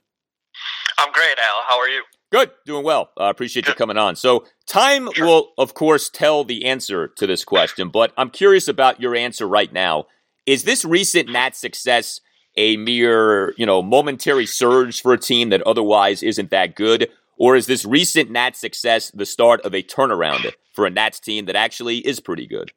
I'm 0.98 1.12
great, 1.12 1.36
Al. 1.38 1.62
How 1.66 1.78
are 1.78 1.88
you? 1.88 2.02
Good, 2.30 2.50
doing 2.66 2.84
well. 2.84 3.10
I 3.16 3.28
uh, 3.28 3.30
appreciate 3.30 3.66
you 3.66 3.72
coming 3.74 3.96
on. 3.96 4.14
So, 4.14 4.44
time 4.66 5.08
sure. 5.14 5.26
will, 5.26 5.52
of 5.56 5.72
course, 5.72 6.10
tell 6.10 6.44
the 6.44 6.66
answer 6.66 7.08
to 7.08 7.26
this 7.26 7.42
question, 7.42 7.88
but 7.88 8.12
I'm 8.18 8.28
curious 8.28 8.68
about 8.68 9.00
your 9.00 9.16
answer 9.16 9.48
right 9.48 9.72
now. 9.72 10.04
Is 10.44 10.64
this 10.64 10.84
recent 10.84 11.30
Nat 11.30 11.56
success 11.56 12.20
a 12.58 12.76
mere, 12.76 13.54
you 13.56 13.64
know, 13.64 13.80
momentary 13.80 14.44
surge 14.44 15.00
for 15.00 15.12
a 15.12 15.18
team 15.18 15.50
that 15.50 15.62
otherwise 15.62 16.22
isn't 16.22 16.50
that 16.50 16.74
good? 16.74 17.08
Or 17.38 17.54
is 17.54 17.66
this 17.66 17.84
recent 17.84 18.30
Nats 18.30 18.58
success 18.58 19.12
the 19.12 19.24
start 19.24 19.60
of 19.62 19.74
a 19.74 19.82
turnaround 19.82 20.52
for 20.74 20.84
a 20.84 20.90
Nats 20.90 21.20
team 21.20 21.46
that 21.46 21.54
actually 21.54 21.98
is 21.98 22.18
pretty 22.18 22.48
good? 22.48 22.72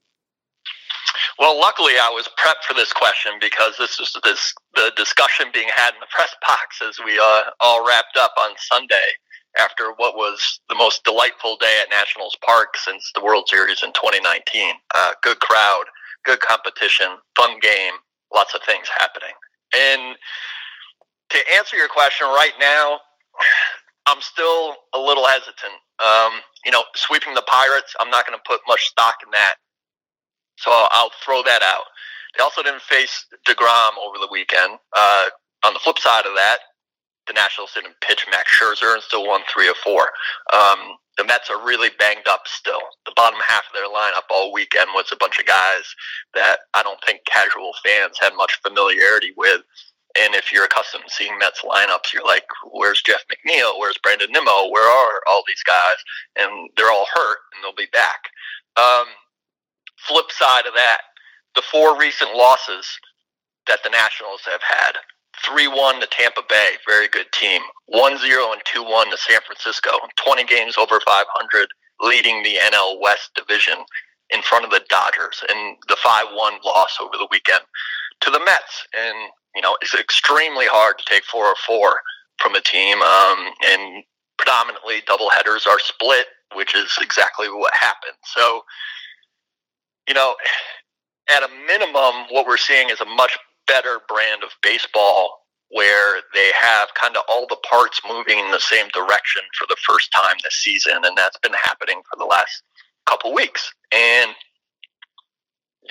Well, 1.40 1.60
luckily, 1.60 1.94
I 1.94 2.10
was 2.10 2.30
prepped 2.38 2.64
for 2.68 2.76
this 2.76 2.94
question 2.94 3.32
because 3.42 3.76
this 3.80 4.00
is 4.00 4.16
this 4.24 4.54
the 4.76 4.92
discussion 4.96 5.48
being 5.52 5.70
had 5.76 5.96
in 5.96 6.00
the 6.00 6.06
press 6.12 6.36
box 6.48 6.80
as 6.88 7.00
we 7.04 7.18
uh, 7.18 7.42
all 7.60 7.86
wrapped 7.86 8.18
up 8.18 8.34
on 8.40 8.52
Sunday 8.58 9.18
after 9.58 9.94
what 9.98 10.16
was 10.16 10.62
the 10.70 10.76
most 10.76 11.04
delightful 11.04 11.58
day 11.58 11.82
at 11.82 11.90
Nationals 11.90 12.38
Park 12.46 12.78
since 12.78 13.12
the 13.16 13.24
World 13.24 13.50
Series 13.50 13.82
in 13.82 13.92
2019. 13.94 14.76
Uh, 14.94 15.14
good 15.24 15.40
crowd, 15.40 15.86
good 16.24 16.40
competition, 16.40 17.08
fun 17.36 17.60
game, 17.60 17.94
lots 18.32 18.54
of 18.54 18.62
things 18.62 18.88
happening. 19.00 19.34
And 19.78 20.16
to 21.30 21.40
answer 21.54 21.78
your 21.78 21.88
question 21.88 22.28
right 22.28 22.54
now, 22.60 23.00
I'm 24.08 24.22
still 24.22 24.76
a 24.94 25.00
little 25.00 25.26
hesitant. 25.26 25.78
Um, 26.04 26.42
you 26.66 26.72
know, 26.72 26.84
sweeping 26.96 27.34
the 27.34 27.44
Pirates, 27.44 27.96
I'm 28.00 28.10
not 28.10 28.26
going 28.26 28.38
to 28.38 28.44
put 28.48 28.62
much 28.68 28.86
stock 28.86 29.16
in 29.24 29.32
that. 29.32 29.56
So 30.58 30.72
I'll 30.92 31.12
throw 31.24 31.44
that 31.44 31.62
out. 31.62 31.86
They 32.38 32.44
also 32.44 32.64
didn't 32.64 32.82
face 32.82 33.26
DeGrom 33.48 33.92
over 34.04 34.18
the 34.20 34.28
weekend. 34.32 34.80
Uh, 34.96 35.26
on 35.64 35.74
the 35.74 35.80
flip 35.80 36.00
side 36.00 36.26
of 36.26 36.34
that, 36.36 36.58
the 37.28 37.34
Nationals 37.34 37.72
didn't 37.74 38.00
pitch 38.02 38.26
Max 38.32 38.52
Scherzer 38.52 38.94
and 38.94 39.04
still 39.04 39.28
won 39.28 39.42
three 39.52 39.70
or 39.70 39.76
four. 39.84 40.10
Um, 40.54 40.98
the 41.18 41.26
Mets 41.26 41.50
are 41.50 41.64
really 41.64 41.90
banged 42.00 42.28
up 42.28 42.48
still. 42.48 42.82
The 43.06 43.14
bottom 43.16 43.40
half 43.46 43.64
of 43.68 43.74
their 43.74 43.88
lineup 43.88 44.30
all 44.30 44.54
weekend 44.54 44.90
was 44.94 45.10
a 45.12 45.18
bunch 45.18 45.40
of 45.40 45.46
guys 45.46 45.84
that 46.34 46.60
I 46.74 46.84
don't 46.84 47.00
think 47.06 47.22
casual 47.26 47.74
fans 47.86 48.18
had 48.20 48.34
much 48.36 48.60
familiarity 48.64 49.34
with. 49.38 49.62
And 50.20 50.36
if 50.36 50.52
you're 50.52 50.66
accustomed 50.66 51.06
to 51.08 51.14
seeing 51.14 51.38
Mets 51.38 51.62
lineups, 51.62 52.14
you're 52.14 52.26
like, 52.26 52.46
where's 52.72 53.02
Jeff 53.02 53.24
McNeil? 53.30 53.78
Where's 53.78 53.98
Brandon 54.00 54.32
Nimmo? 54.32 54.70
Where 54.70 54.90
are 54.90 55.22
all 55.30 55.44
these 55.48 55.64
guys? 55.64 55.96
And 56.38 56.70
they're 56.76 56.92
all 56.92 57.08
hurt 57.14 57.38
and 57.54 57.64
they'll 57.64 57.76
be 57.76 57.90
back. 57.94 58.28
Um, 58.78 59.06
flip 59.98 60.32
side 60.32 60.66
of 60.66 60.74
that, 60.74 61.02
the 61.56 61.62
four 61.62 61.98
recent 61.98 62.36
losses 62.36 62.86
that 63.68 63.80
the 63.84 63.90
Nationals 63.90 64.42
have 64.46 64.62
had 64.64 64.98
3 65.46 65.68
1 65.68 66.02
to 66.02 66.08
Tampa 66.08 66.42
Bay, 66.48 66.72
very 66.88 67.08
good 67.08 67.32
team. 67.32 67.62
1 67.88 68.18
0 68.20 68.52
and 68.52 68.62
2 68.66 68.84
1 68.84 69.12
to 69.12 69.18
San 69.18 69.40
Francisco, 69.46 69.92
20 70.24 70.44
games 70.46 70.78
over 70.78 71.00
500, 71.00 71.68
leading 72.02 72.44
the 72.44 72.58
NL 72.72 73.00
West 73.02 73.32
division 73.36 73.76
in 74.30 74.42
front 74.42 74.66
of 74.66 74.72
the 74.72 74.82
Dodgers, 74.90 75.44
and 75.50 75.78
the 75.88 75.98
5 75.98 76.26
1 76.34 76.54
loss 76.66 76.98
over 77.02 77.18
the 77.18 77.28
weekend 77.32 77.62
to 78.22 78.32
the 78.32 78.40
Mets. 78.40 78.88
And, 78.98 79.18
you 79.56 79.62
know, 79.62 79.78
it's 79.82 79.94
extremely 79.94 80.66
hard 80.68 80.98
to 81.00 81.06
take 81.06 81.24
4 81.26 81.46
or 81.46 81.56
4 81.66 82.02
from 82.40 82.56
a 82.56 82.62
team, 82.62 83.02
um, 83.02 83.52
and 83.68 84.04
predominantly 84.38 85.02
double 85.06 85.30
headers 85.30 85.68
are 85.68 85.80
split, 85.80 86.26
which 86.56 86.76
is 86.76 86.98
exactly 87.02 87.48
what 87.50 87.74
happened. 87.80 88.18
So, 88.24 88.64
you 90.08 90.14
know, 90.14 90.36
at 91.30 91.44
a 91.44 91.50
minimum, 91.68 92.26
what 92.30 92.48
we're 92.48 92.58
seeing 92.58 92.90
is 92.90 93.00
a 93.02 93.06
much 93.06 93.38
better 93.72 94.00
brand 94.10 94.44
of 94.44 94.50
baseball 94.62 95.40
where 95.70 96.22
they 96.34 96.52
have 96.60 96.90
kind 96.96 97.16
of 97.16 97.24
all 97.30 97.48
the 97.50 97.58
parts 97.70 98.02
moving 98.08 98.40
in 98.40 98.52
the 98.52 98.60
same 98.60 98.90
direction 98.90 99.42
for 99.58 99.66
the 99.70 99.78
first 99.88 100.12
time 100.12 100.36
this 100.44 100.56
season, 100.56 100.94
and 101.06 101.18
that's 101.18 101.40
been 101.40 101.54
happening 101.54 102.02
for 102.12 102.18
the 102.20 102.26
last 102.26 102.64
couple 103.08 103.34
weeks. 103.34 103.74
And 103.94 104.32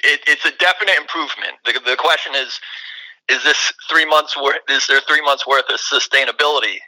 it, 0.05 0.21
it's 0.27 0.45
a 0.45 0.53
definite 0.59 0.97
improvement. 0.99 1.55
The, 1.65 1.81
the 1.87 1.97
question 1.99 2.35
is, 2.35 2.61
is 3.31 3.43
this 3.45 3.73
three 3.89 4.07
months 4.07 4.37
worth? 4.37 4.59
Is 4.69 4.87
there 4.87 5.01
three 5.01 5.23
months 5.23 5.47
worth 5.47 5.65
of 5.71 5.81
sustainability 5.81 6.79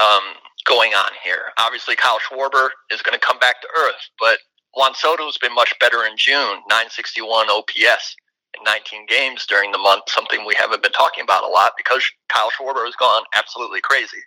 um, 0.00 0.22
going 0.66 0.92
on 0.94 1.10
here? 1.24 1.52
Obviously, 1.58 1.96
Kyle 1.96 2.20
Schwarber 2.20 2.68
is 2.92 3.02
going 3.02 3.18
to 3.18 3.26
come 3.26 3.38
back 3.40 3.60
to 3.62 3.68
earth, 3.78 4.02
but 4.20 4.38
Juan 4.74 4.94
Soto's 4.94 5.38
been 5.38 5.54
much 5.54 5.74
better 5.80 6.04
in 6.04 6.12
June, 6.16 6.62
961 6.70 7.50
OPS. 7.50 8.16
19 8.64 9.06
games 9.06 9.46
during 9.46 9.72
the 9.72 9.78
month, 9.78 10.04
something 10.08 10.44
we 10.46 10.54
haven't 10.54 10.82
been 10.82 10.92
talking 10.92 11.22
about 11.22 11.44
a 11.44 11.48
lot 11.48 11.72
because 11.76 12.02
Kyle 12.28 12.50
Schwarber 12.50 12.84
has 12.84 12.96
gone 12.96 13.22
absolutely 13.34 13.80
crazy. 13.80 14.22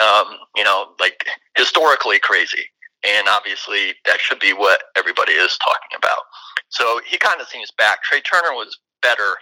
Um, 0.00 0.36
you 0.56 0.64
know, 0.64 0.92
like 0.98 1.26
historically 1.56 2.18
crazy. 2.18 2.64
And 3.06 3.28
obviously, 3.28 3.94
that 4.06 4.20
should 4.20 4.40
be 4.40 4.52
what 4.52 4.82
everybody 4.96 5.32
is 5.32 5.56
talking 5.58 5.96
about. 5.96 6.20
So 6.68 7.00
he 7.06 7.18
kind 7.18 7.40
of 7.40 7.48
seems 7.48 7.70
back. 7.78 8.02
Trea 8.02 8.20
Turner 8.20 8.52
was 8.52 8.78
better. 9.02 9.36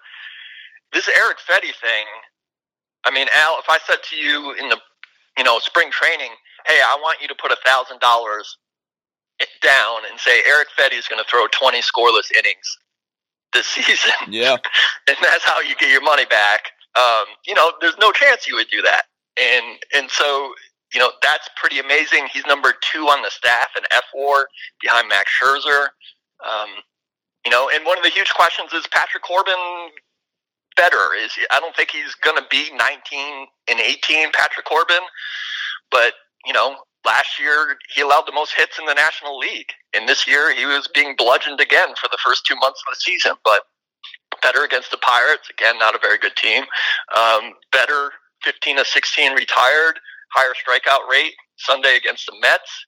This 0.93 1.09
Eric 1.09 1.39
Fedde 1.39 1.75
thing, 1.81 2.07
I 3.05 3.11
mean, 3.11 3.27
Al, 3.35 3.59
if 3.59 3.67
I 3.69 3.79
said 3.87 3.99
to 4.11 4.17
you 4.17 4.55
in 4.55 4.69
the, 4.69 4.79
you 5.37 5.45
know, 5.45 5.59
spring 5.59 5.91
training, 5.91 6.31
hey, 6.67 6.81
I 6.85 6.97
want 7.01 7.21
you 7.21 7.29
to 7.29 7.35
put 7.35 7.53
a 7.53 7.57
thousand 7.65 8.01
dollars 8.01 8.59
down 9.63 10.03
and 10.11 10.19
say 10.19 10.43
Eric 10.49 10.69
Fedde 10.79 10.99
is 10.99 11.07
going 11.09 11.23
to 11.23 11.29
throw 11.31 11.47
20 11.49 11.79
scoreless 11.81 12.31
innings 12.37 12.79
this 13.53 13.67
season. 13.67 14.13
Yeah. 14.29 14.57
and 15.09 15.17
that's 15.23 15.45
how 15.45 15.61
you 15.61 15.75
get 15.77 15.91
your 15.91 16.03
money 16.03 16.27
back. 16.27 16.73
Um, 16.97 17.25
you 17.47 17.55
know, 17.55 17.73
there's 17.81 17.97
no 17.99 18.13
chance 18.13 18.47
you 18.47 18.57
would 18.57 18.69
do 18.71 18.83
that. 18.83 19.03
And 19.41 19.79
and 19.95 20.11
so, 20.11 20.53
you 20.93 21.01
know, 21.01 21.11
that's 21.23 21.49
pretty 21.57 21.79
amazing. 21.79 22.29
He's 22.33 22.45
number 22.47 22.75
two 22.93 23.05
on 23.07 23.23
the 23.23 23.31
staff 23.31 23.69
in 23.77 23.85
fWAR 23.85 24.45
behind 24.83 25.09
Max 25.09 25.31
Scherzer. 25.41 25.89
Um, 26.45 26.69
you 27.45 27.51
know, 27.51 27.71
and 27.73 27.85
one 27.87 27.97
of 27.99 28.05
the 28.05 28.11
huge 28.11 28.31
questions 28.35 28.73
is 28.73 28.87
Patrick 28.89 29.23
Corbin 29.23 29.55
better? 30.77 31.15
Is 31.19 31.33
I 31.51 31.61
don't 31.61 31.75
think 31.75 31.91
he's 31.91 32.15
going 32.17 32.37
to 32.37 32.45
be 32.51 32.71
19 32.75 33.47
and 33.69 33.81
18 33.81 34.31
Patrick 34.33 34.67
Corbin, 34.67 35.03
but 35.91 36.15
you 36.45 36.53
know, 36.53 36.77
last 37.05 37.39
year 37.41 37.77
he 37.95 38.01
allowed 38.01 38.27
the 38.27 38.33
most 38.33 38.55
hits 38.57 38.79
in 38.79 38.87
the 38.87 38.95
National 38.95 39.39
League, 39.39 39.71
and 39.95 40.09
this 40.09 40.27
year 40.27 40.55
he 40.55 40.67
was 40.67 40.89
being 40.95 41.15
bludgeoned 41.17 41.61
again 41.61 41.95
for 42.01 42.09
the 42.11 42.19
first 42.25 42.45
two 42.47 42.57
months 42.57 42.83
of 42.87 42.93
the 42.93 43.01
season. 43.01 43.33
But 43.45 43.63
better 44.43 44.65
against 44.65 44.91
the 44.91 44.99
Pirates, 44.99 45.49
again, 45.51 45.79
not 45.79 45.95
a 45.95 45.99
very 45.99 46.19
good 46.19 46.37
team. 46.37 46.65
Um, 47.17 47.55
better 47.73 48.11
15 48.45 48.77
to 48.77 48.85
16 48.85 49.33
retired, 49.33 49.99
higher 50.33 50.53
strikeout 50.55 51.09
rate 51.11 51.35
Sunday 51.57 51.97
against 51.97 52.27
the 52.27 52.37
Mets. 52.41 52.87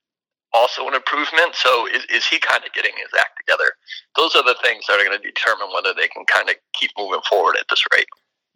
Also 0.52 0.86
an 0.88 0.94
improvement. 0.94 1.54
So 1.54 1.86
is, 1.86 2.04
is 2.10 2.26
he 2.26 2.40
kind 2.40 2.64
of 2.64 2.72
getting 2.72 2.90
his 2.96 3.10
act 3.16 3.38
together? 3.38 3.70
Those 4.16 4.34
are 4.34 4.42
the 4.42 4.56
things 4.62 4.84
that 4.88 4.98
are 4.98 5.04
going 5.04 5.16
to 5.16 5.22
determine 5.22 5.68
whether 5.72 5.94
they 5.94 6.08
can 6.08 6.24
kind 6.24 6.48
of 6.48 6.56
keep 6.74 6.90
moving 6.98 7.20
forward 7.28 7.56
at 7.56 7.66
this 7.70 7.84
rate. 7.94 8.08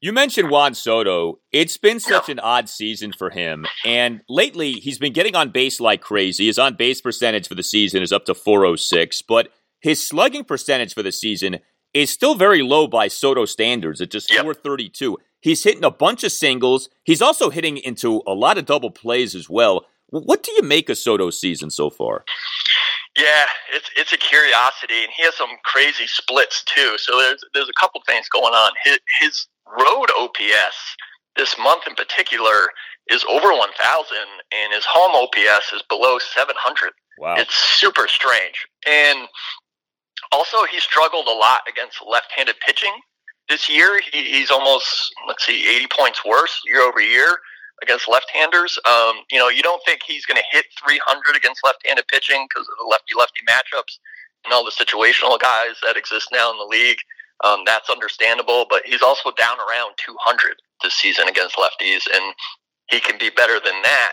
You 0.05 0.12
mentioned 0.12 0.50
Juan 0.50 0.74
Soto. 0.74 1.38
It's 1.50 1.78
been 1.78 1.98
such 1.98 2.28
an 2.28 2.38
odd 2.38 2.68
season 2.68 3.14
for 3.14 3.30
him. 3.30 3.64
And 3.86 4.20
lately, 4.28 4.72
he's 4.72 4.98
been 4.98 5.14
getting 5.14 5.34
on 5.34 5.48
base 5.48 5.80
like 5.80 6.02
crazy. 6.02 6.44
His 6.44 6.59
on 6.59 6.74
base 6.74 7.00
percentage 7.00 7.48
for 7.48 7.55
the 7.55 7.62
season 7.62 8.02
is 8.02 8.12
up 8.12 8.26
to 8.26 8.34
406, 8.34 9.22
but 9.22 9.48
his 9.80 10.07
slugging 10.07 10.44
percentage 10.44 10.92
for 10.92 11.02
the 11.02 11.11
season 11.11 11.61
is 11.94 12.11
still 12.11 12.34
very 12.34 12.61
low 12.61 12.86
by 12.86 13.09
Soto 13.09 13.46
standards 13.46 14.02
at 14.02 14.11
just 14.11 14.30
432. 14.30 15.16
He's 15.40 15.64
hitting 15.64 15.84
a 15.84 15.90
bunch 15.90 16.22
of 16.22 16.32
singles. 16.32 16.90
He's 17.05 17.22
also 17.22 17.48
hitting 17.48 17.78
into 17.78 18.20
a 18.26 18.34
lot 18.34 18.59
of 18.59 18.66
double 18.66 18.90
plays 18.90 19.34
as 19.34 19.48
well. 19.48 19.86
What 20.11 20.42
do 20.42 20.52
you 20.52 20.61
make 20.61 20.90
of 20.90 20.98
Soto's 20.98 21.40
season 21.40 21.70
so 21.70 21.88
far? 21.88 22.26
Yeah, 23.16 23.46
it's 23.72 23.88
it's 23.96 24.12
a 24.12 24.18
curiosity, 24.18 25.05
and 25.05 25.12
he 25.16 25.22
has 25.22 25.34
some 25.36 25.50
crazy 25.64 26.07
splits 26.07 26.62
too. 26.64 26.98
So 26.98 27.16
there's 27.16 27.42
there's 27.55 27.70
a 27.70 27.80
couple 27.80 28.02
things 28.07 28.28
going 28.28 28.52
on. 28.52 28.72
His, 28.84 28.98
his 29.20 29.46
road 29.66 30.08
OPS 30.18 30.96
this 31.36 31.56
month 31.58 31.84
in 31.88 31.94
particular 31.94 32.68
is 33.08 33.24
over 33.28 33.52
1,000, 33.52 34.16
and 34.52 34.72
his 34.72 34.84
home 34.88 35.12
OPS 35.14 35.72
is 35.72 35.82
below 35.88 36.18
700. 36.18 36.92
Wow. 37.18 37.34
It's 37.36 37.54
super 37.54 38.08
strange. 38.08 38.66
And 38.86 39.28
also, 40.32 40.64
he 40.64 40.80
struggled 40.80 41.26
a 41.26 41.32
lot 41.32 41.60
against 41.68 41.98
left-handed 42.08 42.56
pitching 42.60 42.92
this 43.48 43.68
year. 43.68 44.00
He, 44.00 44.24
he's 44.24 44.50
almost, 44.50 45.12
let's 45.28 45.44
see, 45.44 45.68
80 45.76 45.86
points 45.96 46.24
worse 46.24 46.60
year 46.66 46.80
over 46.80 47.00
year 47.00 47.36
against 47.82 48.08
left-handers. 48.08 48.78
Um, 48.86 49.16
you 49.30 49.38
know, 49.38 49.48
you 49.48 49.62
don't 49.62 49.82
think 49.84 50.00
he's 50.06 50.24
going 50.24 50.40
to 50.40 50.56
hit 50.56 50.64
300 50.86 51.36
against 51.36 51.60
left-handed 51.64 52.06
pitching 52.08 52.46
because 52.48 52.66
of 52.68 52.74
the 52.78 52.88
lefty-lefty 52.90 53.40
matchups 53.48 53.98
and 54.44 54.52
all 54.52 54.64
the 54.64 54.70
situational 54.70 55.38
guys 55.38 55.76
that 55.82 55.96
exist 55.96 56.28
now 56.32 56.50
in 56.50 56.58
the 56.58 56.64
league. 56.64 56.98
Um, 57.45 57.61
that's 57.66 57.90
understandable, 57.90 58.66
but 58.70 58.82
he's 58.86 59.03
also 59.03 59.30
down 59.36 59.59
around 59.59 59.95
200 59.99 60.55
this 60.82 60.95
season 60.95 61.28
against 61.28 61.57
lefties, 61.57 62.03
and 62.12 62.34
he 62.88 63.01
can 63.01 63.18
be 63.18 63.30
better 63.30 63.61
than 63.64 63.82
that. 63.82 64.12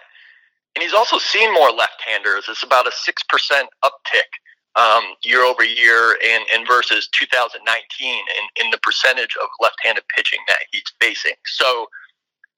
And 0.76 0.84
he's 0.84 0.94
also 0.94 1.18
seen 1.18 1.54
more 1.54 1.72
left-handers. 1.72 2.46
It's 2.50 2.64
about 2.64 2.88
a 2.88 2.92
six 2.92 3.24
percent 3.24 3.70
uptick 3.84 4.30
um, 4.76 5.04
year 5.24 5.44
over 5.44 5.64
year, 5.64 6.18
and, 6.26 6.44
and 6.54 6.68
versus 6.68 7.10
2019 7.14 7.64
in, 8.04 8.66
in 8.66 8.72
the 8.72 8.78
percentage 8.80 9.36
of 9.42 9.50
left-handed 9.62 10.04
pitching 10.16 10.40
that 10.48 10.60
he's 10.72 10.84
facing. 11.00 11.34
So 11.46 11.88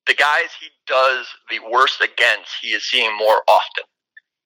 the 0.07 0.13
guys 0.13 0.49
he 0.59 0.67
does 0.88 1.28
the 1.49 1.59
worst 1.71 2.01
against, 2.01 2.51
he 2.61 2.69
is 2.69 2.84
seeing 2.84 3.15
more 3.17 3.41
often, 3.47 3.86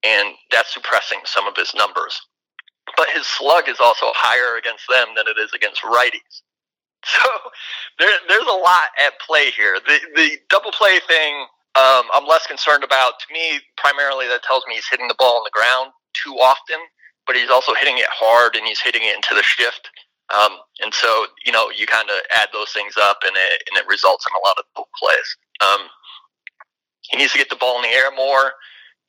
and 0.03 0.35
that's 0.51 0.73
suppressing 0.73 1.19
some 1.25 1.47
of 1.47 1.55
his 1.55 1.73
numbers. 1.73 2.19
But 2.95 3.07
his 3.13 3.25
slug 3.27 3.67
is 3.67 3.79
also 3.79 4.07
higher 4.15 4.57
against 4.57 4.85
them 4.89 5.09
than 5.15 5.27
it 5.27 5.39
is 5.39 5.51
against 5.53 5.81
righties. 5.83 6.41
So 7.05 7.29
there, 7.99 8.11
there's 8.27 8.47
a 8.47 8.57
lot 8.59 8.89
at 9.05 9.13
play 9.25 9.51
here. 9.51 9.77
The 9.85 9.99
the 10.15 10.37
double 10.49 10.71
play 10.71 10.99
thing, 11.07 11.45
um, 11.75 12.03
I'm 12.13 12.25
less 12.27 12.45
concerned 12.47 12.83
about. 12.83 13.13
To 13.19 13.33
me, 13.33 13.61
primarily 13.77 14.27
that 14.27 14.43
tells 14.43 14.63
me 14.67 14.75
he's 14.75 14.89
hitting 14.89 15.07
the 15.07 15.15
ball 15.17 15.37
on 15.37 15.43
the 15.45 15.53
ground 15.53 15.91
too 16.13 16.33
often, 16.41 16.77
but 17.25 17.35
he's 17.35 17.49
also 17.49 17.73
hitting 17.75 17.97
it 17.97 18.09
hard 18.09 18.55
and 18.55 18.65
he's 18.65 18.81
hitting 18.81 19.03
it 19.03 19.15
into 19.15 19.35
the 19.35 19.43
shift. 19.43 19.89
Um, 20.33 20.57
and 20.83 20.93
so, 20.93 21.27
you 21.45 21.51
know, 21.51 21.69
you 21.69 21.87
kind 21.87 22.09
of 22.09 22.17
add 22.35 22.49
those 22.51 22.71
things 22.71 22.95
up 22.99 23.19
and 23.25 23.35
it, 23.35 23.63
and 23.69 23.77
it 23.77 23.87
results 23.87 24.25
in 24.29 24.35
a 24.35 24.45
lot 24.45 24.57
of 24.57 24.65
double 24.75 24.89
plays. 24.99 25.37
Um, 25.61 25.87
he 27.09 27.17
needs 27.17 27.31
to 27.31 27.37
get 27.37 27.49
the 27.49 27.55
ball 27.55 27.77
in 27.77 27.83
the 27.83 27.95
air 27.95 28.11
more. 28.15 28.53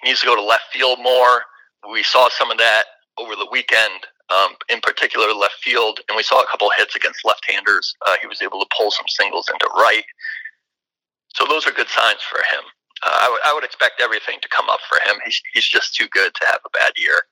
He 0.03 0.09
needs 0.11 0.21
to 0.21 0.27
go 0.27 0.37
to 0.37 0.43
left 0.43 0.65
field 0.73 0.99
more. 1.03 1.43
We 1.91 2.03
saw 2.03 2.29
some 2.31 2.51
of 2.51 2.59
that 2.59 2.85
over 3.19 3.35
the 3.37 3.49
weekend, 3.51 4.07
um, 4.31 4.53
in 4.69 4.81
particular 4.81 5.33
left 5.33 5.57
field, 5.63 6.01
and 6.09 6.17
we 6.17 6.23
saw 6.23 6.43
a 6.43 6.47
couple 6.47 6.71
hits 6.77 6.97
against 6.97 7.25
left-handers. 7.25 7.95
Uh, 8.07 8.17
he 8.21 8.27
was 8.27 8.43
able 8.43 8.61
to 8.61 8.67
pull 8.77 8.91
some 8.91 9.07
singles 9.09 9.49
into 9.53 9.67
right. 9.77 10.05
So 11.35 11.45
those 11.49 11.67
are 11.67 11.73
good 11.73 11.89
signs 11.89 12.21
for 12.23 12.39
him. 12.39 12.65
Uh, 13.07 13.17
I, 13.21 13.25
w- 13.25 13.41
I 13.47 13.55
would 13.55 13.65
expect 13.65 14.01
everything 14.01 14.39
to 14.43 14.49
come 14.49 14.69
up 14.69 14.81
for 14.89 14.97
him. 14.97 15.21
He's, 15.25 15.41
he's 15.55 15.67
just 15.67 15.95
too 15.95 16.09
good 16.09 16.33
to 16.35 16.47
have 16.47 16.61
a 16.67 16.71
bad 16.71 16.93
year. 16.97 17.23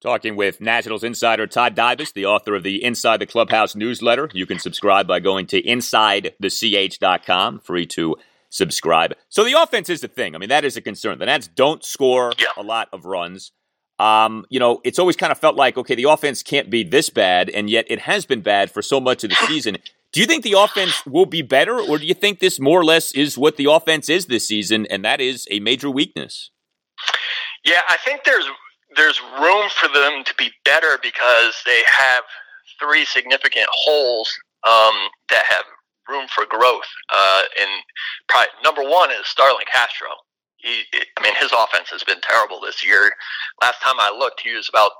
Talking 0.00 0.34
with 0.34 0.62
Nationals 0.62 1.04
insider 1.04 1.46
Todd 1.46 1.76
Dybas, 1.76 2.14
the 2.14 2.24
author 2.24 2.54
of 2.54 2.62
the 2.62 2.82
Inside 2.82 3.18
the 3.18 3.26
Clubhouse 3.26 3.76
newsletter. 3.76 4.30
You 4.32 4.46
can 4.46 4.58
subscribe 4.58 5.06
by 5.06 5.20
going 5.20 5.46
to 5.48 5.60
insidethech.com, 5.62 7.60
free 7.60 7.86
to 7.86 8.16
subscribe. 8.48 9.14
So 9.28 9.44
the 9.44 9.60
offense 9.60 9.90
is 9.90 10.00
the 10.00 10.08
thing. 10.08 10.34
I 10.34 10.38
mean, 10.38 10.48
that 10.48 10.64
is 10.64 10.78
a 10.78 10.80
concern. 10.80 11.18
The 11.18 11.26
Nats 11.26 11.48
don't 11.48 11.84
score 11.84 12.32
yeah. 12.38 12.46
a 12.56 12.62
lot 12.62 12.88
of 12.92 13.04
runs. 13.04 13.52
Um, 14.00 14.46
you 14.48 14.58
know, 14.58 14.80
it's 14.82 14.98
always 14.98 15.14
kind 15.14 15.30
of 15.30 15.38
felt 15.38 15.56
like, 15.56 15.76
okay, 15.76 15.94
the 15.94 16.04
offense 16.04 16.42
can't 16.42 16.70
be 16.70 16.82
this 16.82 17.10
bad, 17.10 17.50
and 17.50 17.68
yet 17.68 17.84
it 17.90 18.00
has 18.00 18.24
been 18.24 18.40
bad 18.40 18.70
for 18.70 18.80
so 18.80 18.98
much 18.98 19.24
of 19.24 19.30
the 19.30 19.36
season. 19.46 19.76
Do 20.12 20.20
you 20.20 20.26
think 20.26 20.42
the 20.42 20.54
offense 20.54 21.04
will 21.04 21.26
be 21.26 21.42
better, 21.42 21.78
or 21.78 21.98
do 21.98 22.06
you 22.06 22.14
think 22.14 22.38
this 22.38 22.58
more 22.58 22.80
or 22.80 22.84
less 22.84 23.12
is 23.12 23.36
what 23.36 23.56
the 23.58 23.66
offense 23.70 24.08
is 24.08 24.24
this 24.24 24.48
season, 24.48 24.86
and 24.86 25.04
that 25.04 25.20
is 25.20 25.46
a 25.50 25.60
major 25.60 25.90
weakness? 25.90 26.50
Yeah, 27.62 27.82
I 27.90 27.98
think 27.98 28.24
there's 28.24 28.46
there's 28.96 29.20
room 29.38 29.68
for 29.68 29.88
them 29.88 30.24
to 30.24 30.34
be 30.38 30.50
better 30.64 30.98
because 31.02 31.62
they 31.66 31.82
have 31.86 32.24
three 32.80 33.04
significant 33.04 33.66
holes 33.70 34.32
um, 34.66 34.94
that 35.28 35.44
have 35.44 35.64
room 36.08 36.26
for 36.34 36.46
growth. 36.48 36.88
Uh, 37.14 37.42
and 37.60 37.70
probably, 38.28 38.48
number 38.64 38.82
one 38.82 39.10
is 39.10 39.26
Starlin 39.26 39.66
Castro. 39.70 40.08
He, 40.62 40.82
I 41.18 41.22
mean, 41.22 41.34
his 41.40 41.52
offense 41.52 41.88
has 41.90 42.02
been 42.04 42.20
terrible 42.22 42.60
this 42.60 42.84
year. 42.84 43.12
Last 43.62 43.80
time 43.82 43.96
I 43.98 44.10
looked, 44.10 44.40
he 44.40 44.54
was 44.54 44.68
about, 44.68 44.92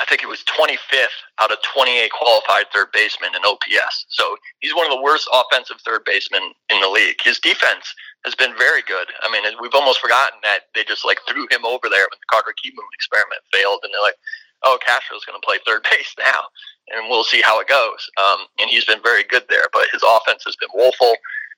I 0.00 0.04
think 0.06 0.22
it 0.22 0.28
was 0.28 0.44
25th 0.44 1.18
out 1.40 1.52
of 1.52 1.58
28 1.62 2.10
qualified 2.12 2.66
third 2.72 2.88
basemen 2.92 3.30
in 3.36 3.44
OPS. 3.44 4.06
So 4.08 4.36
he's 4.60 4.74
one 4.74 4.86
of 4.86 4.92
the 4.92 5.02
worst 5.02 5.28
offensive 5.32 5.76
third 5.84 6.02
basemen 6.04 6.52
in 6.70 6.80
the 6.80 6.88
league. 6.88 7.16
His 7.22 7.38
defense 7.38 7.94
has 8.24 8.34
been 8.34 8.54
very 8.56 8.82
good. 8.82 9.08
I 9.22 9.30
mean, 9.30 9.42
we've 9.60 9.74
almost 9.74 10.00
forgotten 10.00 10.38
that 10.42 10.70
they 10.74 10.84
just 10.84 11.04
like 11.04 11.18
threw 11.28 11.46
him 11.50 11.64
over 11.64 11.88
there 11.90 12.06
when 12.06 12.20
the 12.20 12.30
Carter 12.30 12.54
Kieboom 12.54 12.86
experiment 12.94 13.42
failed, 13.52 13.80
and 13.82 13.92
they're 13.92 14.02
like, 14.02 14.18
"Oh, 14.62 14.78
Castro's 14.84 15.24
going 15.24 15.40
to 15.40 15.44
play 15.44 15.58
third 15.66 15.82
base 15.90 16.14
now, 16.18 16.46
and 16.94 17.08
we'll 17.10 17.24
see 17.24 17.42
how 17.42 17.60
it 17.60 17.68
goes." 17.68 18.08
Um, 18.18 18.46
and 18.60 18.70
he's 18.70 18.84
been 18.84 19.02
very 19.02 19.24
good 19.24 19.44
there, 19.48 19.66
but 19.72 19.88
his 19.92 20.02
offense 20.06 20.44
has 20.46 20.56
been 20.56 20.70
woeful. 20.74 21.14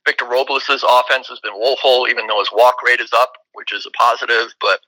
Victor 0.07 0.27
Robles' 0.27 0.85
offense 0.89 1.29
has 1.29 1.41
been 1.41 1.55
woeful, 1.55 2.07
even 2.09 2.27
though 2.27 2.41
his 2.41 2.51
walk 2.53 2.83
rate 2.85 3.01
is 3.01 3.13
up, 3.13 3.33
which 3.55 3.73
is 3.73 3.87
a 3.87 3.91
positive, 3.93 4.55
but 4.61 4.81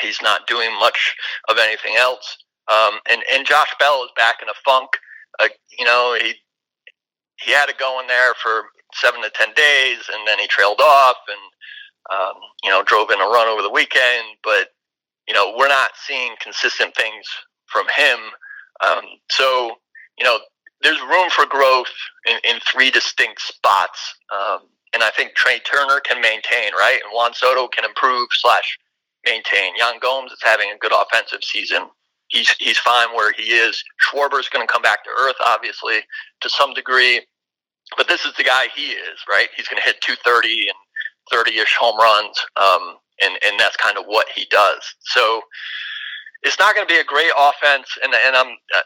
he's 0.00 0.20
not 0.22 0.46
doing 0.46 0.72
much 0.78 1.14
of 1.48 1.58
anything 1.58 1.96
else. 1.96 2.36
Um, 2.70 3.00
and 3.10 3.22
and 3.32 3.46
Josh 3.46 3.74
Bell 3.78 4.04
is 4.04 4.10
back 4.16 4.36
in 4.42 4.48
a 4.48 4.54
funk. 4.64 4.90
Uh, 5.40 5.48
you 5.78 5.84
know, 5.84 6.18
he 6.20 6.34
he 7.40 7.52
had 7.52 7.68
it 7.68 7.78
going 7.78 8.06
there 8.06 8.34
for 8.42 8.64
seven 8.94 9.22
to 9.22 9.30
ten 9.30 9.48
days, 9.54 9.98
and 10.12 10.26
then 10.26 10.38
he 10.38 10.46
trailed 10.46 10.80
off 10.80 11.16
and 11.28 12.18
um, 12.18 12.34
you 12.62 12.70
know 12.70 12.82
drove 12.82 13.10
in 13.10 13.20
a 13.20 13.24
run 13.24 13.48
over 13.48 13.62
the 13.62 13.70
weekend. 13.70 14.24
But 14.44 14.68
you 15.26 15.34
know 15.34 15.54
we're 15.56 15.68
not 15.68 15.90
seeing 16.06 16.34
consistent 16.40 16.94
things 16.94 17.26
from 17.66 17.86
him. 17.96 18.18
Um, 18.86 19.04
so 19.30 19.76
you 20.18 20.24
know 20.24 20.38
there's 20.82 21.00
room 21.02 21.30
for 21.30 21.46
growth 21.46 21.92
in, 22.28 22.38
in 22.44 22.60
three 22.60 22.90
distinct 22.90 23.42
spots, 23.42 24.14
um, 24.32 24.60
and 24.94 25.02
I 25.02 25.10
think 25.10 25.34
Trea 25.34 25.60
Turner 25.60 26.00
can 26.00 26.20
maintain 26.20 26.72
right, 26.74 27.00
and 27.04 27.12
Juan 27.14 27.34
Soto 27.34 27.68
can 27.68 27.84
improve 27.84 28.28
slash 28.32 28.78
maintain. 29.26 29.74
Yan 29.78 29.98
Gomes 30.00 30.32
is 30.32 30.40
having 30.42 30.70
a 30.70 30.78
good 30.78 30.92
offensive 30.92 31.44
season. 31.44 31.88
He's 32.28 32.50
he's 32.58 32.78
fine 32.78 33.08
where 33.14 33.32
he 33.32 33.44
is. 33.44 33.82
Schwarber's 34.02 34.48
going 34.48 34.66
to 34.66 34.72
come 34.72 34.82
back 34.82 35.04
to 35.04 35.10
earth, 35.18 35.36
obviously, 35.44 36.00
to 36.42 36.50
some 36.50 36.74
degree 36.74 37.22
but 37.96 38.08
this 38.08 38.24
is 38.24 38.34
the 38.36 38.44
guy 38.44 38.66
he 38.74 38.88
is, 38.92 39.18
right? 39.28 39.48
He's 39.56 39.68
going 39.68 39.80
to 39.80 39.86
hit 39.86 40.00
230 40.02 40.68
and 40.68 40.78
30-ish 41.32 41.76
home 41.78 41.98
runs, 41.98 42.38
um, 42.56 42.96
and 43.22 43.34
and 43.44 43.58
that's 43.58 43.76
kind 43.76 43.98
of 43.98 44.04
what 44.06 44.26
he 44.34 44.46
does. 44.50 44.80
So 45.00 45.42
it's 46.42 46.58
not 46.58 46.74
going 46.74 46.86
to 46.86 46.92
be 46.92 47.00
a 47.00 47.04
great 47.04 47.32
offense, 47.38 47.88
and 48.02 48.12
and 48.26 48.36
I'm 48.36 48.48
uh, 48.76 48.82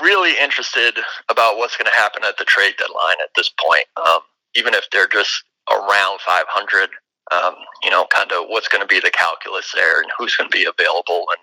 really 0.00 0.34
interested 0.40 0.98
about 1.28 1.56
what's 1.56 1.76
going 1.76 1.90
to 1.90 1.96
happen 1.96 2.22
at 2.24 2.38
the 2.38 2.44
trade 2.44 2.74
deadline 2.78 3.16
at 3.22 3.30
this 3.36 3.50
point. 3.60 3.84
Um, 3.96 4.20
even 4.54 4.74
if 4.74 4.84
they're 4.92 5.08
just 5.08 5.44
around 5.70 6.20
500, 6.20 6.90
um, 7.30 7.54
you 7.82 7.90
know, 7.90 8.06
kind 8.06 8.30
of 8.32 8.46
what's 8.48 8.68
going 8.68 8.82
to 8.82 8.86
be 8.86 9.00
the 9.00 9.10
calculus 9.10 9.72
there, 9.74 10.00
and 10.00 10.10
who's 10.16 10.36
going 10.36 10.50
to 10.50 10.56
be 10.56 10.64
available, 10.64 11.26
and 11.30 11.38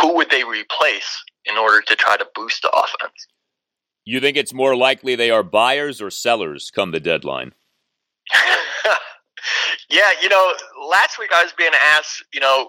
who 0.00 0.14
would 0.16 0.30
they 0.30 0.44
replace 0.44 1.22
in 1.46 1.56
order 1.56 1.80
to 1.82 1.96
try 1.96 2.16
to 2.16 2.26
boost 2.34 2.62
the 2.62 2.70
offense. 2.70 3.26
You 4.04 4.20
think 4.20 4.36
it's 4.36 4.52
more 4.52 4.76
likely 4.76 5.14
they 5.14 5.30
are 5.30 5.42
buyers 5.42 6.00
or 6.00 6.10
sellers 6.10 6.70
come 6.74 6.90
the 6.90 7.00
deadline? 7.00 7.52
yeah, 9.90 10.10
you 10.22 10.28
know, 10.28 10.52
last 10.90 11.18
week 11.18 11.30
I 11.32 11.42
was 11.42 11.52
being 11.56 11.72
asked, 11.96 12.24
you 12.32 12.40
know, 12.40 12.66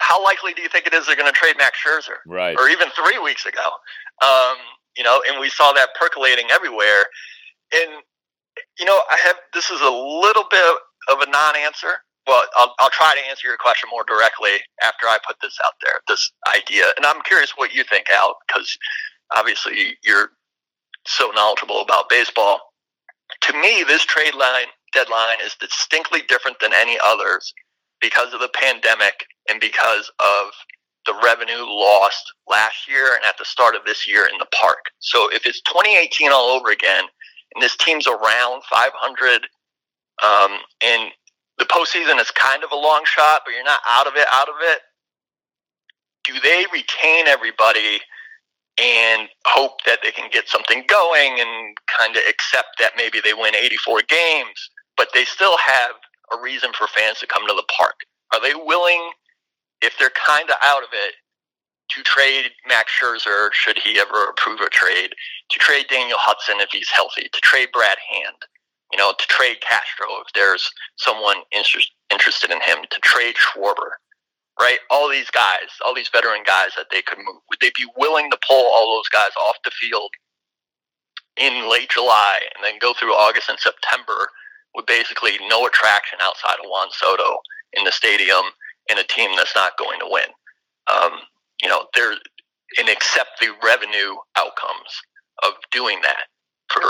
how 0.00 0.22
likely 0.24 0.54
do 0.54 0.62
you 0.62 0.68
think 0.68 0.86
it 0.86 0.94
is 0.94 1.06
they're 1.06 1.16
going 1.16 1.30
to 1.30 1.38
trade 1.38 1.56
Max 1.58 1.78
Scherzer? 1.78 2.18
Right. 2.26 2.56
Or 2.58 2.68
even 2.68 2.88
three 2.90 3.18
weeks 3.18 3.46
ago. 3.46 3.62
Um, 4.22 4.56
you 4.96 5.04
know, 5.04 5.22
and 5.28 5.38
we 5.38 5.48
saw 5.48 5.72
that 5.72 5.90
percolating 5.98 6.46
everywhere. 6.52 7.04
And, 7.72 8.02
you 8.78 8.84
know, 8.84 9.00
I 9.10 9.18
have, 9.24 9.36
this 9.54 9.70
is 9.70 9.80
a 9.80 9.90
little 9.90 10.44
bit 10.50 10.76
of 11.10 11.20
a 11.20 11.30
non 11.30 11.54
answer. 11.56 12.02
Well, 12.26 12.42
I'll, 12.56 12.74
I'll 12.80 12.90
try 12.90 13.14
to 13.14 13.28
answer 13.28 13.48
your 13.48 13.56
question 13.56 13.88
more 13.90 14.04
directly 14.06 14.58
after 14.82 15.06
I 15.06 15.18
put 15.26 15.36
this 15.40 15.56
out 15.64 15.72
there, 15.82 16.00
this 16.08 16.32
idea. 16.54 16.84
And 16.96 17.06
I'm 17.06 17.22
curious 17.22 17.52
what 17.56 17.72
you 17.74 17.84
think, 17.84 18.06
Al, 18.10 18.36
because 18.46 18.76
obviously 19.34 19.96
you're 20.02 20.30
so 21.06 21.30
knowledgeable 21.34 21.80
about 21.80 22.08
baseball. 22.08 22.60
To 23.42 23.52
me, 23.54 23.84
this 23.86 24.04
trade 24.04 24.34
line 24.34 24.66
deadline 24.92 25.38
is 25.44 25.54
distinctly 25.60 26.22
different 26.28 26.58
than 26.60 26.72
any 26.72 26.98
others 27.04 27.54
because 28.00 28.32
of 28.32 28.40
the 28.40 28.50
pandemic 28.54 29.24
and 29.50 29.60
because 29.60 30.10
of 30.20 30.52
the 31.06 31.14
revenue 31.24 31.64
lost 31.64 32.32
last 32.48 32.88
year 32.88 33.14
and 33.14 33.24
at 33.24 33.36
the 33.38 33.44
start 33.44 33.74
of 33.74 33.84
this 33.84 34.06
year 34.06 34.26
in 34.26 34.38
the 34.38 34.46
park. 34.60 34.90
So 35.00 35.28
if 35.32 35.46
it's 35.46 35.60
2018 35.62 36.30
all 36.30 36.50
over 36.50 36.70
again 36.70 37.04
and 37.54 37.62
this 37.62 37.76
team's 37.76 38.06
around 38.06 38.62
500 38.70 39.46
um, 40.22 40.58
and 40.82 41.10
the 41.58 41.64
postseason 41.64 42.20
is 42.20 42.30
kind 42.30 42.62
of 42.62 42.70
a 42.72 42.76
long 42.76 43.02
shot, 43.04 43.42
but 43.44 43.52
you're 43.52 43.64
not 43.64 43.80
out 43.88 44.06
of 44.06 44.14
it, 44.16 44.26
out 44.32 44.48
of 44.48 44.54
it, 44.60 44.80
do 46.24 46.34
they 46.40 46.66
retain 46.72 47.26
everybody 47.26 48.00
and 48.78 49.28
hope 49.46 49.82
that 49.86 49.98
they 50.02 50.10
can 50.10 50.30
get 50.30 50.48
something 50.48 50.84
going 50.86 51.40
and 51.40 51.76
kind 51.98 52.16
of 52.16 52.22
accept 52.28 52.78
that 52.78 52.92
maybe 52.96 53.20
they 53.22 53.34
win 53.34 53.54
84 53.54 54.02
games, 54.08 54.70
but 54.96 55.08
they 55.12 55.24
still 55.24 55.56
have 55.58 55.92
a 56.32 56.40
reason 56.40 56.70
for 56.76 56.86
fans 56.86 57.18
to 57.20 57.26
come 57.26 57.46
to 57.48 57.54
the 57.54 57.66
park. 57.76 57.96
Are 58.32 58.40
they 58.40 58.54
willing 58.54 59.10
if 59.82 59.98
they're 59.98 60.10
kind 60.10 60.50
of 60.50 60.56
out 60.62 60.82
of 60.82 60.90
it, 60.92 61.14
to 61.90 62.02
trade 62.02 62.50
Max 62.68 62.92
Scherzer 63.00 63.50
should 63.52 63.78
he 63.78 64.00
ever 64.00 64.26
approve 64.30 64.60
a 64.60 64.70
trade, 64.70 65.14
to 65.50 65.58
trade 65.58 65.86
Daniel 65.90 66.18
Hudson 66.20 66.60
if 66.60 66.70
he's 66.72 66.90
healthy, 66.90 67.28
to 67.32 67.40
trade 67.42 67.68
Brad 67.72 67.98
Hand, 68.12 68.36
you 68.92 68.98
know, 68.98 69.12
to 69.18 69.26
trade 69.28 69.58
Castro 69.60 70.08
if 70.26 70.32
there's 70.34 70.70
someone 70.98 71.38
inter- 71.52 71.80
interested 72.12 72.50
in 72.50 72.60
him, 72.62 72.78
to 72.90 73.00
trade 73.00 73.36
Schwarber, 73.36 73.98
right? 74.60 74.78
All 74.90 75.08
these 75.10 75.30
guys, 75.30 75.68
all 75.86 75.94
these 75.94 76.10
veteran 76.10 76.42
guys 76.46 76.70
that 76.76 76.88
they 76.92 77.02
could 77.02 77.18
move, 77.18 77.42
would 77.50 77.60
they 77.60 77.72
be 77.76 77.86
willing 77.96 78.30
to 78.30 78.38
pull 78.46 78.66
all 78.72 78.96
those 78.96 79.08
guys 79.10 79.32
off 79.42 79.56
the 79.64 79.72
field 79.72 80.10
in 81.38 81.70
late 81.70 81.90
July 81.90 82.40
and 82.56 82.64
then 82.64 82.78
go 82.80 82.94
through 82.94 83.14
August 83.14 83.50
and 83.50 83.60
September 83.60 84.30
with 84.76 84.86
basically 84.86 85.32
no 85.48 85.66
attraction 85.66 86.18
outside 86.22 86.56
of 86.62 86.70
Juan 86.70 86.88
Soto 86.92 87.38
in 87.74 87.84
the 87.84 87.92
stadium 87.92 88.44
in 88.90 88.98
a 88.98 89.04
team 89.04 89.30
that's 89.36 89.54
not 89.56 89.78
going 89.78 90.00
to 90.00 90.06
win? 90.10 90.28
Um, 90.90 91.12
you 91.62 91.68
know, 91.68 91.86
there 91.94 92.14
and 92.78 92.88
accept 92.88 93.40
the 93.40 93.48
revenue 93.64 94.14
outcomes 94.36 95.02
of 95.44 95.52
doing 95.72 96.00
that 96.02 96.24
for 96.72 96.82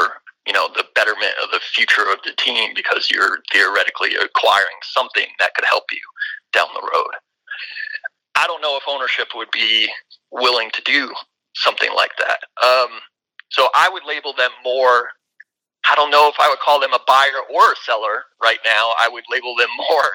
you 0.46 0.52
know 0.52 0.68
the 0.74 0.84
betterment 0.94 1.32
of 1.42 1.50
the 1.50 1.60
future 1.60 2.10
of 2.12 2.18
the 2.24 2.32
team 2.38 2.72
because 2.74 3.08
you're 3.10 3.38
theoretically 3.52 4.14
acquiring 4.16 4.76
something 4.82 5.26
that 5.38 5.54
could 5.54 5.64
help 5.68 5.84
you 5.92 6.00
down 6.52 6.68
the 6.74 6.82
road. 6.82 7.12
I 8.36 8.46
don't 8.46 8.62
know 8.62 8.76
if 8.76 8.84
ownership 8.88 9.28
would 9.34 9.50
be 9.52 9.88
willing 10.30 10.70
to 10.72 10.82
do 10.84 11.12
something 11.54 11.90
like 11.94 12.12
that. 12.18 12.38
Um, 12.64 13.00
so 13.50 13.68
I 13.74 13.88
would 13.90 14.04
label 14.06 14.32
them 14.34 14.50
more. 14.64 15.10
I 15.90 15.94
don't 15.96 16.10
know 16.10 16.28
if 16.28 16.36
I 16.40 16.48
would 16.48 16.60
call 16.60 16.80
them 16.80 16.92
a 16.92 17.00
buyer 17.06 17.30
or 17.52 17.72
a 17.72 17.76
seller 17.84 18.24
right 18.42 18.58
now. 18.64 18.92
I 19.00 19.08
would 19.10 19.24
label 19.30 19.56
them 19.56 19.68
more 19.90 20.10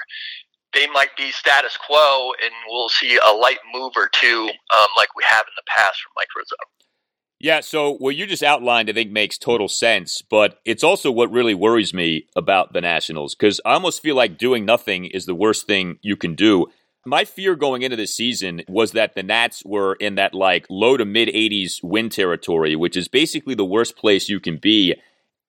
they 0.75 0.87
might 0.87 1.15
be 1.17 1.31
status 1.31 1.77
quo, 1.77 2.33
and 2.43 2.51
we'll 2.67 2.89
see 2.89 3.17
a 3.17 3.33
light 3.33 3.59
move 3.73 3.93
or 3.95 4.09
two, 4.11 4.49
um, 4.75 4.87
like 4.95 5.15
we 5.15 5.23
have 5.27 5.45
in 5.47 5.53
the 5.55 5.63
past 5.75 6.01
from 6.01 6.11
Mike 6.15 6.27
Rizzo. 6.37 6.55
Yeah, 7.39 7.59
so 7.61 7.93
what 7.97 8.15
you 8.15 8.25
just 8.25 8.43
outlined, 8.43 8.89
I 8.89 8.93
think, 8.93 9.11
makes 9.11 9.37
total 9.37 9.67
sense. 9.67 10.21
But 10.21 10.59
it's 10.65 10.83
also 10.83 11.11
what 11.11 11.31
really 11.31 11.53
worries 11.53 11.93
me 11.93 12.27
about 12.35 12.73
the 12.73 12.81
Nationals 12.81 13.35
because 13.35 13.59
I 13.65 13.73
almost 13.73 14.01
feel 14.01 14.15
like 14.15 14.37
doing 14.37 14.65
nothing 14.65 15.05
is 15.05 15.25
the 15.25 15.35
worst 15.35 15.67
thing 15.67 15.97
you 16.01 16.15
can 16.15 16.35
do. 16.35 16.67
My 17.05 17.23
fear 17.23 17.55
going 17.55 17.83
into 17.83 17.97
this 17.97 18.15
season 18.15 18.63
was 18.67 18.93
that 18.93 19.13
the 19.13 19.21
Nats 19.21 19.63
were 19.63 19.93
in 19.95 20.15
that 20.15 20.33
like 20.33 20.65
low 20.69 20.97
to 20.97 21.05
mid 21.05 21.29
80s 21.29 21.83
win 21.83 22.09
territory, 22.09 22.75
which 22.75 22.97
is 22.97 23.07
basically 23.07 23.53
the 23.53 23.65
worst 23.65 23.95
place 23.95 24.27
you 24.27 24.39
can 24.39 24.57
be. 24.57 24.95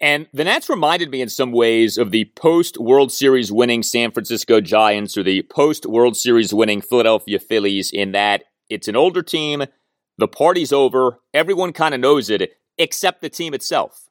And 0.00 0.26
the 0.32 0.44
Nats 0.44 0.68
reminded 0.68 1.10
me 1.10 1.22
in 1.22 1.28
some 1.28 1.52
ways 1.52 1.96
of 1.96 2.10
the 2.10 2.26
post 2.36 2.76
World 2.78 3.10
Series 3.10 3.50
winning 3.50 3.82
San 3.82 4.10
Francisco 4.10 4.60
Giants 4.60 5.16
or 5.16 5.22
the 5.22 5.42
post 5.42 5.86
World 5.86 6.16
Series 6.16 6.52
winning 6.52 6.82
Philadelphia 6.82 7.38
Phillies 7.38 7.90
in 7.90 8.12
that 8.12 8.44
it's 8.68 8.88
an 8.88 8.96
older 8.96 9.22
team, 9.22 9.64
the 10.18 10.28
party's 10.28 10.72
over, 10.72 11.20
everyone 11.32 11.72
kind 11.72 11.94
of 11.94 12.00
knows 12.00 12.28
it, 12.28 12.58
except 12.76 13.22
the 13.22 13.30
team 13.30 13.54
itself. 13.54 14.08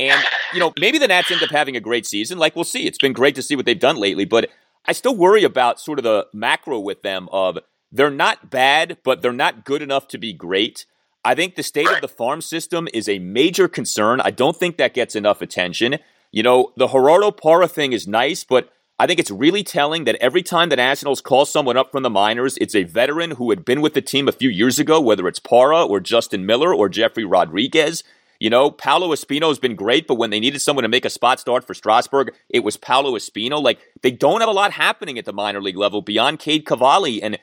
And, 0.00 0.20
you 0.52 0.60
know, 0.60 0.72
maybe 0.78 0.98
the 0.98 1.08
Nats 1.08 1.30
end 1.30 1.42
up 1.42 1.50
having 1.50 1.76
a 1.76 1.80
great 1.80 2.06
season. 2.06 2.38
Like, 2.38 2.54
we'll 2.54 2.64
see. 2.64 2.86
It's 2.86 2.98
been 2.98 3.12
great 3.12 3.34
to 3.34 3.42
see 3.42 3.56
what 3.56 3.66
they've 3.66 3.78
done 3.78 3.96
lately, 3.96 4.24
but 4.24 4.48
I 4.86 4.92
still 4.92 5.16
worry 5.16 5.44
about 5.44 5.80
sort 5.80 5.98
of 5.98 6.04
the 6.04 6.26
macro 6.32 6.78
with 6.80 7.02
them 7.02 7.28
of 7.32 7.58
they're 7.90 8.10
not 8.10 8.50
bad, 8.50 8.98
but 9.04 9.22
they're 9.22 9.32
not 9.32 9.64
good 9.64 9.82
enough 9.82 10.08
to 10.08 10.18
be 10.18 10.32
great. 10.32 10.86
I 11.28 11.34
think 11.34 11.56
the 11.56 11.62
state 11.62 11.90
of 11.90 12.00
the 12.00 12.08
farm 12.08 12.40
system 12.40 12.88
is 12.94 13.06
a 13.06 13.18
major 13.18 13.68
concern. 13.68 14.22
I 14.22 14.30
don't 14.30 14.56
think 14.56 14.78
that 14.78 14.94
gets 14.94 15.14
enough 15.14 15.42
attention. 15.42 15.98
You 16.32 16.42
know, 16.42 16.72
the 16.74 16.88
Gerardo 16.88 17.32
Parra 17.32 17.68
thing 17.68 17.92
is 17.92 18.08
nice, 18.08 18.44
but 18.44 18.72
I 18.98 19.06
think 19.06 19.20
it's 19.20 19.30
really 19.30 19.62
telling 19.62 20.04
that 20.04 20.16
every 20.22 20.42
time 20.42 20.70
the 20.70 20.76
Nationals 20.76 21.20
call 21.20 21.44
someone 21.44 21.76
up 21.76 21.92
from 21.92 22.02
the 22.02 22.08
minors, 22.08 22.56
it's 22.62 22.74
a 22.74 22.84
veteran 22.84 23.32
who 23.32 23.50
had 23.50 23.62
been 23.62 23.82
with 23.82 23.92
the 23.92 24.00
team 24.00 24.26
a 24.26 24.32
few 24.32 24.48
years 24.48 24.78
ago, 24.78 25.02
whether 25.02 25.28
it's 25.28 25.38
Parra 25.38 25.84
or 25.84 26.00
Justin 26.00 26.46
Miller 26.46 26.74
or 26.74 26.88
Jeffrey 26.88 27.26
Rodriguez. 27.26 28.02
You 28.40 28.48
know, 28.48 28.70
Paolo 28.70 29.08
Espino 29.08 29.48
has 29.48 29.58
been 29.58 29.74
great, 29.74 30.06
but 30.06 30.14
when 30.14 30.30
they 30.30 30.40
needed 30.40 30.62
someone 30.62 30.84
to 30.84 30.88
make 30.88 31.04
a 31.04 31.10
spot 31.10 31.40
start 31.40 31.62
for 31.62 31.74
Strasburg, 31.74 32.32
it 32.48 32.60
was 32.60 32.78
Paolo 32.78 33.12
Espino. 33.16 33.62
Like, 33.62 33.80
they 34.00 34.12
don't 34.12 34.40
have 34.40 34.48
a 34.48 34.52
lot 34.52 34.72
happening 34.72 35.18
at 35.18 35.26
the 35.26 35.32
minor 35.34 35.60
league 35.60 35.76
level 35.76 36.00
beyond 36.00 36.38
Cade 36.38 36.64
Cavalli. 36.64 37.22
And 37.22 37.38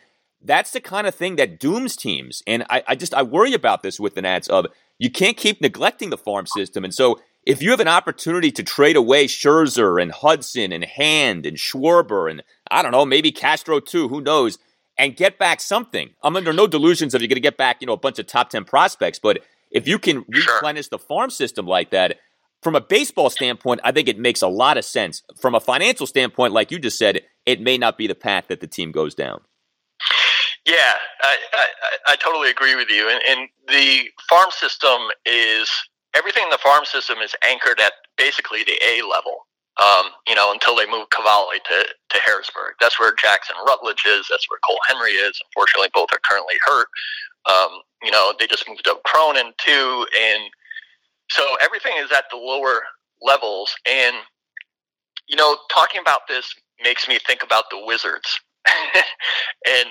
that's 0.45 0.71
the 0.71 0.81
kind 0.81 1.07
of 1.07 1.15
thing 1.15 1.35
that 1.37 1.59
dooms 1.59 1.95
teams. 1.95 2.41
And 2.45 2.65
I, 2.69 2.83
I 2.87 2.95
just 2.95 3.13
I 3.13 3.23
worry 3.23 3.53
about 3.53 3.83
this 3.83 3.99
with 3.99 4.15
the 4.15 4.21
Nats 4.21 4.47
of 4.47 4.67
you 4.99 5.09
can't 5.09 5.37
keep 5.37 5.61
neglecting 5.61 6.09
the 6.09 6.17
farm 6.17 6.45
system. 6.45 6.83
And 6.83 6.93
so 6.93 7.19
if 7.45 7.61
you 7.61 7.71
have 7.71 7.79
an 7.79 7.87
opportunity 7.87 8.51
to 8.51 8.63
trade 8.63 8.95
away 8.95 9.27
Scherzer 9.27 10.01
and 10.01 10.11
Hudson 10.11 10.71
and 10.71 10.83
Hand 10.83 11.45
and 11.45 11.57
Schwarber 11.57 12.29
and 12.29 12.43
I 12.71 12.81
don't 12.81 12.91
know, 12.91 13.05
maybe 13.05 13.31
Castro 13.31 13.79
too, 13.79 14.07
who 14.07 14.21
knows, 14.21 14.57
and 14.97 15.15
get 15.15 15.37
back 15.37 15.59
something. 15.59 16.11
I'm 16.23 16.35
under 16.35 16.53
no 16.53 16.67
delusions 16.67 17.11
that 17.11 17.21
you're 17.21 17.27
going 17.27 17.35
to 17.35 17.41
get 17.41 17.57
back, 17.57 17.77
you 17.81 17.87
know, 17.87 17.93
a 17.93 17.97
bunch 17.97 18.17
of 18.19 18.27
top 18.27 18.49
10 18.49 18.63
prospects, 18.63 19.19
but 19.19 19.39
if 19.71 19.87
you 19.87 19.99
can 19.99 20.23
replenish 20.29 20.87
the 20.87 20.99
farm 20.99 21.29
system 21.29 21.67
like 21.67 21.89
that, 21.89 22.19
from 22.61 22.75
a 22.75 22.81
baseball 22.81 23.29
standpoint, 23.29 23.81
I 23.83 23.91
think 23.91 24.07
it 24.07 24.17
makes 24.17 24.41
a 24.41 24.47
lot 24.47 24.77
of 24.77 24.85
sense. 24.85 25.21
From 25.37 25.53
a 25.53 25.59
financial 25.59 26.07
standpoint, 26.07 26.53
like 26.53 26.71
you 26.71 26.79
just 26.79 26.97
said, 26.97 27.21
it 27.45 27.61
may 27.61 27.77
not 27.77 27.97
be 27.97 28.07
the 28.07 28.15
path 28.15 28.45
that 28.47 28.61
the 28.61 28.67
team 28.67 28.91
goes 28.91 29.13
down. 29.13 29.41
Yeah, 30.65 30.93
I, 31.21 31.37
I, 31.53 31.67
I 32.13 32.15
totally 32.15 32.49
agree 32.49 32.75
with 32.75 32.89
you. 32.89 33.09
And, 33.09 33.21
and 33.29 33.49
the 33.67 34.09
farm 34.29 34.49
system 34.51 34.99
is 35.25 35.69
everything 36.15 36.43
in 36.43 36.49
the 36.49 36.57
farm 36.57 36.85
system 36.85 37.19
is 37.19 37.35
anchored 37.47 37.79
at 37.79 37.93
basically 38.17 38.63
the 38.63 38.77
A 38.83 39.01
level. 39.03 39.47
Um, 39.77 40.11
you 40.25 40.35
know, 40.35 40.53
until 40.53 40.73
they 40.77 40.85
move 40.89 41.09
Cavalli 41.09 41.57
to, 41.65 41.85
to 41.85 42.19
Harrisburg. 42.25 42.75
That's 42.79 42.97
where 42.97 43.13
Jackson 43.13 43.57
Rutledge 43.67 44.05
is. 44.07 44.25
That's 44.29 44.49
where 44.49 44.59
Cole 44.65 44.79
Henry 44.87 45.11
is. 45.11 45.37
Unfortunately, 45.47 45.89
both 45.93 46.07
are 46.13 46.19
currently 46.23 46.55
hurt. 46.65 46.87
Um, 47.45 47.81
you 48.01 48.09
know, 48.09 48.33
they 48.39 48.47
just 48.47 48.69
moved 48.69 48.87
up 48.87 49.03
Cronin 49.03 49.51
too. 49.57 50.07
And 50.17 50.43
so 51.29 51.57
everything 51.61 51.91
is 51.99 52.11
at 52.13 52.23
the 52.31 52.37
lower 52.37 52.83
levels. 53.21 53.75
And, 53.85 54.15
you 55.27 55.35
know, 55.35 55.57
talking 55.73 55.99
about 55.99 56.21
this 56.29 56.53
makes 56.81 57.09
me 57.09 57.19
think 57.27 57.43
about 57.43 57.65
the 57.69 57.83
Wizards. 57.85 58.39
and 59.67 59.89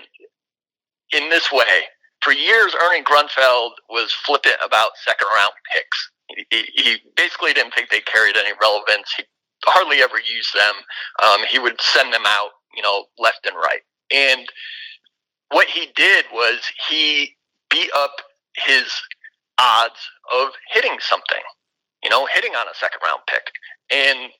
in 1.12 1.30
this 1.30 1.50
way. 1.52 1.84
For 2.22 2.32
years, 2.32 2.74
Ernie 2.80 3.02
Grunfeld 3.02 3.72
was 3.90 4.12
flippant 4.12 4.56
about 4.64 4.92
second 5.04 5.28
round 5.34 5.52
picks. 5.72 6.10
He, 6.50 6.64
he 6.74 6.96
basically 7.16 7.52
didn't 7.52 7.74
think 7.74 7.90
they 7.90 8.00
carried 8.00 8.36
any 8.36 8.52
relevance. 8.60 9.12
He 9.16 9.24
hardly 9.66 9.98
ever 10.02 10.16
used 10.16 10.54
them. 10.54 10.74
Um, 11.22 11.40
he 11.50 11.58
would 11.58 11.80
send 11.80 12.12
them 12.12 12.24
out, 12.26 12.50
you 12.74 12.82
know, 12.82 13.04
left 13.18 13.46
and 13.46 13.56
right. 13.56 13.82
And 14.12 14.48
what 15.50 15.68
he 15.68 15.88
did 15.94 16.24
was 16.32 16.60
he 16.88 17.36
beat 17.70 17.90
up 17.96 18.12
his 18.56 18.86
odds 19.58 20.00
of 20.34 20.50
hitting 20.72 20.96
something, 21.00 21.42
you 22.02 22.10
know, 22.10 22.26
hitting 22.32 22.54
on 22.54 22.66
a 22.68 22.74
second 22.74 23.00
round 23.04 23.20
pick. 23.28 23.52
And 23.90 24.30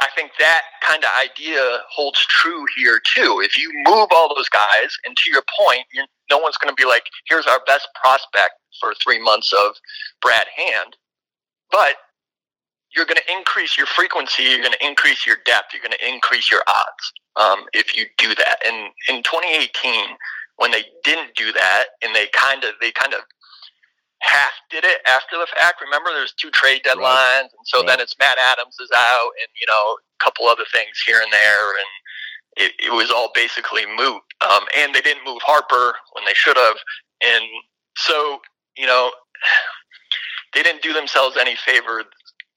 I 0.00 0.08
think 0.14 0.32
that 0.38 0.62
kind 0.82 1.04
of 1.04 1.10
idea 1.18 1.80
holds 1.90 2.20
true 2.26 2.64
here 2.76 3.00
too. 3.14 3.40
If 3.44 3.58
you 3.58 3.70
move 3.86 4.08
all 4.14 4.34
those 4.34 4.48
guys, 4.48 4.96
and 5.04 5.16
to 5.16 5.30
your 5.30 5.42
point, 5.58 5.84
no 6.30 6.38
one's 6.38 6.56
going 6.58 6.74
to 6.74 6.80
be 6.80 6.88
like, 6.88 7.04
"Here's 7.28 7.46
our 7.46 7.60
best 7.66 7.88
prospect 8.00 8.54
for 8.80 8.94
three 9.02 9.22
months 9.22 9.52
of 9.52 9.76
Brad 10.22 10.46
Hand," 10.56 10.96
but 11.70 11.96
you're 12.94 13.06
going 13.06 13.20
to 13.26 13.32
increase 13.32 13.76
your 13.76 13.86
frequency. 13.86 14.44
You're 14.44 14.60
going 14.62 14.72
to 14.72 14.86
increase 14.86 15.26
your 15.26 15.36
depth. 15.44 15.72
You're 15.72 15.82
going 15.82 15.98
to 15.98 16.08
increase 16.08 16.50
your 16.50 16.62
odds 16.66 17.12
um, 17.36 17.66
if 17.74 17.96
you 17.96 18.06
do 18.18 18.34
that. 18.36 18.58
And 18.66 18.92
in 19.08 19.22
2018, 19.22 20.16
when 20.56 20.70
they 20.70 20.84
didn't 21.04 21.34
do 21.36 21.52
that, 21.52 21.86
and 22.02 22.14
they 22.14 22.28
kind 22.32 22.64
of 22.64 22.72
they 22.80 22.90
kind 22.92 23.14
of 23.14 23.20
half 24.20 24.52
did 24.70 24.84
it 24.84 25.00
after 25.06 25.36
the 25.38 25.46
fact. 25.54 25.80
Remember, 25.80 26.10
there's 26.10 26.32
two 26.32 26.50
trade 26.50 26.82
deadlines, 26.84 26.96
right. 26.96 27.40
and 27.42 27.50
so 27.64 27.78
right. 27.78 27.86
then 27.88 28.00
it's 28.00 28.16
Matt 28.18 28.38
Adams 28.38 28.76
is 28.80 28.90
out, 28.94 29.30
and 29.40 29.48
you 29.60 29.66
know 29.66 29.96
a 29.98 30.24
couple 30.24 30.46
other 30.46 30.64
things 30.72 31.02
here 31.06 31.20
and 31.22 31.32
there, 31.32 31.70
and 31.70 31.90
it, 32.56 32.72
it 32.78 32.92
was 32.92 33.10
all 33.10 33.30
basically 33.34 33.84
moot. 33.86 34.22
Um, 34.40 34.64
and 34.76 34.94
they 34.94 35.00
didn't 35.00 35.24
move 35.24 35.40
Harper 35.42 35.94
when 36.12 36.24
they 36.24 36.34
should 36.34 36.56
have, 36.56 36.76
and 37.24 37.44
so 37.96 38.40
you 38.76 38.86
know 38.86 39.10
they 40.54 40.62
didn't 40.62 40.82
do 40.82 40.92
themselves 40.92 41.36
any 41.38 41.56
favor 41.56 42.04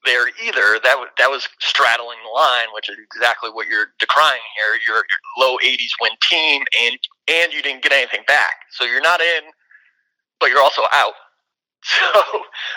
there 0.05 0.27
either. 0.43 0.79
That 0.83 0.97
was 0.97 1.09
that 1.17 1.29
was 1.29 1.47
straddling 1.59 2.17
the 2.23 2.31
line, 2.31 2.67
which 2.73 2.89
is 2.89 2.97
exactly 2.99 3.49
what 3.51 3.67
you're 3.67 3.91
decrying 3.99 4.43
here. 4.57 4.79
You're, 4.87 5.03
you're 5.03 5.47
low 5.47 5.57
80s 5.57 5.91
win 6.01 6.11
team, 6.29 6.63
and 6.81 6.97
and 7.27 7.53
you 7.53 7.61
didn't 7.61 7.83
get 7.83 7.91
anything 7.91 8.23
back, 8.27 8.53
so 8.71 8.85
you're 8.85 9.01
not 9.01 9.21
in, 9.21 9.43
but 10.39 10.49
you're 10.49 10.61
also 10.61 10.83
out. 10.93 11.13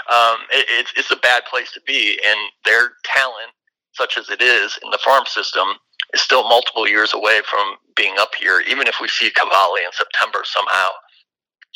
So 0.07 0.15
um, 0.15 0.39
it, 0.51 0.67
it's 0.69 0.93
it's 0.97 1.11
a 1.11 1.17
bad 1.17 1.45
place 1.51 1.73
to 1.73 1.81
be, 1.87 2.19
and 2.27 2.39
their 2.65 2.93
talent, 3.05 3.53
such 3.93 4.19
as 4.19 4.31
it 4.31 4.43
is 4.43 4.79
in 4.83 4.91
the 4.91 4.99
farm 5.05 5.25
system, 5.27 5.69
is 6.15 6.21
still 6.21 6.49
multiple 6.49 6.89
years 6.89 7.15
away 7.15 7.41
from 7.49 7.77
being 7.97 8.15
up 8.19 8.35
here. 8.35 8.61
Even 8.69 8.87
if 8.87 8.97
we 9.01 9.09
see 9.09 9.31
Cavalli 9.31 9.83
in 9.85 9.93
September 9.93 10.41
somehow, 10.45 10.89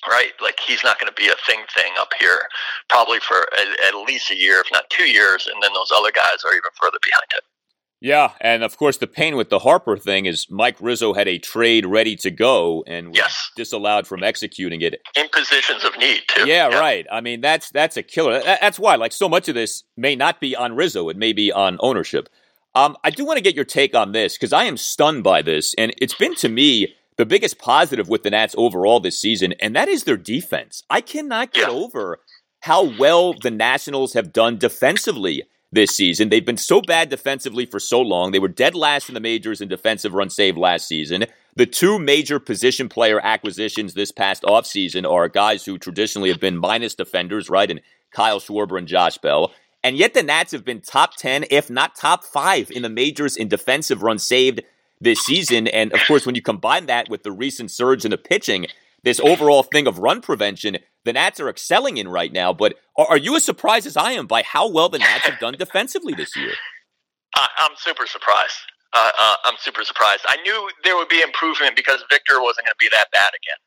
right? 0.09 0.33
Like 0.43 0.59
he's 0.61 0.85
not 0.85 0.99
going 0.99 1.13
to 1.13 1.21
be 1.21 1.29
a 1.29 1.37
thing 1.47 1.61
thing 1.75 1.93
up 1.99 2.11
here, 2.19 2.43
probably 2.89 3.21
for 3.21 3.49
at, 3.59 3.95
at 3.95 4.07
least 4.07 4.31
a 4.31 4.37
year, 4.37 4.61
if 4.61 4.69
not 4.73 4.91
two 4.91 5.09
years, 5.09 5.49
and 5.53 5.63
then 5.63 5.73
those 5.75 5.93
other 5.95 6.13
guys 6.13 6.45
are 6.45 6.53
even 6.53 6.71
further 6.81 6.99
behind 7.03 7.31
him. 7.33 7.56
Yeah, 8.01 8.33
and 8.41 8.63
of 8.63 8.77
course 8.77 8.99
the 8.99 9.07
pain 9.07 9.37
with 9.37 9.49
the 9.49 9.59
Harper 9.59 9.97
thing 9.97 10.27
is 10.27 10.47
Mike 10.51 10.77
Rizzo 10.81 11.15
had 11.15 11.29
a 11.29 11.39
trade 11.39 11.87
ready 11.87 12.15
to 12.17 12.31
go 12.31 12.85
and 12.87 13.09
was 13.09 13.17
yes. 13.17 13.51
disallowed 13.57 14.07
from 14.07 14.23
executing 14.23 14.83
it 14.83 15.01
in 15.17 15.29
positions 15.31 15.83
of 15.83 15.97
need 15.97 16.23
too. 16.29 16.47
Yeah, 16.47 16.69
yeah, 16.69 16.79
right. 16.79 17.07
I 17.11 17.23
mean 17.23 17.41
that's 17.41 17.71
that's 17.71 17.97
a 17.97 18.03
killer. 18.03 18.43
That's 18.43 18.79
why 18.79 18.97
like 18.97 19.13
so 19.13 19.29
much 19.29 19.49
of 19.49 19.55
this 19.55 19.85
may 19.97 20.15
not 20.15 20.41
be 20.41 20.55
on 20.55 20.77
Rizzo, 20.77 21.09
it 21.09 21.17
may 21.17 21.33
be 21.33 21.51
on 21.51 21.79
ownership. 21.81 22.29
Um, 22.75 22.95
I 23.03 23.09
do 23.09 23.25
want 23.25 23.39
to 23.39 23.43
get 23.43 23.55
your 23.55 23.65
take 23.65 23.95
on 23.95 24.13
this 24.13 24.37
because 24.37 24.53
I 24.53 24.65
am 24.65 24.77
stunned 24.77 25.25
by 25.25 25.41
this, 25.41 25.75
and 25.79 25.95
it's 25.97 26.13
been 26.13 26.35
to 26.37 26.51
me 26.51 26.95
the 27.17 27.25
biggest 27.25 27.59
positive 27.59 28.11
with 28.11 28.23
the 28.23 28.31
Nats 28.31 28.55
overall 28.59 29.01
this 29.01 29.19
season, 29.19 29.55
and 29.61 29.75
that 29.75 29.89
is 29.89 30.05
their 30.05 30.19
defense. 30.19 30.83
I 30.91 31.01
cannot 31.01 31.55
get 31.55 31.69
yeah. 31.69 31.75
over 31.75 32.21
how 32.61 32.85
well 32.99 33.33
the 33.33 33.51
Nationals 33.51 34.13
have 34.13 34.33
done 34.33 34.59
defensively 34.59 35.45
this 35.77 35.95
season. 35.95 36.31
They've 36.31 36.45
been 36.45 36.57
so 36.57 36.81
bad 36.81 37.11
defensively 37.11 37.67
for 37.67 37.79
so 37.79 38.01
long. 38.01 38.33
They 38.33 38.41
were 38.41 38.49
dead 38.49 38.75
last 38.75 39.09
in 39.09 39.15
the 39.15 39.21
majors 39.21 39.61
in 39.61 39.69
defensive 39.69 40.15
run 40.15 40.31
save 40.31 40.57
last 40.57 40.89
season. 40.89 41.27
The 41.55 41.67
two 41.67 41.99
major 41.99 42.41
position 42.41 42.89
player 42.89 43.21
acquisitions 43.23 43.95
this 43.95 44.11
past 44.11 44.43
offseason 44.43 45.09
are 45.09 45.29
guys 45.29 45.65
who 45.65 45.79
traditionally 45.79 46.31
have 46.31 46.41
been 46.41 46.57
minus 46.57 46.95
defenders, 46.95 47.49
right? 47.49 47.71
And 47.71 47.81
Kyle 48.11 48.41
Schwarber 48.41 48.79
and 48.79 48.89
Josh 48.89 49.19
Bell. 49.19 49.53
And 49.85 49.97
yet 49.97 50.15
the 50.15 50.23
Nats 50.23 50.53
have 50.53 50.65
been 50.65 50.81
top 50.81 51.17
10, 51.17 51.45
if 51.51 51.71
not 51.71 51.95
top 51.95 52.25
five, 52.25 52.71
in 52.71 52.83
the 52.83 52.89
majors 52.89 53.37
in 53.37 53.47
defensive 53.47 54.03
runs 54.03 54.27
saved 54.27 54.63
this 55.01 55.21
season. 55.21 55.69
And 55.69 55.93
of 55.93 56.01
course, 56.09 56.27
when 56.27 56.35
you 56.35 56.43
combine 56.43 56.87
that 56.87 57.09
with 57.09 57.23
the 57.23 57.33
recent 57.33 57.71
surge 57.71 58.05
in 58.05 58.11
the 58.11 58.19
pitching, 58.19 58.67
this 59.05 59.21
overall 59.21 59.63
thing 59.63 59.87
of 59.87 59.99
run 59.99 60.23
prevention, 60.23 60.79
the 61.07 61.13
Nats 61.15 61.41
are 61.41 61.49
excelling 61.49 61.97
in 61.97 62.09
right 62.09 62.33
now. 62.33 62.53
But 62.53 62.75
are, 62.99 63.07
are 63.07 63.17
you 63.17 63.35
as 63.37 63.45
surprised 63.45 63.87
as 63.87 63.97
I 63.97 64.13
am 64.13 64.27
by 64.27 64.43
how 64.43 64.69
well 64.69 64.91
the 64.91 64.99
Nats 64.99 65.25
have 65.25 65.39
done 65.39 65.55
defensively 65.55 66.13
this 66.13 66.37
year? 66.37 66.53
I'm 67.35 67.77
super 67.77 68.07
surprised. 68.07 68.59
Uh, 68.93 69.11
uh, 69.19 69.35
I'm 69.45 69.57
super 69.59 69.85
surprised. 69.85 70.25
I 70.29 70.37
knew 70.43 70.71
there 70.85 70.97
would 70.97 71.09
be 71.09 71.21
improvement 71.21 71.77
because 71.77 72.05
Victor 72.11 72.43
wasn't 72.43 72.67
going 72.67 72.75
to 72.79 72.81
be 72.81 72.89
that 72.93 73.07
bad 73.13 73.29
again, 73.29 73.61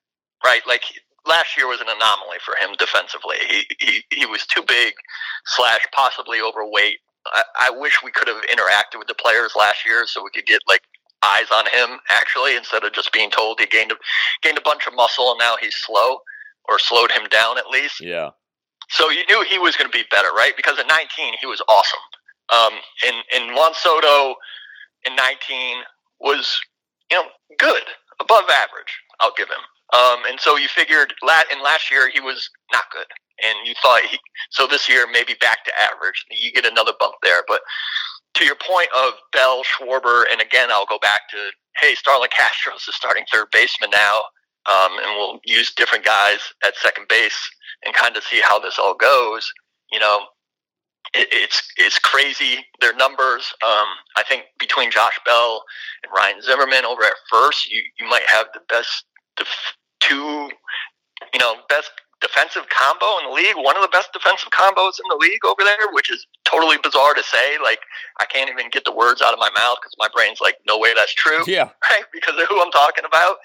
right? 0.44 0.62
Like 0.68 0.84
last 1.28 1.56
year 1.58 1.68
was 1.68 1.82
an 1.82 1.88
anomaly 1.88 2.38
for 2.44 2.56
him 2.56 2.76
defensively. 2.78 3.38
He 3.48 3.64
he, 3.80 4.04
he 4.12 4.26
was 4.26 4.46
too 4.46 4.64
big, 4.68 4.94
slash 5.46 5.82
possibly 5.94 6.42
overweight. 6.42 6.98
I, 7.28 7.44
I 7.62 7.70
wish 7.70 8.04
we 8.04 8.12
could 8.12 8.28
have 8.28 8.42
interacted 8.44 8.98
with 8.98 9.08
the 9.08 9.14
players 9.14 9.54
last 9.56 9.86
year 9.86 10.06
so 10.08 10.24
we 10.24 10.32
could 10.34 10.46
get 10.46 10.62
like 10.68 10.82
eyes 11.22 11.52
on 11.54 11.66
him 11.68 12.00
actually 12.10 12.56
instead 12.56 12.84
of 12.84 12.94
just 12.94 13.12
being 13.12 13.30
told 13.30 13.60
he 13.60 13.68
gained 13.68 13.92
a 13.92 13.96
gained 14.42 14.58
a 14.58 14.62
bunch 14.62 14.88
of 14.88 14.96
muscle 14.96 15.32
and 15.32 15.38
now 15.38 15.58
he's 15.60 15.76
slow 15.76 16.20
or 16.70 16.80
slowed 16.80 17.12
him 17.12 17.28
down 17.30 17.58
at 17.58 17.68
least. 17.70 18.02
Yeah. 18.02 18.30
So 18.90 19.10
you 19.10 19.24
knew 19.28 19.44
he 19.44 19.60
was 19.60 19.76
going 19.76 19.90
to 19.90 19.98
be 19.98 20.06
better, 20.10 20.30
right? 20.30 20.54
Because 20.56 20.80
at 20.80 20.88
19 20.88 21.36
he 21.40 21.46
was 21.46 21.62
awesome. 21.68 22.00
Um, 22.52 22.80
and 23.06 23.18
and 23.36 23.56
Juan 23.56 23.74
Soto 23.74 24.36
in 25.06 25.16
19 25.16 25.78
was 26.20 26.60
you 27.12 27.18
know 27.18 27.26
good, 27.58 27.84
above 28.20 28.50
average. 28.50 28.94
I'll 29.20 29.34
give 29.38 29.48
him. 29.48 29.64
Um, 29.94 30.20
and 30.30 30.40
so 30.40 30.58
you 30.58 30.68
figured 30.68 31.14
lat 31.26 31.46
in 31.52 31.64
last 31.64 31.90
year 31.92 32.10
he 32.10 32.20
was 32.20 32.50
not 32.72 32.84
good, 32.92 33.08
and 33.44 33.68
you 33.68 33.74
thought 33.82 34.02
he, 34.02 34.18
so 34.52 34.68
this 34.68 34.90
year 34.90 35.08
maybe 35.12 35.36
back 35.40 35.64
to 35.66 35.72
average. 35.80 36.26
You 36.32 36.52
get 36.52 36.66
another 36.66 36.94
bump 37.00 37.16
there, 37.22 37.44
but 37.48 37.62
to 38.36 38.46
your 38.46 38.56
point 38.56 38.90
of 38.96 39.14
Bell, 39.34 39.64
Schwarber, 39.64 40.24
and 40.32 40.42
again, 40.42 40.70
I'll 40.72 40.86
go 40.86 41.00
back 41.00 41.30
to 41.32 41.38
hey, 41.80 41.96
Starlin 41.96 42.30
Castro's 42.36 42.86
the 42.86 42.92
starting 42.92 43.24
third 43.32 43.48
baseman 43.52 43.90
now, 43.92 44.22
um, 44.70 44.92
and 45.04 45.18
we'll 45.18 45.40
use 45.46 45.74
different 45.74 46.06
guys 46.06 46.40
at 46.64 46.76
second 46.78 47.08
base 47.08 47.50
and 47.86 47.94
kind 47.94 48.16
of 48.16 48.24
see 48.24 48.42
how 48.42 48.60
this 48.60 48.78
all 48.78 48.96
goes. 48.96 49.52
You 49.92 50.00
know, 50.00 50.26
it, 51.14 51.28
it's 51.32 51.62
it's 51.78 52.00
crazy 52.00 52.66
their 52.82 52.96
numbers. 52.96 53.54
Um, 53.66 53.88
I 54.16 54.24
think 54.28 54.44
between 54.60 54.92
Josh 54.92 55.20
Bell 55.26 55.64
and 56.04 56.12
Ryan 56.16 56.42
Zimmerman 56.42 56.86
over 56.86 57.04
at 57.04 57.14
first, 57.30 57.72
you 57.72 57.82
you 57.98 58.08
might 58.08 58.28
have 58.28 58.48
the 58.54 58.62
best 58.70 59.06
def- 59.38 59.76
two, 60.00 60.50
you 61.34 61.40
know, 61.40 61.56
best 61.68 61.92
defensive 62.22 62.64
combo 62.70 63.18
in 63.20 63.30
the 63.30 63.36
league, 63.36 63.56
one 63.56 63.76
of 63.76 63.82
the 63.82 63.88
best 63.88 64.12
defensive 64.12 64.50
combos 64.52 65.00
in 65.00 65.08
the 65.10 65.18
league 65.20 65.44
over 65.46 65.64
there, 65.64 65.92
which 65.94 66.12
is 66.12 66.26
totally 66.44 66.78
bizarre 66.84 67.14
to 67.14 67.24
say. 67.24 67.58
Like, 67.64 67.80
I 68.20 68.26
can't 68.26 68.50
even 68.50 68.70
get 68.70 68.84
the 68.86 68.92
words 68.92 69.22
out 69.22 69.34
of 69.34 69.40
my 69.40 69.50
mouth 69.56 69.78
because 69.82 69.96
my 69.98 70.10
brain's 70.14 70.42
like, 70.42 70.56
no 70.68 70.78
way 70.78 70.94
that's 70.96 71.14
true. 71.14 71.44
Yeah. 71.48 71.70
Right? 71.90 72.04
Because 72.14 72.36
of 72.40 72.48
who 72.48 72.62
I'm 72.62 72.72
talking 72.72 73.06
about. 73.06 73.38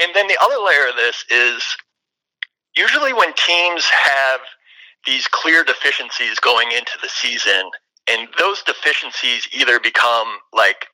And 0.00 0.12
then 0.14 0.26
the 0.26 0.38
other 0.42 0.56
layer 0.64 0.88
of 0.88 0.96
this 0.96 1.24
is 1.30 1.62
usually 2.76 3.12
when 3.12 3.32
teams 3.34 3.84
have 3.84 4.40
these 5.06 5.28
clear 5.28 5.64
deficiencies 5.64 6.38
going 6.40 6.72
into 6.72 6.92
the 7.02 7.08
season, 7.08 7.70
and 8.08 8.28
those 8.38 8.62
deficiencies 8.62 9.48
either 9.52 9.78
become 9.78 10.38
like 10.52 10.86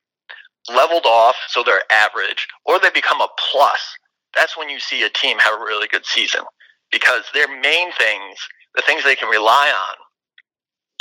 leveled 0.69 1.05
off, 1.05 1.35
so 1.49 1.63
they're 1.63 1.81
average, 1.91 2.47
or 2.65 2.79
they 2.79 2.89
become 2.91 3.21
a 3.21 3.27
plus. 3.51 3.79
That's 4.35 4.57
when 4.57 4.69
you 4.69 4.79
see 4.79 5.03
a 5.03 5.09
team 5.09 5.39
have 5.39 5.59
a 5.59 5.63
really 5.63 5.87
good 5.87 6.05
season 6.05 6.41
because 6.91 7.23
their 7.33 7.47
main 7.47 7.91
things, 7.93 8.37
the 8.75 8.83
things 8.85 9.03
they 9.03 9.15
can 9.15 9.29
rely 9.29 9.71
on, 9.73 9.95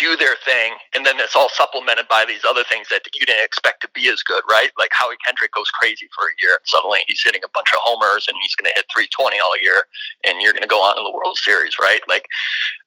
do 0.00 0.16
their 0.16 0.34
thing, 0.44 0.72
and 0.96 1.04
then 1.04 1.20
it's 1.20 1.36
all 1.36 1.50
supplemented 1.52 2.08
by 2.08 2.24
these 2.24 2.40
other 2.48 2.64
things 2.64 2.88
that 2.88 3.04
you 3.12 3.26
didn't 3.26 3.44
expect 3.44 3.82
to 3.82 3.88
be 3.92 4.08
as 4.08 4.22
good, 4.22 4.42
right? 4.48 4.72
Like 4.78 4.90
Howie 4.92 5.20
Kendrick 5.24 5.52
goes 5.52 5.70
crazy 5.70 6.08
for 6.16 6.26
a 6.26 6.34
year, 6.40 6.56
and 6.56 6.64
suddenly 6.64 7.00
he's 7.06 7.22
hitting 7.22 7.44
a 7.44 7.52
bunch 7.52 7.68
of 7.74 7.80
homers, 7.84 8.26
and 8.26 8.36
he's 8.40 8.56
going 8.56 8.72
to 8.72 8.74
hit 8.74 8.88
320 8.88 9.36
all 9.38 9.60
year, 9.60 9.84
and 10.24 10.40
you're 10.40 10.56
going 10.56 10.64
to 10.64 10.72
go 10.72 10.80
on 10.80 10.96
to 10.96 11.04
the 11.04 11.12
World 11.12 11.36
Series, 11.36 11.76
right? 11.78 12.00
Like 12.08 12.24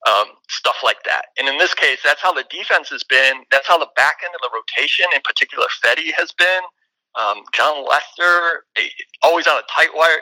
um, 0.09 0.33
stuff 0.49 0.81
like 0.83 1.05
that. 1.05 1.29
And 1.37 1.47
in 1.47 1.57
this 1.57 1.73
case, 1.73 1.99
that's 2.03 2.21
how 2.21 2.33
the 2.33 2.45
defense 2.49 2.89
has 2.89 3.03
been. 3.03 3.45
That's 3.51 3.67
how 3.67 3.77
the 3.77 3.93
back 3.95 4.25
end 4.25 4.33
of 4.33 4.41
the 4.41 4.49
rotation, 4.49 5.05
in 5.13 5.21
particular, 5.21 5.69
Fedde 5.85 6.11
has 6.17 6.33
been. 6.33 6.65
Um, 7.15 7.45
Jon 7.53 7.85
Lester, 7.85 8.65
eh, 8.75 8.89
always 9.21 9.45
on 9.45 9.61
a 9.61 9.63
tight 9.69 9.93
wire 9.93 10.17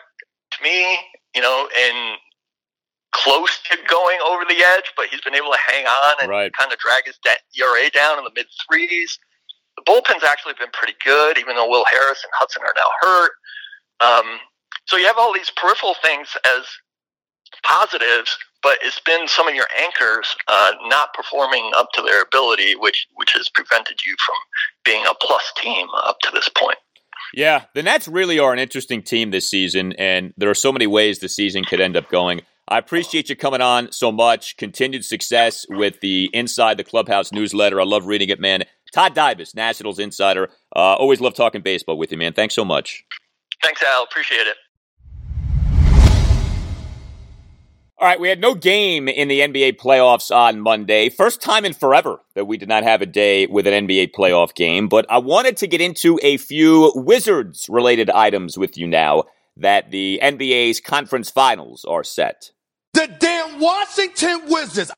to 0.52 0.64
me, 0.64 1.00
you 1.34 1.42
know, 1.42 1.70
and 1.72 2.18
close 3.12 3.60
to 3.70 3.78
going 3.88 4.18
over 4.26 4.44
the 4.46 4.64
edge, 4.64 4.92
but 4.96 5.08
he's 5.08 5.22
been 5.22 5.36
able 5.36 5.52
to 5.52 5.60
hang 5.68 5.86
on 5.86 6.16
and 6.22 6.30
right. 6.30 6.52
kind 6.54 6.72
of 6.72 6.80
drag 6.80 7.06
his 7.06 7.20
ERA 7.58 7.90
down 7.92 8.18
in 8.18 8.24
the 8.24 8.32
mid 8.36 8.48
threes. 8.68 9.20
The 9.78 9.84
bullpen's 9.86 10.24
actually 10.24 10.54
been 10.60 10.72
pretty 10.74 10.96
good, 11.04 11.38
even 11.38 11.56
though 11.56 11.68
Will 11.68 11.86
Harris 11.86 12.24
and 12.24 12.32
Hudson 12.36 12.64
are 12.64 12.74
now 12.76 12.92
hurt. 13.02 13.32
Um, 14.02 14.40
so 14.86 14.98
you 14.98 15.06
have 15.06 15.18
all 15.18 15.34
these 15.34 15.52
peripheral 15.56 15.96
things 16.04 16.30
as 16.46 16.66
positives, 17.64 18.38
but 18.64 18.78
it's 18.82 19.00
been 19.02 19.28
some 19.28 19.48
of 19.48 19.56
your 19.56 19.68
anchors 19.80 20.36
uh, 20.48 20.72
not 20.86 21.14
performing 21.14 21.72
up 21.76 21.90
to 21.94 22.02
their 22.02 22.22
ability, 22.22 22.76
which 22.76 23.08
which 23.16 23.34
has 23.34 23.50
prevented 23.50 24.00
you 24.06 24.16
from 24.26 24.36
being 24.86 25.06
a 25.06 25.14
plus 25.22 25.52
team 25.62 25.88
up 26.04 26.18
to 26.24 26.32
this 26.34 26.50
point. 26.50 26.78
Yeah, 27.34 27.66
the 27.74 27.84
Nats 27.84 28.08
really 28.08 28.40
are 28.40 28.52
an 28.52 28.60
interesting 28.60 29.04
team 29.04 29.32
this 29.32 29.50
season, 29.50 29.94
and 29.94 30.34
there 30.38 30.50
are 30.50 30.56
so 30.56 30.72
many 30.72 30.88
ways 30.88 31.20
the 31.20 31.30
season 31.30 31.64
could 31.64 31.80
end 31.80 31.96
up 31.96 32.10
going. 32.10 32.42
I 32.72 32.78
appreciate 32.78 33.28
you 33.28 33.36
coming 33.36 33.60
on 33.60 33.92
so 33.92 34.14
much. 34.14 34.56
Continued 34.56 35.04
success 35.04 35.66
with 35.68 36.00
the 36.00 36.30
Inside 36.32 36.78
the 36.78 36.86
Clubhouse 36.86 37.34
newsletter. 37.34 37.82
I 37.82 37.84
love 37.84 38.06
reading 38.06 38.30
it, 38.30 38.40
man. 38.40 38.64
Todd 38.94 39.14
Dybas, 39.14 39.54
Nationals 39.54 40.00
insider. 40.00 40.48
Uh, 40.74 40.96
always 40.96 41.20
love 41.20 41.34
talking 41.34 41.62
baseball 41.62 41.98
with 41.98 42.14
you, 42.14 42.18
man. 42.18 42.32
Thanks 42.32 42.56
so 42.56 42.64
much. 42.64 43.04
Thanks, 43.62 43.84
Al. 43.84 44.04
Appreciate 44.06 44.48
it. 44.48 44.56
All 47.98 48.08
right, 48.08 48.22
we 48.22 48.30
had 48.30 48.40
no 48.40 48.56
game 48.56 49.10
in 49.10 49.28
the 49.28 49.42
NBA 49.42 49.76
playoffs 49.76 50.34
on 50.34 50.62
Monday. 50.62 51.10
First 51.10 51.42
time 51.42 51.66
in 51.66 51.74
forever 51.74 52.22
that 52.36 52.46
we 52.46 52.56
did 52.56 52.70
not 52.70 52.84
have 52.84 53.02
a 53.02 53.06
day 53.06 53.48
with 53.48 53.68
an 53.68 53.86
NBA 53.86 54.14
playoff 54.14 54.56
game, 54.56 54.88
but 54.88 55.06
I 55.10 55.18
wanted 55.18 55.58
to 55.58 55.68
get 55.68 55.82
into 55.82 56.18
a 56.24 56.38
few 56.38 56.94
Wizards 56.96 57.68
related 57.68 58.10
items 58.10 58.58
with 58.58 58.78
you 58.78 58.88
now 58.88 59.26
that 59.58 59.92
the 59.92 60.22
NBA's 60.24 60.80
conference 60.80 61.30
finals 61.30 61.84
are 61.84 62.06
set. 62.06 62.52
The 63.02 63.08
damn 63.18 63.60
Washington 63.60 64.42
Wizards. 64.48 64.92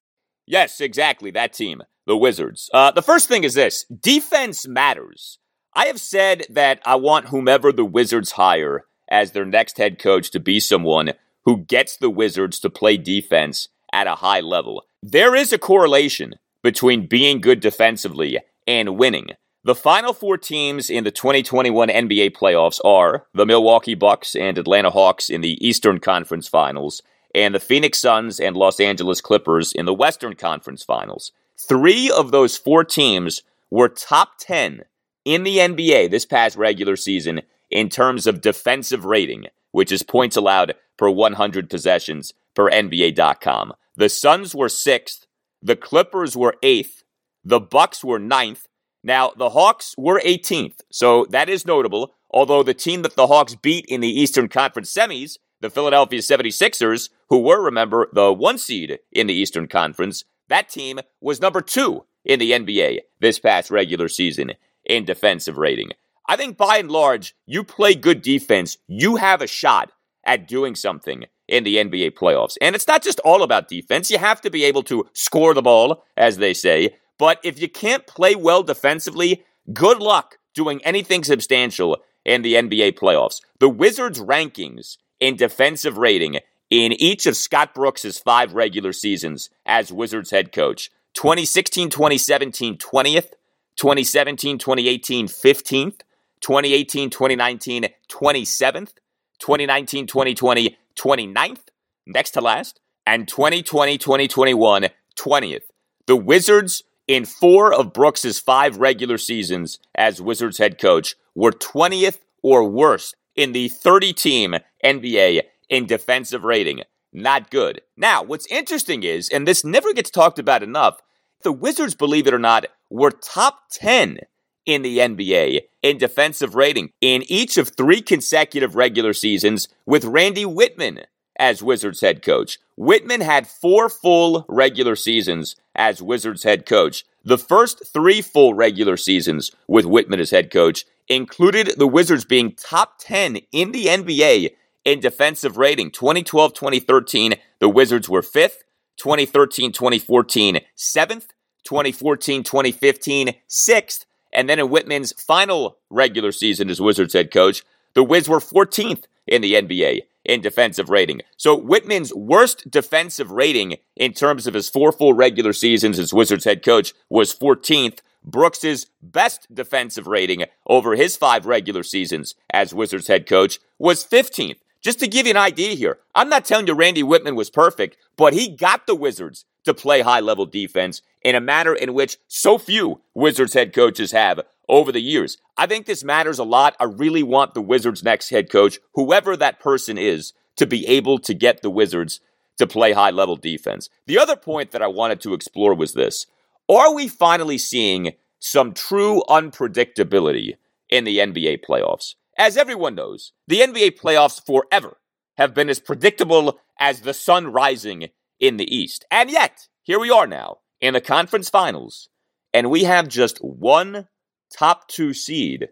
Yes, 0.46 0.82
exactly. 0.82 1.32
That 1.32 1.54
team, 1.54 1.84
the 2.06 2.18
Wizards. 2.18 2.70
Uh, 2.74 2.92
the 2.92 3.02
first 3.02 3.30
thing 3.30 3.46
is 3.46 3.54
this 3.54 3.86
defense 3.86 4.68
matters. 4.68 5.40
I 5.74 5.86
have 5.86 6.02
said 6.02 6.46
that 6.50 6.82
I 6.86 6.96
want 6.96 7.30
whomever 7.30 7.72
the 7.72 7.86
Wizards 7.86 8.32
hire 8.32 8.84
as 9.10 9.32
their 9.32 9.46
next 9.46 9.78
head 9.78 10.00
coach 10.00 10.32
to 10.32 10.42
be 10.42 10.60
someone 10.60 11.14
who 11.46 11.60
gets 11.60 11.96
the 11.96 12.10
Wizards 12.10 12.60
to 12.60 12.70
play 12.70 12.98
defense 12.98 13.70
at 13.94 14.06
a 14.06 14.16
high 14.16 14.42
level. 14.42 14.84
There 15.02 15.34
is 15.34 15.54
a 15.54 15.58
correlation 15.58 16.34
between 16.62 17.08
being 17.08 17.40
good 17.40 17.62
defensively 17.62 18.38
and 18.68 18.98
winning. 18.98 19.28
The 19.64 19.76
final 19.76 20.12
four 20.12 20.38
teams 20.38 20.90
in 20.90 21.06
the 21.06 21.12
2021 21.12 21.88
NBA 21.88 22.32
playoffs 22.32 22.82
are 22.84 23.28
the 23.34 23.46
Milwaukee 23.46 23.96
Bucks 23.96 24.36
and 24.36 24.58
Atlanta 24.58 24.90
Hawks 24.90 25.30
in 25.30 25.40
the 25.40 25.66
Eastern 25.66 26.02
Conference 26.02 26.50
Finals, 26.50 27.02
and 27.34 27.54
the 27.56 27.60
Phoenix 27.60 28.00
Suns 28.00 28.40
and 28.40 28.56
Los 28.56 28.80
Angeles 28.80 29.22
Clippers 29.22 29.72
in 29.74 29.86
the 29.86 29.94
Western 29.94 30.36
Conference 30.36 30.84
Finals. 30.84 31.32
Three 31.58 32.12
of 32.12 32.32
those 32.32 32.58
four 32.58 32.84
teams 32.84 33.44
were 33.70 33.90
top 33.90 34.34
10 34.40 34.84
in 35.26 35.44
the 35.44 35.58
NBA 35.58 36.12
this 36.12 36.26
past 36.26 36.58
regular 36.58 36.96
season 36.96 37.42
in 37.72 37.90
terms 37.90 38.28
of 38.28 38.42
defensive 38.42 39.06
rating, 39.06 39.48
which 39.72 39.92
is 39.92 40.04
points 40.04 40.36
allowed 40.36 40.76
per 40.98 41.10
100 41.10 41.70
possessions 41.70 42.34
per 42.56 42.70
NBA.com. 42.70 43.74
The 43.96 44.10
Suns 44.10 44.54
were 44.54 44.70
sixth, 44.70 45.26
the 45.62 45.76
Clippers 45.76 46.36
were 46.36 46.56
eighth, 46.62 47.04
the 47.44 47.60
Bucks 47.60 48.04
were 48.04 48.20
ninth, 48.20 48.68
Now, 49.04 49.32
the 49.36 49.50
Hawks 49.50 49.96
were 49.98 50.22
18th, 50.22 50.80
so 50.90 51.26
that 51.30 51.50
is 51.50 51.66
notable, 51.66 52.14
although 52.30 52.64
the 52.64 52.74
team 52.74 53.02
that 53.02 53.16
the 53.16 53.28
Hawks 53.28 53.56
beat 53.56 53.86
in 53.88 54.02
the 54.02 54.22
Eastern 54.22 54.48
Conference 54.48 54.94
semis, 54.94 55.38
the 55.60 55.70
Philadelphia 55.70 56.20
76ers, 56.20 57.10
who 57.34 57.40
were, 57.40 57.64
remember, 57.64 58.10
the 58.14 58.32
one 58.32 58.60
seed 58.60 59.00
in 59.12 59.26
the 59.26 59.34
Eastern 59.34 59.68
Conference, 59.68 60.24
that 60.50 60.70
team 60.70 61.00
was 61.20 61.42
number 61.42 61.62
two 61.62 62.06
in 62.24 62.38
the 62.38 62.52
NBA 62.52 63.00
this 63.22 63.40
past 63.40 63.72
regular 63.72 64.08
season 64.08 64.52
in 64.86 65.04
defensive 65.04 65.58
rating. 65.58 65.94
I 66.30 66.36
think 66.36 66.58
by 66.58 66.78
and 66.78 66.92
large, 66.92 67.36
you 67.48 67.64
play 67.64 67.96
good 67.96 68.22
defense, 68.22 68.78
you 68.86 69.16
have 69.16 69.42
a 69.42 69.48
shot 69.48 69.92
at 70.24 70.48
doing 70.48 70.76
something 70.76 71.26
in 71.48 71.64
the 71.64 71.78
NBA 71.78 72.12
playoffs. 72.12 72.56
And 72.62 72.76
it's 72.76 72.88
not 72.88 73.02
just 73.02 73.20
all 73.22 73.42
about 73.42 73.68
defense. 73.68 74.12
You 74.12 74.20
have 74.20 74.40
to 74.42 74.52
be 74.52 74.64
able 74.66 74.84
to 74.84 75.08
score 75.14 75.56
the 75.56 75.64
ball, 75.64 76.04
as 76.16 76.38
they 76.38 76.54
say. 76.54 76.98
But 77.18 77.40
if 77.44 77.60
you 77.60 77.68
can't 77.68 78.06
play 78.06 78.36
well 78.36 78.62
defensively, 78.62 79.44
good 79.74 79.98
luck 79.98 80.38
doing 80.54 80.86
anything 80.86 81.24
substantial 81.24 81.98
in 82.24 82.44
the 82.44 82.54
NBA 82.54 82.92
playoffs. 82.92 83.42
The 83.60 83.70
Wizards' 83.70 84.20
rankings 84.20 84.98
in 85.20 85.36
defensive 85.36 85.98
rating 85.98 86.38
in 86.74 86.92
each 86.94 87.28
of 87.28 87.38
Scott 87.38 87.76
Brooks' 87.76 88.18
five 88.18 88.56
regular 88.56 88.94
seasons 88.94 89.52
as 89.64 89.94
Wizards 89.94 90.32
head 90.32 90.52
coach. 90.52 90.90
2016 91.14 91.92
2017, 91.92 92.80
20th, 92.80 93.34
2017 93.76 94.58
2018, 94.58 95.28
15th, 95.28 96.00
2018 96.42 97.12
2019, 97.12 97.90
27th, 98.10 98.94
2019 99.38 100.08
2020, 100.08 100.78
29th, 100.96 101.60
next 102.08 102.32
to 102.32 102.42
last, 102.42 102.80
and 103.06 103.28
2020 103.28 104.00
2021, 104.00 104.88
20th. 105.16 105.62
The 106.08 106.16
Wizards, 106.16 106.82
in 107.08 107.26
four 107.26 107.72
of 107.72 107.94
Brooks's 107.94 108.40
five 108.40 108.78
regular 108.78 109.20
seasons 109.20 109.78
as 109.94 110.20
Wizards 110.20 110.58
head 110.58 110.80
coach, 110.80 111.16
were 111.36 111.52
20th 111.52 112.18
or 112.42 112.68
worse 112.68 113.14
in 113.36 113.52
the 113.52 113.68
30 113.70 114.14
team 114.14 114.56
NBA 114.84 115.42
in 115.74 115.88
defensive 115.88 116.44
rating. 116.44 116.84
Not 117.12 117.50
good. 117.50 117.82
Now, 117.98 118.22
what's 118.22 118.46
interesting 118.46 119.02
is, 119.02 119.28
and 119.30 119.48
this 119.48 119.66
never 119.66 119.92
gets 119.92 120.12
talked 120.12 120.38
about 120.38 120.62
enough, 120.62 121.02
the 121.42 121.52
Wizards, 121.52 121.96
believe 121.96 122.28
it 122.28 122.34
or 122.34 122.40
not, 122.40 122.68
were 122.92 123.10
top 123.10 123.64
10 123.72 124.20
in 124.68 124.84
the 124.84 125.00
NBA 125.00 125.62
in 125.82 125.98
defensive 125.98 126.54
rating 126.54 126.92
in 127.02 127.24
each 127.28 127.58
of 127.58 127.70
three 127.70 128.02
consecutive 128.02 128.76
regular 128.76 129.14
seasons 129.14 129.68
with 129.88 130.06
Randy 130.06 130.46
Wittman 130.46 131.06
as 131.40 131.64
Wizards 131.64 132.02
head 132.02 132.22
coach. 132.22 132.60
Wittman 132.80 133.24
had 133.24 133.48
four 133.48 133.90
full 133.90 134.46
regular 134.48 134.96
seasons 134.96 135.56
as 135.74 136.04
Wizards 136.04 136.44
head 136.44 136.68
coach. 136.68 137.04
The 137.26 137.40
first 137.40 137.82
three 137.92 138.22
full 138.22 138.54
regular 138.54 138.96
seasons 138.96 139.52
with 139.68 139.86
Wittman 139.86 140.20
as 140.20 140.30
head 140.30 140.52
coach 140.52 140.86
included 141.10 141.74
the 141.78 141.88
Wizards 141.88 142.26
being 142.26 142.54
top 142.54 143.00
10 143.00 143.38
in 143.52 143.72
the 143.72 143.86
NBA 143.86 144.52
in 144.86 145.00
defensive 145.00 145.58
rating. 145.58 145.92
2012 145.92 146.54
2013, 146.54 147.36
the 147.60 147.70
Wizards 147.70 148.10
were 148.10 148.22
fifth. 148.22 148.64
2013 148.98 149.72
2014, 149.72 150.60
seventh. 150.76 151.34
2014 151.64 152.44
2015, 152.44 153.36
sixth. 153.48 154.06
And 154.34 154.50
then 154.50 154.60
in 154.60 154.68
Wittman's 154.68 155.14
final 155.14 155.78
regular 155.90 156.32
season 156.32 156.70
as 156.70 156.82
Wizards 156.82 157.14
head 157.14 157.32
coach, 157.32 157.64
the 157.94 158.04
Wiz 158.04 158.28
were 158.28 158.40
14th 158.40 159.04
in 159.28 159.42
the 159.42 159.54
NBA 159.54 160.02
in 160.26 160.42
defensive 160.42 160.90
rating. 160.90 161.22
So 161.38 161.60
Wittman's 161.60 162.14
worst 162.14 162.70
defensive 162.70 163.32
rating 163.32 163.78
in 163.96 164.14
terms 164.14 164.48
of 164.48 164.54
his 164.54 164.70
four 164.70 164.92
full 164.92 165.14
regular 165.14 165.54
seasons 165.54 166.00
as 166.00 166.14
Wizards 166.14 166.46
head 166.46 166.64
coach 166.64 166.94
was 167.10 167.34
14th. 167.34 168.00
Brooks's 168.26 168.88
best 169.02 169.54
defensive 169.54 170.08
rating 170.08 170.46
over 170.66 170.96
his 170.96 171.18
five 171.18 171.46
regular 171.46 171.84
seasons 171.84 172.36
as 172.52 172.74
Wizards 172.74 173.08
head 173.08 173.28
coach 173.28 173.60
was 173.78 174.06
15th. 174.06 174.58
Just 174.84 175.00
to 175.00 175.08
give 175.08 175.26
you 175.26 175.32
an 175.32 175.38
idea 175.38 175.76
here, 175.76 176.00
I'm 176.14 176.28
not 176.28 176.44
telling 176.44 176.68
you 176.68 176.74
Randy 176.74 177.04
Wittman 177.04 177.36
was 177.36 177.50
perfect, 177.50 177.96
but 178.18 178.34
he 178.34 178.50
got 178.50 178.86
the 178.86 178.96
Wizards 178.96 179.46
to 179.64 179.74
play 179.74 180.02
high 180.02 180.20
level 180.20 180.46
defense 180.46 181.02
in 181.24 181.36
a 181.36 181.42
manner 181.42 181.74
in 181.74 181.94
which 181.94 182.18
so 182.28 182.58
few 182.58 183.02
Wizards 183.14 183.54
head 183.54 183.74
coaches 183.74 184.12
have 184.12 184.42
over 184.68 184.92
the 184.92 185.00
years. 185.00 185.38
I 185.56 185.68
think 185.68 185.86
this 185.86 186.04
matters 186.04 186.38
a 186.38 186.44
lot. 186.44 186.76
I 186.82 186.84
really 186.84 187.24
want 187.24 187.54
the 187.54 187.62
Wizards' 187.62 188.04
next 188.04 188.30
head 188.30 188.52
coach, 188.52 188.78
whoever 188.94 189.38
that 189.38 189.62
person 189.62 189.98
is, 189.98 190.34
to 190.58 190.68
be 190.68 190.86
able 190.88 191.18
to 191.20 191.34
get 191.34 191.62
the 191.62 191.70
Wizards 191.70 192.20
to 192.58 192.68
play 192.68 192.92
high 192.92 193.12
level 193.12 193.38
defense. 193.38 193.90
The 194.06 194.20
other 194.20 194.36
point 194.36 194.72
that 194.72 194.82
I 194.82 194.88
wanted 194.88 195.22
to 195.22 195.34
explore 195.34 195.74
was 195.74 195.94
this 195.94 196.26
Are 196.68 196.94
we 196.94 197.08
finally 197.08 197.58
seeing 197.58 198.12
some 198.40 198.74
true 198.74 199.24
unpredictability 199.30 200.58
in 200.90 201.06
the 201.06 201.20
NBA 201.20 201.64
playoffs? 201.66 202.16
As 202.38 202.58
everyone 202.58 202.96
knows, 202.96 203.32
the 203.48 203.60
NBA 203.60 204.00
playoffs 204.00 204.44
forever 204.44 204.98
have 205.38 205.54
been 205.54 205.70
as 205.70 205.80
predictable 205.80 206.60
as 206.80 207.02
the 207.02 207.14
sun 207.14 207.48
rising 207.48 208.10
in 208.40 208.58
the 208.58 208.76
East. 208.76 209.06
And 209.12 209.30
yet, 209.30 209.68
here 209.84 210.00
we 210.00 210.10
are 210.10 210.28
now 210.28 210.60
in 210.82 210.94
the 210.94 211.02
conference 211.02 211.50
finals, 211.50 212.10
and 212.54 212.70
we 212.70 212.84
have 212.84 213.08
just 213.08 213.38
one 213.40 214.08
top 214.56 214.88
two 214.88 215.14
seed 215.14 215.70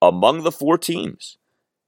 among 0.00 0.42
the 0.42 0.52
four 0.52 0.78
teams. 0.78 1.38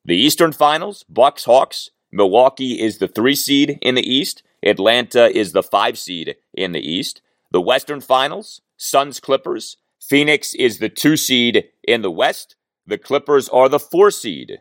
The 0.05 0.17
Eastern 0.17 0.53
Finals, 0.53 1.05
Bucks, 1.09 1.45
Hawks, 1.45 1.91
Milwaukee 2.13 2.81
is 2.81 2.99
the 2.99 3.09
three 3.09 3.35
seed 3.35 3.79
in 3.83 3.95
the 3.95 4.09
East. 4.09 4.43
Atlanta 4.63 5.37
is 5.37 5.53
the 5.53 5.63
five 5.63 5.99
seed 5.99 6.37
in 6.55 6.73
the 6.73 6.81
East. 6.81 7.21
The 7.51 7.61
Western 7.61 8.01
Finals, 8.01 8.61
Suns, 8.77 9.21
Clippers. 9.21 9.77
Phoenix 10.01 10.55
is 10.55 10.79
the 10.79 10.89
two 10.89 11.17
seed 11.17 11.65
in 11.87 12.03
the 12.03 12.11
West. 12.11 12.57
The 12.87 12.99
Clippers 12.99 13.49
are 13.49 13.69
the 13.69 13.79
four 13.79 14.11
seed 14.11 14.61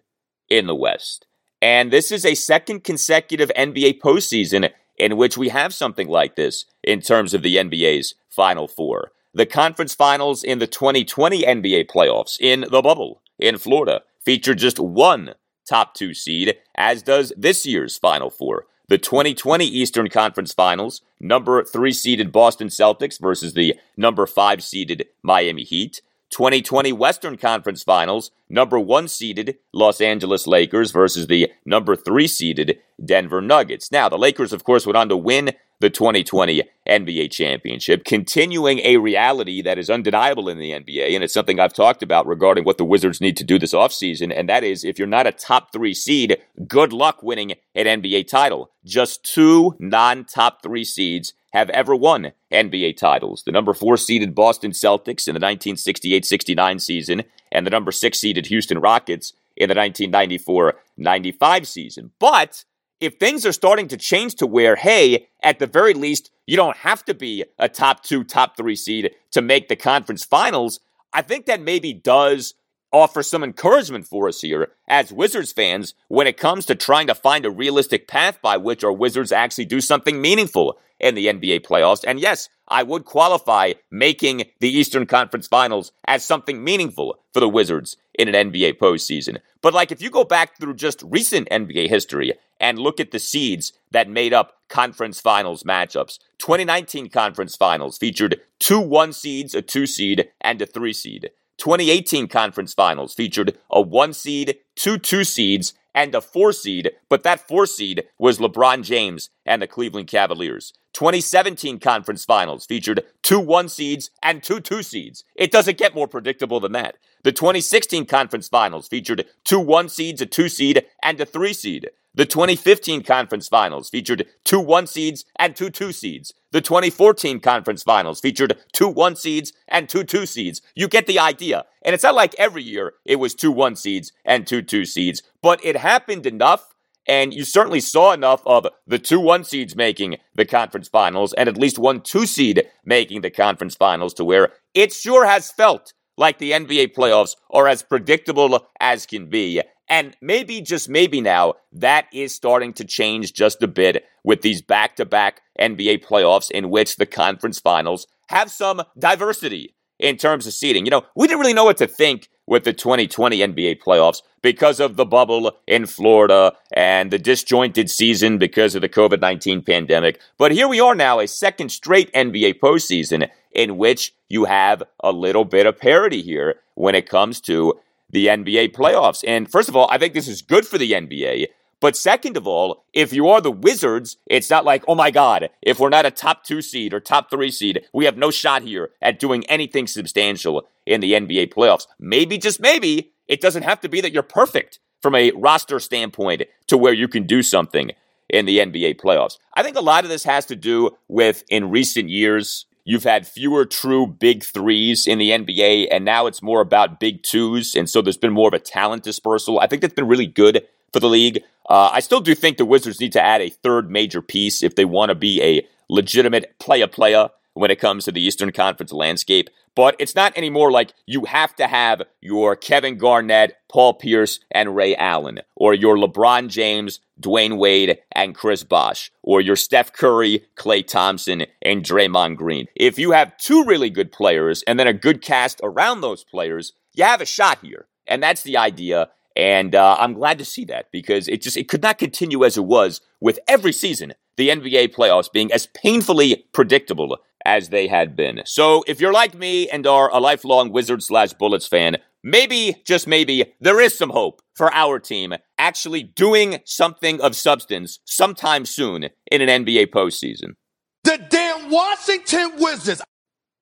in 0.49 0.67
the 0.67 0.75
West. 0.75 1.27
And 1.61 1.91
this 1.91 2.11
is 2.11 2.25
a 2.25 2.35
second 2.35 2.83
consecutive 2.83 3.51
NBA 3.57 3.99
postseason 3.99 4.71
in 4.97 5.17
which 5.17 5.37
we 5.37 5.49
have 5.49 5.73
something 5.73 6.07
like 6.07 6.35
this 6.35 6.65
in 6.83 7.01
terms 7.01 7.33
of 7.33 7.41
the 7.41 7.57
NBA's 7.57 8.15
Final 8.29 8.67
Four. 8.67 9.11
The 9.33 9.45
conference 9.45 9.93
finals 9.93 10.43
in 10.43 10.59
the 10.59 10.67
2020 10.67 11.43
NBA 11.43 11.87
playoffs 11.87 12.37
in 12.39 12.61
the 12.71 12.81
bubble 12.81 13.21
in 13.37 13.57
Florida 13.57 14.01
feature 14.23 14.55
just 14.55 14.79
one 14.79 15.35
top 15.67 15.93
two 15.93 16.13
seed, 16.13 16.55
as 16.75 17.03
does 17.03 17.33
this 17.35 17.65
year's 17.65 17.97
Final 17.97 18.29
Four. 18.29 18.65
The 18.87 18.97
2020 18.99 19.65
Eastern 19.65 20.09
Conference 20.09 20.53
Finals, 20.53 21.01
number 21.19 21.63
three 21.63 21.91
seeded 21.91 22.31
Boston 22.31 22.67
Celtics 22.67 23.19
versus 23.19 23.53
the 23.53 23.75
number 23.97 24.27
five 24.27 24.63
seeded 24.63 25.07
Miami 25.23 25.63
Heat. 25.63 26.01
2020 26.31 26.93
Western 26.93 27.37
Conference 27.37 27.83
Finals, 27.83 28.31
number 28.49 28.79
one 28.79 29.07
seeded 29.07 29.57
Los 29.73 30.01
Angeles 30.01 30.47
Lakers 30.47 30.91
versus 30.91 31.27
the 31.27 31.51
number 31.65 31.95
three 31.95 32.27
seeded 32.27 32.79
Denver 33.03 33.41
Nuggets. 33.41 33.91
Now, 33.91 34.09
the 34.09 34.17
Lakers, 34.17 34.53
of 34.53 34.63
course, 34.63 34.85
went 34.85 34.97
on 34.97 35.09
to 35.09 35.17
win 35.17 35.51
the 35.79 35.89
2020 35.89 36.63
NBA 36.87 37.31
championship, 37.31 38.05
continuing 38.05 38.79
a 38.79 38.97
reality 38.97 39.61
that 39.61 39.77
is 39.77 39.89
undeniable 39.89 40.47
in 40.47 40.57
the 40.57 40.71
NBA. 40.71 41.13
And 41.13 41.23
it's 41.23 41.33
something 41.33 41.59
I've 41.59 41.73
talked 41.73 42.01
about 42.01 42.27
regarding 42.27 42.63
what 42.63 42.77
the 42.77 42.85
Wizards 42.85 43.19
need 43.19 43.37
to 43.37 43.43
do 43.43 43.59
this 43.59 43.73
offseason. 43.73 44.33
And 44.35 44.47
that 44.47 44.63
is 44.63 44.83
if 44.83 44.97
you're 44.97 45.07
not 45.07 45.27
a 45.27 45.31
top 45.31 45.73
three 45.73 45.93
seed, 45.93 46.37
good 46.67 46.93
luck 46.93 47.21
winning 47.23 47.53
an 47.73 48.01
NBA 48.01 48.27
title. 48.27 48.71
Just 48.85 49.23
two 49.23 49.75
non 49.79 50.25
top 50.25 50.61
three 50.63 50.85
seeds 50.85 51.33
have 51.55 51.69
ever 51.69 51.95
won 51.95 52.33
NBA 52.51 52.97
titles. 52.97 53.43
The 53.45 53.51
number 53.53 53.73
four 53.73 53.95
seeded 53.95 54.35
Boston 54.35 54.71
Celtics 54.71 55.25
in 55.25 55.33
the 55.33 55.39
1968 55.39 56.25
69 56.25 56.79
season, 56.79 57.23
and 57.49 57.65
the 57.65 57.71
number 57.71 57.93
six 57.93 58.19
seeded 58.19 58.47
Houston 58.47 58.79
Rockets 58.79 59.31
in 59.55 59.69
the 59.69 59.75
1994 59.75 60.75
95 60.97 61.65
season. 61.65 62.11
But 62.19 62.65
if 62.99 63.15
things 63.15 63.45
are 63.45 63.53
starting 63.53 63.87
to 63.87 63.97
change 63.97 64.35
to 64.35 64.45
where, 64.47 64.75
hey, 64.75 65.27
at 65.41 65.59
the 65.59 65.67
very 65.67 65.93
least, 65.93 66.29
you 66.45 66.57
don't 66.57 66.77
have 66.77 67.05
to 67.05 67.13
be 67.13 67.45
a 67.57 67.69
top 67.69 68.03
two, 68.03 68.25
top 68.25 68.57
three 68.57 68.75
seed 68.75 69.11
to 69.31 69.41
make 69.41 69.69
the 69.69 69.77
conference 69.77 70.25
finals, 70.25 70.81
I 71.13 71.21
think 71.21 71.45
that 71.45 71.61
maybe 71.61 71.93
does 71.93 72.53
offer 72.91 73.23
some 73.23 73.43
encouragement 73.43 74.07
for 74.07 74.27
us 74.27 74.41
here 74.41 74.71
as 74.87 75.11
Wizards 75.11 75.53
fans 75.53 75.93
when 76.09 76.27
it 76.27 76.37
comes 76.37 76.65
to 76.65 76.75
trying 76.75 77.07
to 77.07 77.15
find 77.15 77.45
a 77.45 77.49
realistic 77.49 78.07
path 78.07 78.41
by 78.41 78.57
which 78.57 78.83
our 78.83 78.93
Wizards 78.93 79.31
actually 79.31 79.65
do 79.65 79.79
something 79.79 80.21
meaningful 80.21 80.77
in 80.99 81.15
the 81.15 81.27
NBA 81.27 81.61
playoffs. 81.61 82.03
And 82.05 82.19
yes, 82.19 82.49
I 82.67 82.83
would 82.83 83.05
qualify 83.05 83.73
making 83.91 84.45
the 84.59 84.69
Eastern 84.69 85.05
Conference 85.05 85.47
Finals 85.47 85.91
as 86.05 86.23
something 86.23 86.63
meaningful 86.63 87.19
for 87.33 87.39
the 87.39 87.49
Wizards 87.49 87.97
in 88.17 88.33
an 88.33 88.51
NBA 88.51 88.77
postseason. 88.77 89.37
But 89.61 89.73
like 89.73 89.91
if 89.91 90.01
you 90.01 90.09
go 90.09 90.23
back 90.23 90.57
through 90.57 90.75
just 90.75 91.03
recent 91.03 91.49
NBA 91.49 91.89
history 91.89 92.33
and 92.59 92.79
look 92.79 92.99
at 92.99 93.11
the 93.11 93.19
seeds 93.19 93.73
that 93.91 94.09
made 94.09 94.33
up 94.33 94.53
conference 94.69 95.19
finals 95.19 95.63
matchups, 95.63 96.19
2019 96.39 97.09
conference 97.09 97.55
finals 97.55 97.97
featured 97.97 98.41
two 98.59 98.79
one 98.79 99.13
seeds, 99.13 99.53
a 99.53 99.61
two 99.61 99.85
seed, 99.85 100.29
and 100.41 100.61
a 100.61 100.65
three 100.65 100.93
seed. 100.93 101.29
2018 101.57 102.27
conference 102.27 102.73
finals 102.73 103.13
featured 103.13 103.57
a 103.69 103.81
one 103.81 104.13
seed, 104.13 104.57
two 104.75 104.97
two 104.97 105.23
seeds, 105.23 105.73
and 105.95 106.13
a 106.13 106.21
four 106.21 106.51
seed, 106.51 106.91
but 107.09 107.23
that 107.23 107.47
four 107.47 107.65
seed 107.65 108.03
was 108.19 108.37
LeBron 108.37 108.83
James 108.83 109.29
and 109.45 109.61
the 109.61 109.67
Cleveland 109.67 110.07
Cavaliers. 110.07 110.73
2017 110.95 111.77
conference 111.79 112.23
finals 112.23 112.65
featured 112.65 113.03
two 113.21 113.39
one 113.39 113.67
seeds 113.67 114.11
and 114.23 114.41
two 114.41 114.61
two 114.61 114.81
seeds. 114.81 115.25
It 115.35 115.51
doesn't 115.51 115.77
get 115.77 115.93
more 115.93 116.07
predictable 116.07 116.61
than 116.61 116.71
that. 116.71 116.95
The 117.23 117.33
2016 117.33 118.05
conference 118.05 118.47
finals 118.47 118.87
featured 118.87 119.25
two 119.43 119.59
one 119.59 119.89
seeds, 119.89 120.21
a 120.21 120.25
two 120.25 120.47
seed, 120.47 120.85
and 121.03 121.19
a 121.19 121.25
three 121.25 121.51
seed. 121.51 121.89
The 122.13 122.25
2015 122.25 123.03
conference 123.03 123.49
finals 123.49 123.89
featured 123.89 124.25
two 124.45 124.61
one 124.61 124.87
seeds 124.87 125.25
and 125.37 125.53
two 125.53 125.69
two 125.69 125.91
seeds. 125.91 126.33
The 126.51 126.61
2014 126.61 127.41
conference 127.41 127.83
finals 127.83 128.21
featured 128.21 128.57
two 128.71 128.87
one 128.87 129.17
seeds 129.17 129.51
and 129.67 129.89
two 129.89 130.05
two 130.05 130.25
seeds. 130.25 130.61
You 130.75 130.87
get 130.87 131.07
the 131.07 131.19
idea. 131.19 131.65
And 131.81 131.93
it's 131.93 132.03
not 132.03 132.15
like 132.15 132.33
every 132.37 132.63
year 132.63 132.93
it 133.03 133.17
was 133.17 133.35
two 133.35 133.51
one 133.51 133.75
seeds 133.75 134.13
and 134.23 134.47
two 134.47 134.61
two 134.61 134.85
seeds, 134.85 135.23
but 135.41 135.59
it 135.65 135.75
happened 135.75 136.25
enough 136.25 136.73
and 137.07 137.33
you 137.33 137.43
certainly 137.43 137.79
saw 137.79 138.13
enough 138.13 138.41
of 138.45 138.67
the 138.87 138.99
two 138.99 139.19
one 139.19 139.43
seeds 139.43 139.75
making 139.75 140.17
the 140.35 140.45
conference 140.45 140.87
finals 140.87 141.33
and 141.33 141.49
at 141.49 141.57
least 141.57 141.79
one 141.79 142.01
two 142.01 142.25
seed 142.25 142.67
making 142.83 143.21
the 143.21 143.29
conference 143.29 143.75
finals 143.75 144.13
to 144.13 144.25
where 144.25 144.53
it 144.73 144.93
sure 144.93 145.25
has 145.25 145.51
felt 145.51 145.93
like 146.17 146.37
the 146.37 146.51
NBA 146.51 146.93
playoffs 146.93 147.35
are 147.51 147.67
as 147.67 147.83
predictable 147.83 148.67
as 148.79 149.05
can 149.05 149.29
be. 149.29 149.61
And 149.87 150.15
maybe, 150.21 150.61
just 150.61 150.89
maybe 150.89 151.21
now, 151.21 151.55
that 151.71 152.07
is 152.11 152.33
starting 152.33 152.73
to 152.73 152.85
change 152.85 153.33
just 153.33 153.61
a 153.61 153.67
bit 153.67 154.03
with 154.23 154.41
these 154.41 154.61
back 154.61 154.95
to 154.95 155.05
back 155.05 155.41
NBA 155.59 156.03
playoffs 156.03 156.49
in 156.49 156.71
which 156.71 156.95
the 156.95 157.05
conference 157.05 157.59
finals 157.59 158.07
have 158.29 158.49
some 158.49 158.81
diversity 158.97 159.75
in 159.99 160.17
terms 160.17 160.47
of 160.47 160.53
seeding. 160.53 160.85
You 160.85 160.91
know, 160.91 161.03
we 161.15 161.27
didn't 161.27 161.39
really 161.39 161.53
know 161.53 161.65
what 161.65 161.77
to 161.77 161.87
think 161.87 162.29
with 162.47 162.63
the 162.63 162.73
2020 162.73 163.39
NBA 163.39 163.81
playoffs 163.81 164.21
because 164.41 164.79
of 164.79 164.95
the 164.95 165.05
bubble 165.05 165.57
in 165.67 165.85
Florida 165.85 166.53
and 166.71 167.11
the 167.11 167.17
disjointed 167.17 167.89
season 167.89 168.37
because 168.37 168.75
of 168.75 168.81
the 168.81 168.89
COVID 168.89 169.21
19 169.21 169.63
pandemic. 169.63 170.19
But 170.37 170.51
here 170.51 170.67
we 170.67 170.79
are 170.79 170.95
now, 170.95 171.19
a 171.19 171.27
second 171.27 171.69
straight 171.69 172.11
NBA 172.13 172.59
postseason 172.59 173.29
in 173.51 173.77
which 173.77 174.13
you 174.29 174.45
have 174.45 174.83
a 175.03 175.11
little 175.11 175.45
bit 175.45 175.65
of 175.65 175.79
parity 175.79 176.21
here 176.21 176.59
when 176.75 176.93
it 176.93 177.09
comes 177.09 177.41
to 177.41 177.73
the 178.09 178.27
NBA 178.27 178.73
playoffs. 178.73 179.23
And 179.27 179.49
first 179.49 179.69
of 179.69 179.75
all, 179.75 179.89
I 179.89 179.97
think 179.97 180.13
this 180.13 180.27
is 180.27 180.41
good 180.41 180.67
for 180.67 180.77
the 180.77 180.91
NBA. 180.91 181.47
But 181.81 181.95
second 181.95 182.37
of 182.37 182.47
all, 182.47 182.85
if 182.93 183.13
you 183.13 183.27
are 183.27 183.41
the 183.41 183.51
Wizards, 183.51 184.17
it's 184.27 184.49
not 184.49 184.65
like, 184.65 184.83
oh 184.87 184.95
my 184.95 185.11
God, 185.11 185.49
if 185.61 185.79
we're 185.79 185.89
not 185.89 186.05
a 186.05 186.11
top 186.11 186.43
two 186.43 186.61
seed 186.61 186.93
or 186.93 186.99
top 186.99 187.29
three 187.29 187.51
seed, 187.51 187.85
we 187.93 188.05
have 188.05 188.17
no 188.17 188.31
shot 188.31 188.63
here 188.63 188.91
at 189.01 189.19
doing 189.19 189.45
anything 189.45 189.87
substantial 189.87 190.67
in 190.85 191.01
the 191.01 191.13
NBA 191.13 191.53
playoffs. 191.53 191.87
Maybe, 191.99 192.37
just 192.37 192.59
maybe, 192.59 193.11
it 193.27 193.41
doesn't 193.41 193.63
have 193.63 193.81
to 193.81 193.89
be 193.89 194.01
that 194.01 194.13
you're 194.13 194.23
perfect 194.23 194.79
from 195.01 195.15
a 195.15 195.31
roster 195.31 195.79
standpoint 195.79 196.43
to 196.67 196.77
where 196.77 196.93
you 196.93 197.07
can 197.07 197.27
do 197.27 197.43
something 197.43 197.91
in 198.29 198.45
the 198.45 198.59
NBA 198.59 198.99
playoffs. 198.99 199.37
I 199.53 199.61
think 199.61 199.75
a 199.75 199.81
lot 199.81 200.03
of 200.03 200.09
this 200.09 200.23
has 200.23 200.45
to 200.47 200.55
do 200.55 200.97
with 201.07 201.43
in 201.49 201.69
recent 201.69 202.09
years, 202.09 202.65
You've 202.87 203.03
had 203.03 203.27
fewer 203.27 203.65
true 203.65 204.05
big 204.05 204.43
threes 204.43 205.07
in 205.07 205.17
the 205.17 205.31
NBA, 205.31 205.87
and 205.89 206.05
now 206.05 206.27
it's 206.27 206.43
more 206.43 206.61
about 206.61 206.99
big 206.99 207.23
twos. 207.23 207.73
And 207.73 207.89
so 207.89 207.99
there's 207.99 208.15
been 208.15 208.31
more 208.31 208.47
of 208.47 208.53
a 208.53 208.59
talent 208.59 209.01
dispersal. 209.01 209.59
I 209.59 209.65
think 209.65 209.81
that's 209.81 209.95
been 209.95 210.07
really 210.07 210.27
good 210.27 210.67
for 210.95 211.01
the 211.01 211.09
league. 211.09 211.43
Uh, 211.69 211.89
I 211.91 211.99
still 211.99 212.21
do 212.21 212.33
think 212.33 212.55
the 212.55 212.63
Wizards 212.63 213.01
need 213.01 213.11
to 213.11 213.21
add 213.21 213.41
a 213.41 213.49
third 213.49 213.91
major 213.91 214.21
piece 214.21 214.63
if 214.63 214.75
they 214.75 214.85
want 214.85 215.09
to 215.09 215.15
be 215.15 215.43
a 215.43 215.67
legitimate 215.89 216.57
player 216.57 216.87
player 216.87 217.31
when 217.53 217.69
it 217.69 217.81
comes 217.81 218.05
to 218.05 218.13
the 218.13 218.21
Eastern 218.21 218.53
Conference 218.53 218.93
landscape. 218.93 219.49
But 219.75 219.97
it's 219.99 220.15
not 220.15 220.37
anymore 220.37 220.71
like 220.71 220.93
you 221.05 221.25
have 221.25 221.53
to 221.57 221.67
have 221.67 222.03
your 222.21 222.55
Kevin 222.55 222.97
Garnett, 222.97 223.57
Paul 223.67 223.95
Pierce, 223.95 224.39
and 224.51 224.73
Ray 224.73 224.95
Allen, 224.95 225.41
or 225.57 225.73
your 225.73 225.97
LeBron 225.97 226.47
James, 226.47 227.01
Dwyane 227.19 227.57
Wade, 227.57 227.97
and 228.13 228.33
Chris 228.33 228.63
Bosh, 228.63 229.11
or 229.21 229.41
your 229.41 229.57
Steph 229.57 229.91
Curry, 229.91 230.45
Klay 230.55 230.87
Thompson, 230.87 231.45
and 231.61 231.83
Draymond 231.83 232.37
Green. 232.37 232.67
If 232.73 232.97
you 232.97 233.11
have 233.11 233.35
two 233.35 233.65
really 233.65 233.89
good 233.89 234.13
players 234.13 234.63
and 234.65 234.79
then 234.79 234.87
a 234.87 234.93
good 234.93 235.21
cast 235.21 235.59
around 235.61 235.99
those 235.99 236.23
players, 236.23 236.71
you 236.93 237.03
have 237.03 237.19
a 237.19 237.25
shot 237.25 237.59
here. 237.61 237.87
And 238.07 238.23
that's 238.23 238.43
the 238.43 238.55
idea. 238.55 239.09
And 239.35 239.75
uh, 239.75 239.97
I'm 239.99 240.13
glad 240.13 240.37
to 240.39 240.45
see 240.45 240.65
that 240.65 240.91
because 240.91 241.27
it 241.27 241.41
just 241.41 241.57
it 241.57 241.67
could 241.67 241.83
not 241.83 241.97
continue 241.97 242.45
as 242.45 242.57
it 242.57 242.65
was 242.65 243.01
with 243.19 243.39
every 243.47 243.73
season 243.73 244.13
the 244.37 244.49
NBA 244.49 244.93
playoffs 244.93 245.31
being 245.31 245.51
as 245.51 245.67
painfully 245.67 246.45
predictable 246.53 247.17
as 247.45 247.69
they 247.69 247.87
had 247.87 248.15
been. 248.15 248.41
So 248.45 248.83
if 248.87 248.99
you're 248.99 249.13
like 249.13 249.35
me 249.35 249.69
and 249.69 249.85
are 249.85 250.11
a 250.11 250.19
lifelong 250.19 250.71
Wizards 250.71 251.07
slash 251.07 251.33
Bullets 251.33 251.67
fan, 251.67 251.97
maybe, 252.23 252.81
just 252.85 253.07
maybe, 253.07 253.53
there 253.61 253.79
is 253.79 253.97
some 253.97 254.09
hope 254.09 254.41
for 254.55 254.73
our 254.73 254.99
team 254.99 255.33
actually 255.57 256.03
doing 256.03 256.59
something 256.65 257.21
of 257.21 257.35
substance 257.35 257.99
sometime 258.05 258.65
soon 258.65 259.09
in 259.31 259.41
an 259.41 259.65
NBA 259.65 259.87
postseason. 259.87 260.55
The 261.03 261.23
damn 261.29 261.69
Washington 261.69 262.53
Wizards. 262.57 263.01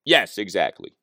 Yes, 0.06 0.38
exactly. 0.38 0.94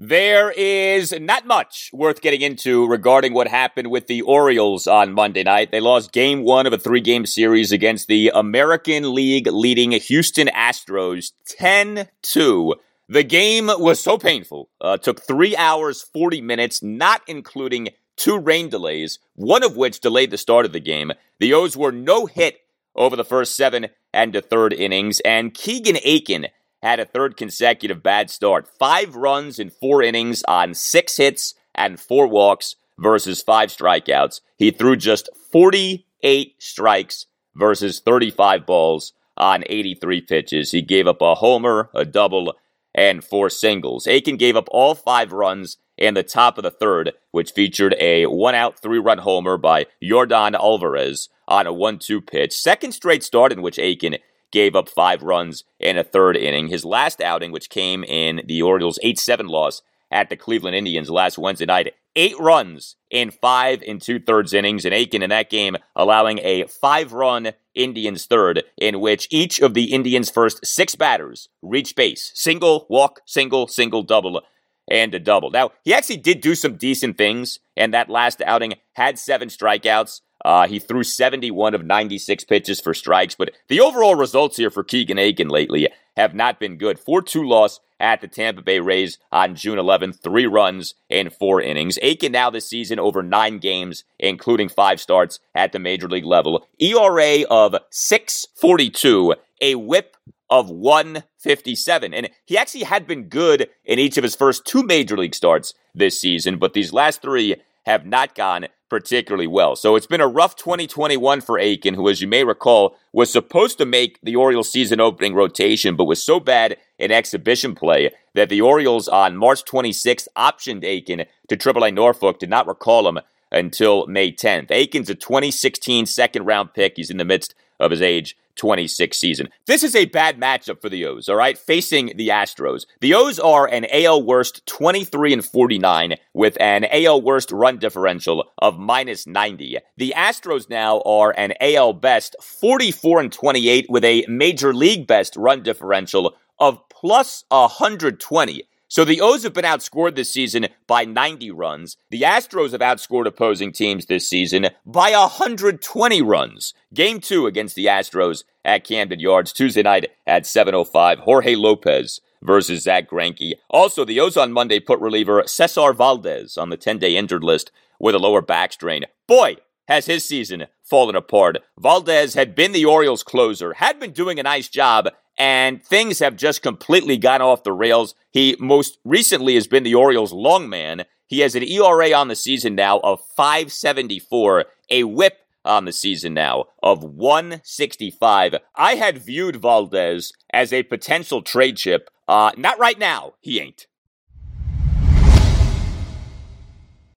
There 0.00 0.52
is 0.52 1.12
not 1.18 1.44
much 1.44 1.90
worth 1.92 2.20
getting 2.20 2.40
into 2.40 2.86
regarding 2.86 3.34
what 3.34 3.48
happened 3.48 3.90
with 3.90 4.06
the 4.06 4.22
Orioles 4.22 4.86
on 4.86 5.12
Monday 5.12 5.42
night. 5.42 5.72
They 5.72 5.80
lost 5.80 6.12
game 6.12 6.44
one 6.44 6.68
of 6.68 6.72
a 6.72 6.78
three 6.78 7.00
game 7.00 7.26
series 7.26 7.72
against 7.72 8.06
the 8.06 8.30
American 8.32 9.12
League 9.12 9.48
leading 9.48 9.90
Houston 9.90 10.46
Astros 10.54 11.32
10 11.48 12.06
2. 12.22 12.74
The 13.08 13.24
game 13.24 13.66
was 13.66 13.98
so 13.98 14.18
painful. 14.18 14.70
Uh, 14.80 14.98
took 14.98 15.20
three 15.20 15.56
hours, 15.56 16.00
40 16.00 16.42
minutes, 16.42 16.80
not 16.80 17.22
including 17.26 17.88
two 18.14 18.38
rain 18.38 18.68
delays, 18.68 19.18
one 19.34 19.64
of 19.64 19.76
which 19.76 19.98
delayed 19.98 20.30
the 20.30 20.38
start 20.38 20.64
of 20.64 20.72
the 20.72 20.78
game. 20.78 21.10
The 21.40 21.54
O's 21.54 21.76
were 21.76 21.90
no 21.90 22.26
hit 22.26 22.60
over 22.94 23.16
the 23.16 23.24
first 23.24 23.56
seven 23.56 23.88
and 24.12 24.32
the 24.32 24.42
third 24.42 24.72
innings, 24.72 25.18
and 25.24 25.52
Keegan 25.52 25.96
Akin 25.96 26.46
had 26.82 27.00
a 27.00 27.04
third 27.04 27.36
consecutive 27.36 28.02
bad 28.02 28.30
start. 28.30 28.68
Five 28.78 29.16
runs 29.16 29.58
in 29.58 29.70
four 29.70 30.02
innings 30.02 30.42
on 30.46 30.74
six 30.74 31.16
hits 31.16 31.54
and 31.74 31.98
four 31.98 32.26
walks 32.26 32.76
versus 32.98 33.42
five 33.42 33.70
strikeouts. 33.70 34.40
He 34.56 34.70
threw 34.70 34.96
just 34.96 35.28
48 35.52 36.54
strikes 36.58 37.26
versus 37.54 38.00
35 38.00 38.66
balls 38.66 39.12
on 39.36 39.64
83 39.66 40.20
pitches. 40.22 40.72
He 40.72 40.82
gave 40.82 41.06
up 41.06 41.22
a 41.22 41.36
homer, 41.36 41.90
a 41.94 42.04
double, 42.04 42.54
and 42.94 43.22
four 43.22 43.50
singles. 43.50 44.06
Akin 44.06 44.36
gave 44.36 44.56
up 44.56 44.68
all 44.70 44.94
five 44.94 45.32
runs 45.32 45.76
in 45.96 46.14
the 46.14 46.22
top 46.22 46.58
of 46.58 46.64
the 46.64 46.70
third, 46.70 47.12
which 47.30 47.52
featured 47.52 47.94
a 47.98 48.26
one 48.26 48.54
out, 48.54 48.78
three 48.78 48.98
run 48.98 49.18
homer 49.18 49.56
by 49.56 49.86
Yordan 50.02 50.54
Alvarez 50.54 51.28
on 51.46 51.66
a 51.66 51.72
1 51.72 51.98
2 51.98 52.20
pitch. 52.20 52.56
Second 52.56 52.92
straight 52.92 53.24
start 53.24 53.52
in 53.52 53.62
which 53.62 53.78
Akin 53.78 54.18
gave 54.52 54.74
up 54.74 54.88
five 54.88 55.22
runs 55.22 55.64
in 55.78 55.98
a 55.98 56.04
third 56.04 56.36
inning. 56.36 56.68
His 56.68 56.84
last 56.84 57.20
outing, 57.20 57.52
which 57.52 57.70
came 57.70 58.04
in 58.04 58.42
the 58.46 58.62
Orioles' 58.62 58.98
8 59.02 59.18
7 59.18 59.46
loss 59.46 59.82
at 60.10 60.30
the 60.30 60.36
Cleveland 60.36 60.76
Indians 60.76 61.10
last 61.10 61.38
Wednesday 61.38 61.66
night, 61.66 61.94
eight 62.16 62.38
runs 62.38 62.96
in 63.10 63.30
five 63.30 63.82
and 63.86 64.02
two 64.02 64.18
thirds 64.18 64.52
innings. 64.52 64.84
And 64.84 64.94
Akin 64.94 65.22
in 65.22 65.30
that 65.30 65.50
game 65.50 65.76
allowing 65.94 66.40
a 66.40 66.64
five 66.64 67.12
run 67.12 67.52
Indians 67.74 68.26
third, 68.26 68.64
in 68.76 69.00
which 69.00 69.28
each 69.30 69.60
of 69.60 69.74
the 69.74 69.92
Indians' 69.92 70.30
first 70.30 70.66
six 70.66 70.94
batters 70.96 71.48
reached 71.62 71.96
base 71.96 72.32
single, 72.34 72.86
walk, 72.90 73.20
single, 73.26 73.68
single, 73.68 74.02
double. 74.02 74.42
And 74.90 75.14
a 75.14 75.18
double. 75.18 75.50
Now, 75.50 75.72
he 75.84 75.92
actually 75.92 76.16
did 76.16 76.40
do 76.40 76.54
some 76.54 76.78
decent 76.78 77.18
things, 77.18 77.58
and 77.76 77.92
that 77.92 78.08
last 78.08 78.40
outing 78.40 78.76
had 78.94 79.18
seven 79.18 79.50
strikeouts. 79.50 80.22
Uh, 80.44 80.68
he 80.68 80.78
threw 80.78 81.02
71 81.02 81.74
of 81.74 81.84
96 81.84 82.44
pitches 82.44 82.80
for 82.80 82.94
strikes, 82.94 83.34
but 83.34 83.50
the 83.68 83.80
overall 83.80 84.14
results 84.14 84.56
here 84.56 84.70
for 84.70 84.84
Keegan 84.84 85.18
Akin 85.18 85.48
lately 85.48 85.88
have 86.16 86.34
not 86.34 86.60
been 86.60 86.76
good. 86.76 86.98
4 86.98 87.22
2 87.22 87.42
loss 87.42 87.80
at 88.00 88.20
the 88.20 88.28
Tampa 88.28 88.62
Bay 88.62 88.78
Rays 88.78 89.18
on 89.32 89.54
June 89.54 89.78
11th, 89.78 90.20
three 90.20 90.46
runs 90.46 90.94
in 91.08 91.30
four 91.30 91.60
innings. 91.60 91.98
Akin 92.02 92.32
now 92.32 92.50
this 92.50 92.68
season 92.68 92.98
over 92.98 93.22
nine 93.22 93.58
games, 93.58 94.04
including 94.18 94.68
five 94.68 95.00
starts 95.00 95.40
at 95.54 95.72
the 95.72 95.78
major 95.78 96.08
league 96.08 96.24
level. 96.24 96.66
ERA 96.80 97.42
of 97.50 97.74
642, 97.90 99.34
a 99.60 99.74
whip 99.74 100.16
of 100.50 100.70
157. 100.70 102.14
And 102.14 102.30
he 102.44 102.56
actually 102.56 102.84
had 102.84 103.06
been 103.06 103.24
good 103.24 103.68
in 103.84 103.98
each 103.98 104.16
of 104.16 104.24
his 104.24 104.36
first 104.36 104.64
two 104.64 104.82
major 104.82 105.16
league 105.16 105.34
starts 105.34 105.74
this 105.94 106.20
season, 106.20 106.58
but 106.58 106.72
these 106.72 106.92
last 106.92 107.20
three 107.20 107.56
have 107.84 108.06
not 108.06 108.34
gone 108.34 108.66
particularly 108.88 109.46
well. 109.46 109.76
So 109.76 109.96
it's 109.96 110.06
been 110.06 110.20
a 110.20 110.28
rough 110.28 110.56
2021 110.56 111.40
for 111.40 111.58
Akin, 111.58 111.94
who, 111.94 112.08
as 112.08 112.20
you 112.20 112.28
may 112.28 112.44
recall, 112.44 112.96
was 113.12 113.30
supposed 113.30 113.78
to 113.78 113.86
make 113.86 114.18
the 114.22 114.36
Orioles 114.36 114.70
season 114.70 115.00
opening 115.00 115.34
rotation, 115.34 115.96
but 115.96 116.04
was 116.04 116.22
so 116.22 116.40
bad 116.40 116.76
in 116.98 117.10
exhibition 117.10 117.74
play 117.74 118.12
that 118.34 118.48
the 118.48 118.60
Orioles 118.60 119.08
on 119.08 119.36
March 119.36 119.64
26th 119.64 120.28
optioned 120.36 120.84
Akin 120.84 121.24
to 121.48 121.56
AAA 121.56 121.94
Norfolk, 121.94 122.38
did 122.38 122.50
not 122.50 122.66
recall 122.66 123.08
him 123.08 123.18
until 123.50 124.06
May 124.06 124.32
10th. 124.32 124.70
Akin's 124.70 125.10
a 125.10 125.14
2016 125.14 126.06
second 126.06 126.44
round 126.44 126.74
pick. 126.74 126.94
He's 126.96 127.10
in 127.10 127.16
the 127.16 127.24
midst 127.24 127.54
of 127.80 127.90
his 127.90 128.02
age 128.02 128.36
26 128.58 129.16
season. 129.16 129.48
This 129.66 129.82
is 129.82 129.94
a 129.94 130.06
bad 130.06 130.38
matchup 130.38 130.82
for 130.82 130.88
the 130.88 131.06
O's, 131.06 131.28
all 131.28 131.36
right? 131.36 131.56
Facing 131.56 132.12
the 132.16 132.28
Astros. 132.28 132.86
The 133.00 133.14
O's 133.14 133.38
are 133.38 133.66
an 133.66 133.86
AL 133.90 134.22
worst 134.24 134.66
23 134.66 135.32
and 135.32 135.44
49 135.44 136.16
with 136.34 136.60
an 136.60 136.84
AL 136.90 137.22
worst 137.22 137.50
run 137.50 137.78
differential 137.78 138.50
of 138.58 138.78
minus 138.78 139.26
90. 139.26 139.78
The 139.96 140.12
Astros 140.16 140.68
now 140.68 141.00
are 141.02 141.32
an 141.36 141.54
AL 141.60 141.94
best 141.94 142.36
44 142.42 143.20
and 143.20 143.32
28 143.32 143.86
with 143.88 144.04
a 144.04 144.26
major 144.28 144.74
league 144.74 145.06
best 145.06 145.36
run 145.36 145.62
differential 145.62 146.34
of 146.58 146.80
plus 146.88 147.44
120. 147.48 148.67
So 148.90 149.04
the 149.04 149.20
O's 149.20 149.42
have 149.42 149.52
been 149.52 149.66
outscored 149.66 150.16
this 150.16 150.32
season 150.32 150.68
by 150.86 151.04
90 151.04 151.50
runs. 151.50 151.98
The 152.10 152.22
Astros 152.22 152.72
have 152.72 152.80
outscored 152.80 153.26
opposing 153.26 153.70
teams 153.70 154.06
this 154.06 154.26
season 154.26 154.68
by 154.86 155.10
120 155.10 156.22
runs. 156.22 156.72
Game 156.94 157.20
two 157.20 157.46
against 157.46 157.76
the 157.76 157.84
Astros 157.84 158.44
at 158.64 158.84
Camden 158.84 159.20
Yards 159.20 159.52
Tuesday 159.52 159.82
night 159.82 160.10
at 160.26 160.44
7.05. 160.44 161.18
Jorge 161.18 161.54
Lopez 161.54 162.22
versus 162.42 162.84
Zack 162.84 163.10
Greinke. 163.10 163.52
Also, 163.68 164.06
the 164.06 164.20
O's 164.20 164.38
on 164.38 164.52
Monday 164.52 164.80
put 164.80 165.00
reliever 165.00 165.42
Cesar 165.44 165.92
Valdez 165.92 166.56
on 166.56 166.70
the 166.70 166.78
10-day 166.78 167.14
injured 167.14 167.44
list 167.44 167.70
with 168.00 168.14
a 168.14 168.18
lower 168.18 168.40
back 168.40 168.72
strain. 168.72 169.04
Boy, 169.26 169.56
has 169.88 170.06
his 170.06 170.24
season 170.24 170.66
fallen 170.82 171.16
apart. 171.16 171.58
Valdez 171.78 172.34
had 172.34 172.54
been 172.54 172.72
the 172.72 172.84
Orioles 172.84 173.22
closer, 173.22 173.74
had 173.74 173.98
been 173.98 174.12
doing 174.12 174.38
a 174.38 174.42
nice 174.42 174.68
job, 174.68 175.08
and 175.38 175.82
things 175.82 176.18
have 176.18 176.36
just 176.36 176.62
completely 176.62 177.16
gone 177.16 177.40
off 177.40 177.62
the 177.62 177.72
rails. 177.72 178.14
He 178.30 178.56
most 178.58 178.98
recently 179.04 179.54
has 179.54 179.66
been 179.66 179.84
the 179.84 179.94
Orioles' 179.94 180.32
long 180.32 180.68
man. 180.68 181.04
He 181.26 181.40
has 181.40 181.54
an 181.54 181.62
ERA 181.62 182.12
on 182.12 182.28
the 182.28 182.34
season 182.34 182.74
now 182.74 182.98
of 183.00 183.20
574, 183.36 184.64
a 184.90 185.04
whip 185.04 185.38
on 185.64 185.84
the 185.84 185.92
season 185.92 186.34
now 186.34 186.64
of 186.82 187.04
165. 187.04 188.56
I 188.74 188.94
had 188.94 189.18
viewed 189.18 189.56
Valdez 189.56 190.32
as 190.52 190.72
a 190.72 190.82
potential 190.84 191.42
trade 191.42 191.76
chip. 191.76 192.10
Uh, 192.26 192.52
not 192.56 192.78
right 192.78 192.98
now. 192.98 193.34
He 193.40 193.60
ain't. 193.60 193.86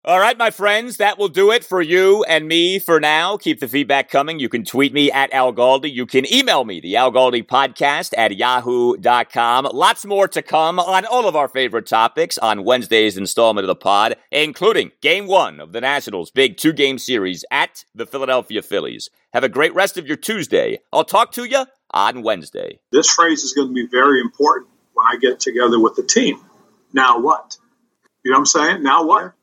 All 0.03 0.19
right, 0.19 0.35
my 0.35 0.49
friends, 0.49 0.97
that 0.97 1.19
will 1.19 1.27
do 1.27 1.51
it 1.51 1.63
for 1.63 1.79
you 1.79 2.23
and 2.23 2.47
me 2.47 2.79
for 2.79 2.99
now. 2.99 3.37
Keep 3.37 3.59
the 3.59 3.67
feedback 3.67 4.09
coming. 4.09 4.39
You 4.39 4.49
can 4.49 4.65
tweet 4.65 4.93
me 4.93 5.11
at 5.11 5.31
Al 5.31 5.53
Galdi. 5.53 5.93
You 5.93 6.07
can 6.07 6.25
email 6.33 6.65
me, 6.65 6.79
the 6.79 6.95
Al 6.95 7.11
Galdi 7.11 7.45
podcast 7.45 8.15
at 8.17 8.35
yahoo.com. 8.35 9.69
Lots 9.71 10.03
more 10.03 10.27
to 10.29 10.41
come 10.41 10.79
on 10.79 11.05
all 11.05 11.27
of 11.27 11.35
our 11.35 11.47
favorite 11.47 11.85
topics 11.85 12.39
on 12.39 12.63
Wednesday's 12.63 13.15
installment 13.15 13.63
of 13.63 13.67
the 13.67 13.75
pod, 13.75 14.15
including 14.31 14.89
game 15.01 15.27
one 15.27 15.59
of 15.59 15.71
the 15.71 15.81
Nationals' 15.81 16.31
big 16.31 16.57
two 16.57 16.73
game 16.73 16.97
series 16.97 17.45
at 17.51 17.85
the 17.93 18.07
Philadelphia 18.07 18.63
Phillies. 18.63 19.07
Have 19.33 19.43
a 19.43 19.49
great 19.49 19.75
rest 19.75 19.99
of 19.99 20.07
your 20.07 20.17
Tuesday. 20.17 20.79
I'll 20.91 21.03
talk 21.03 21.31
to 21.33 21.43
you 21.43 21.67
on 21.91 22.23
Wednesday. 22.23 22.79
This 22.91 23.07
phrase 23.07 23.43
is 23.43 23.53
going 23.53 23.67
to 23.67 23.73
be 23.75 23.85
very 23.85 24.19
important 24.19 24.71
when 24.95 25.05
I 25.05 25.19
get 25.19 25.39
together 25.39 25.79
with 25.79 25.95
the 25.95 26.01
team. 26.01 26.41
Now 26.91 27.19
what? 27.19 27.55
You 28.25 28.31
know 28.31 28.37
what 28.37 28.39
I'm 28.39 28.45
saying? 28.47 28.81
Now 28.81 29.05
what? 29.05 29.33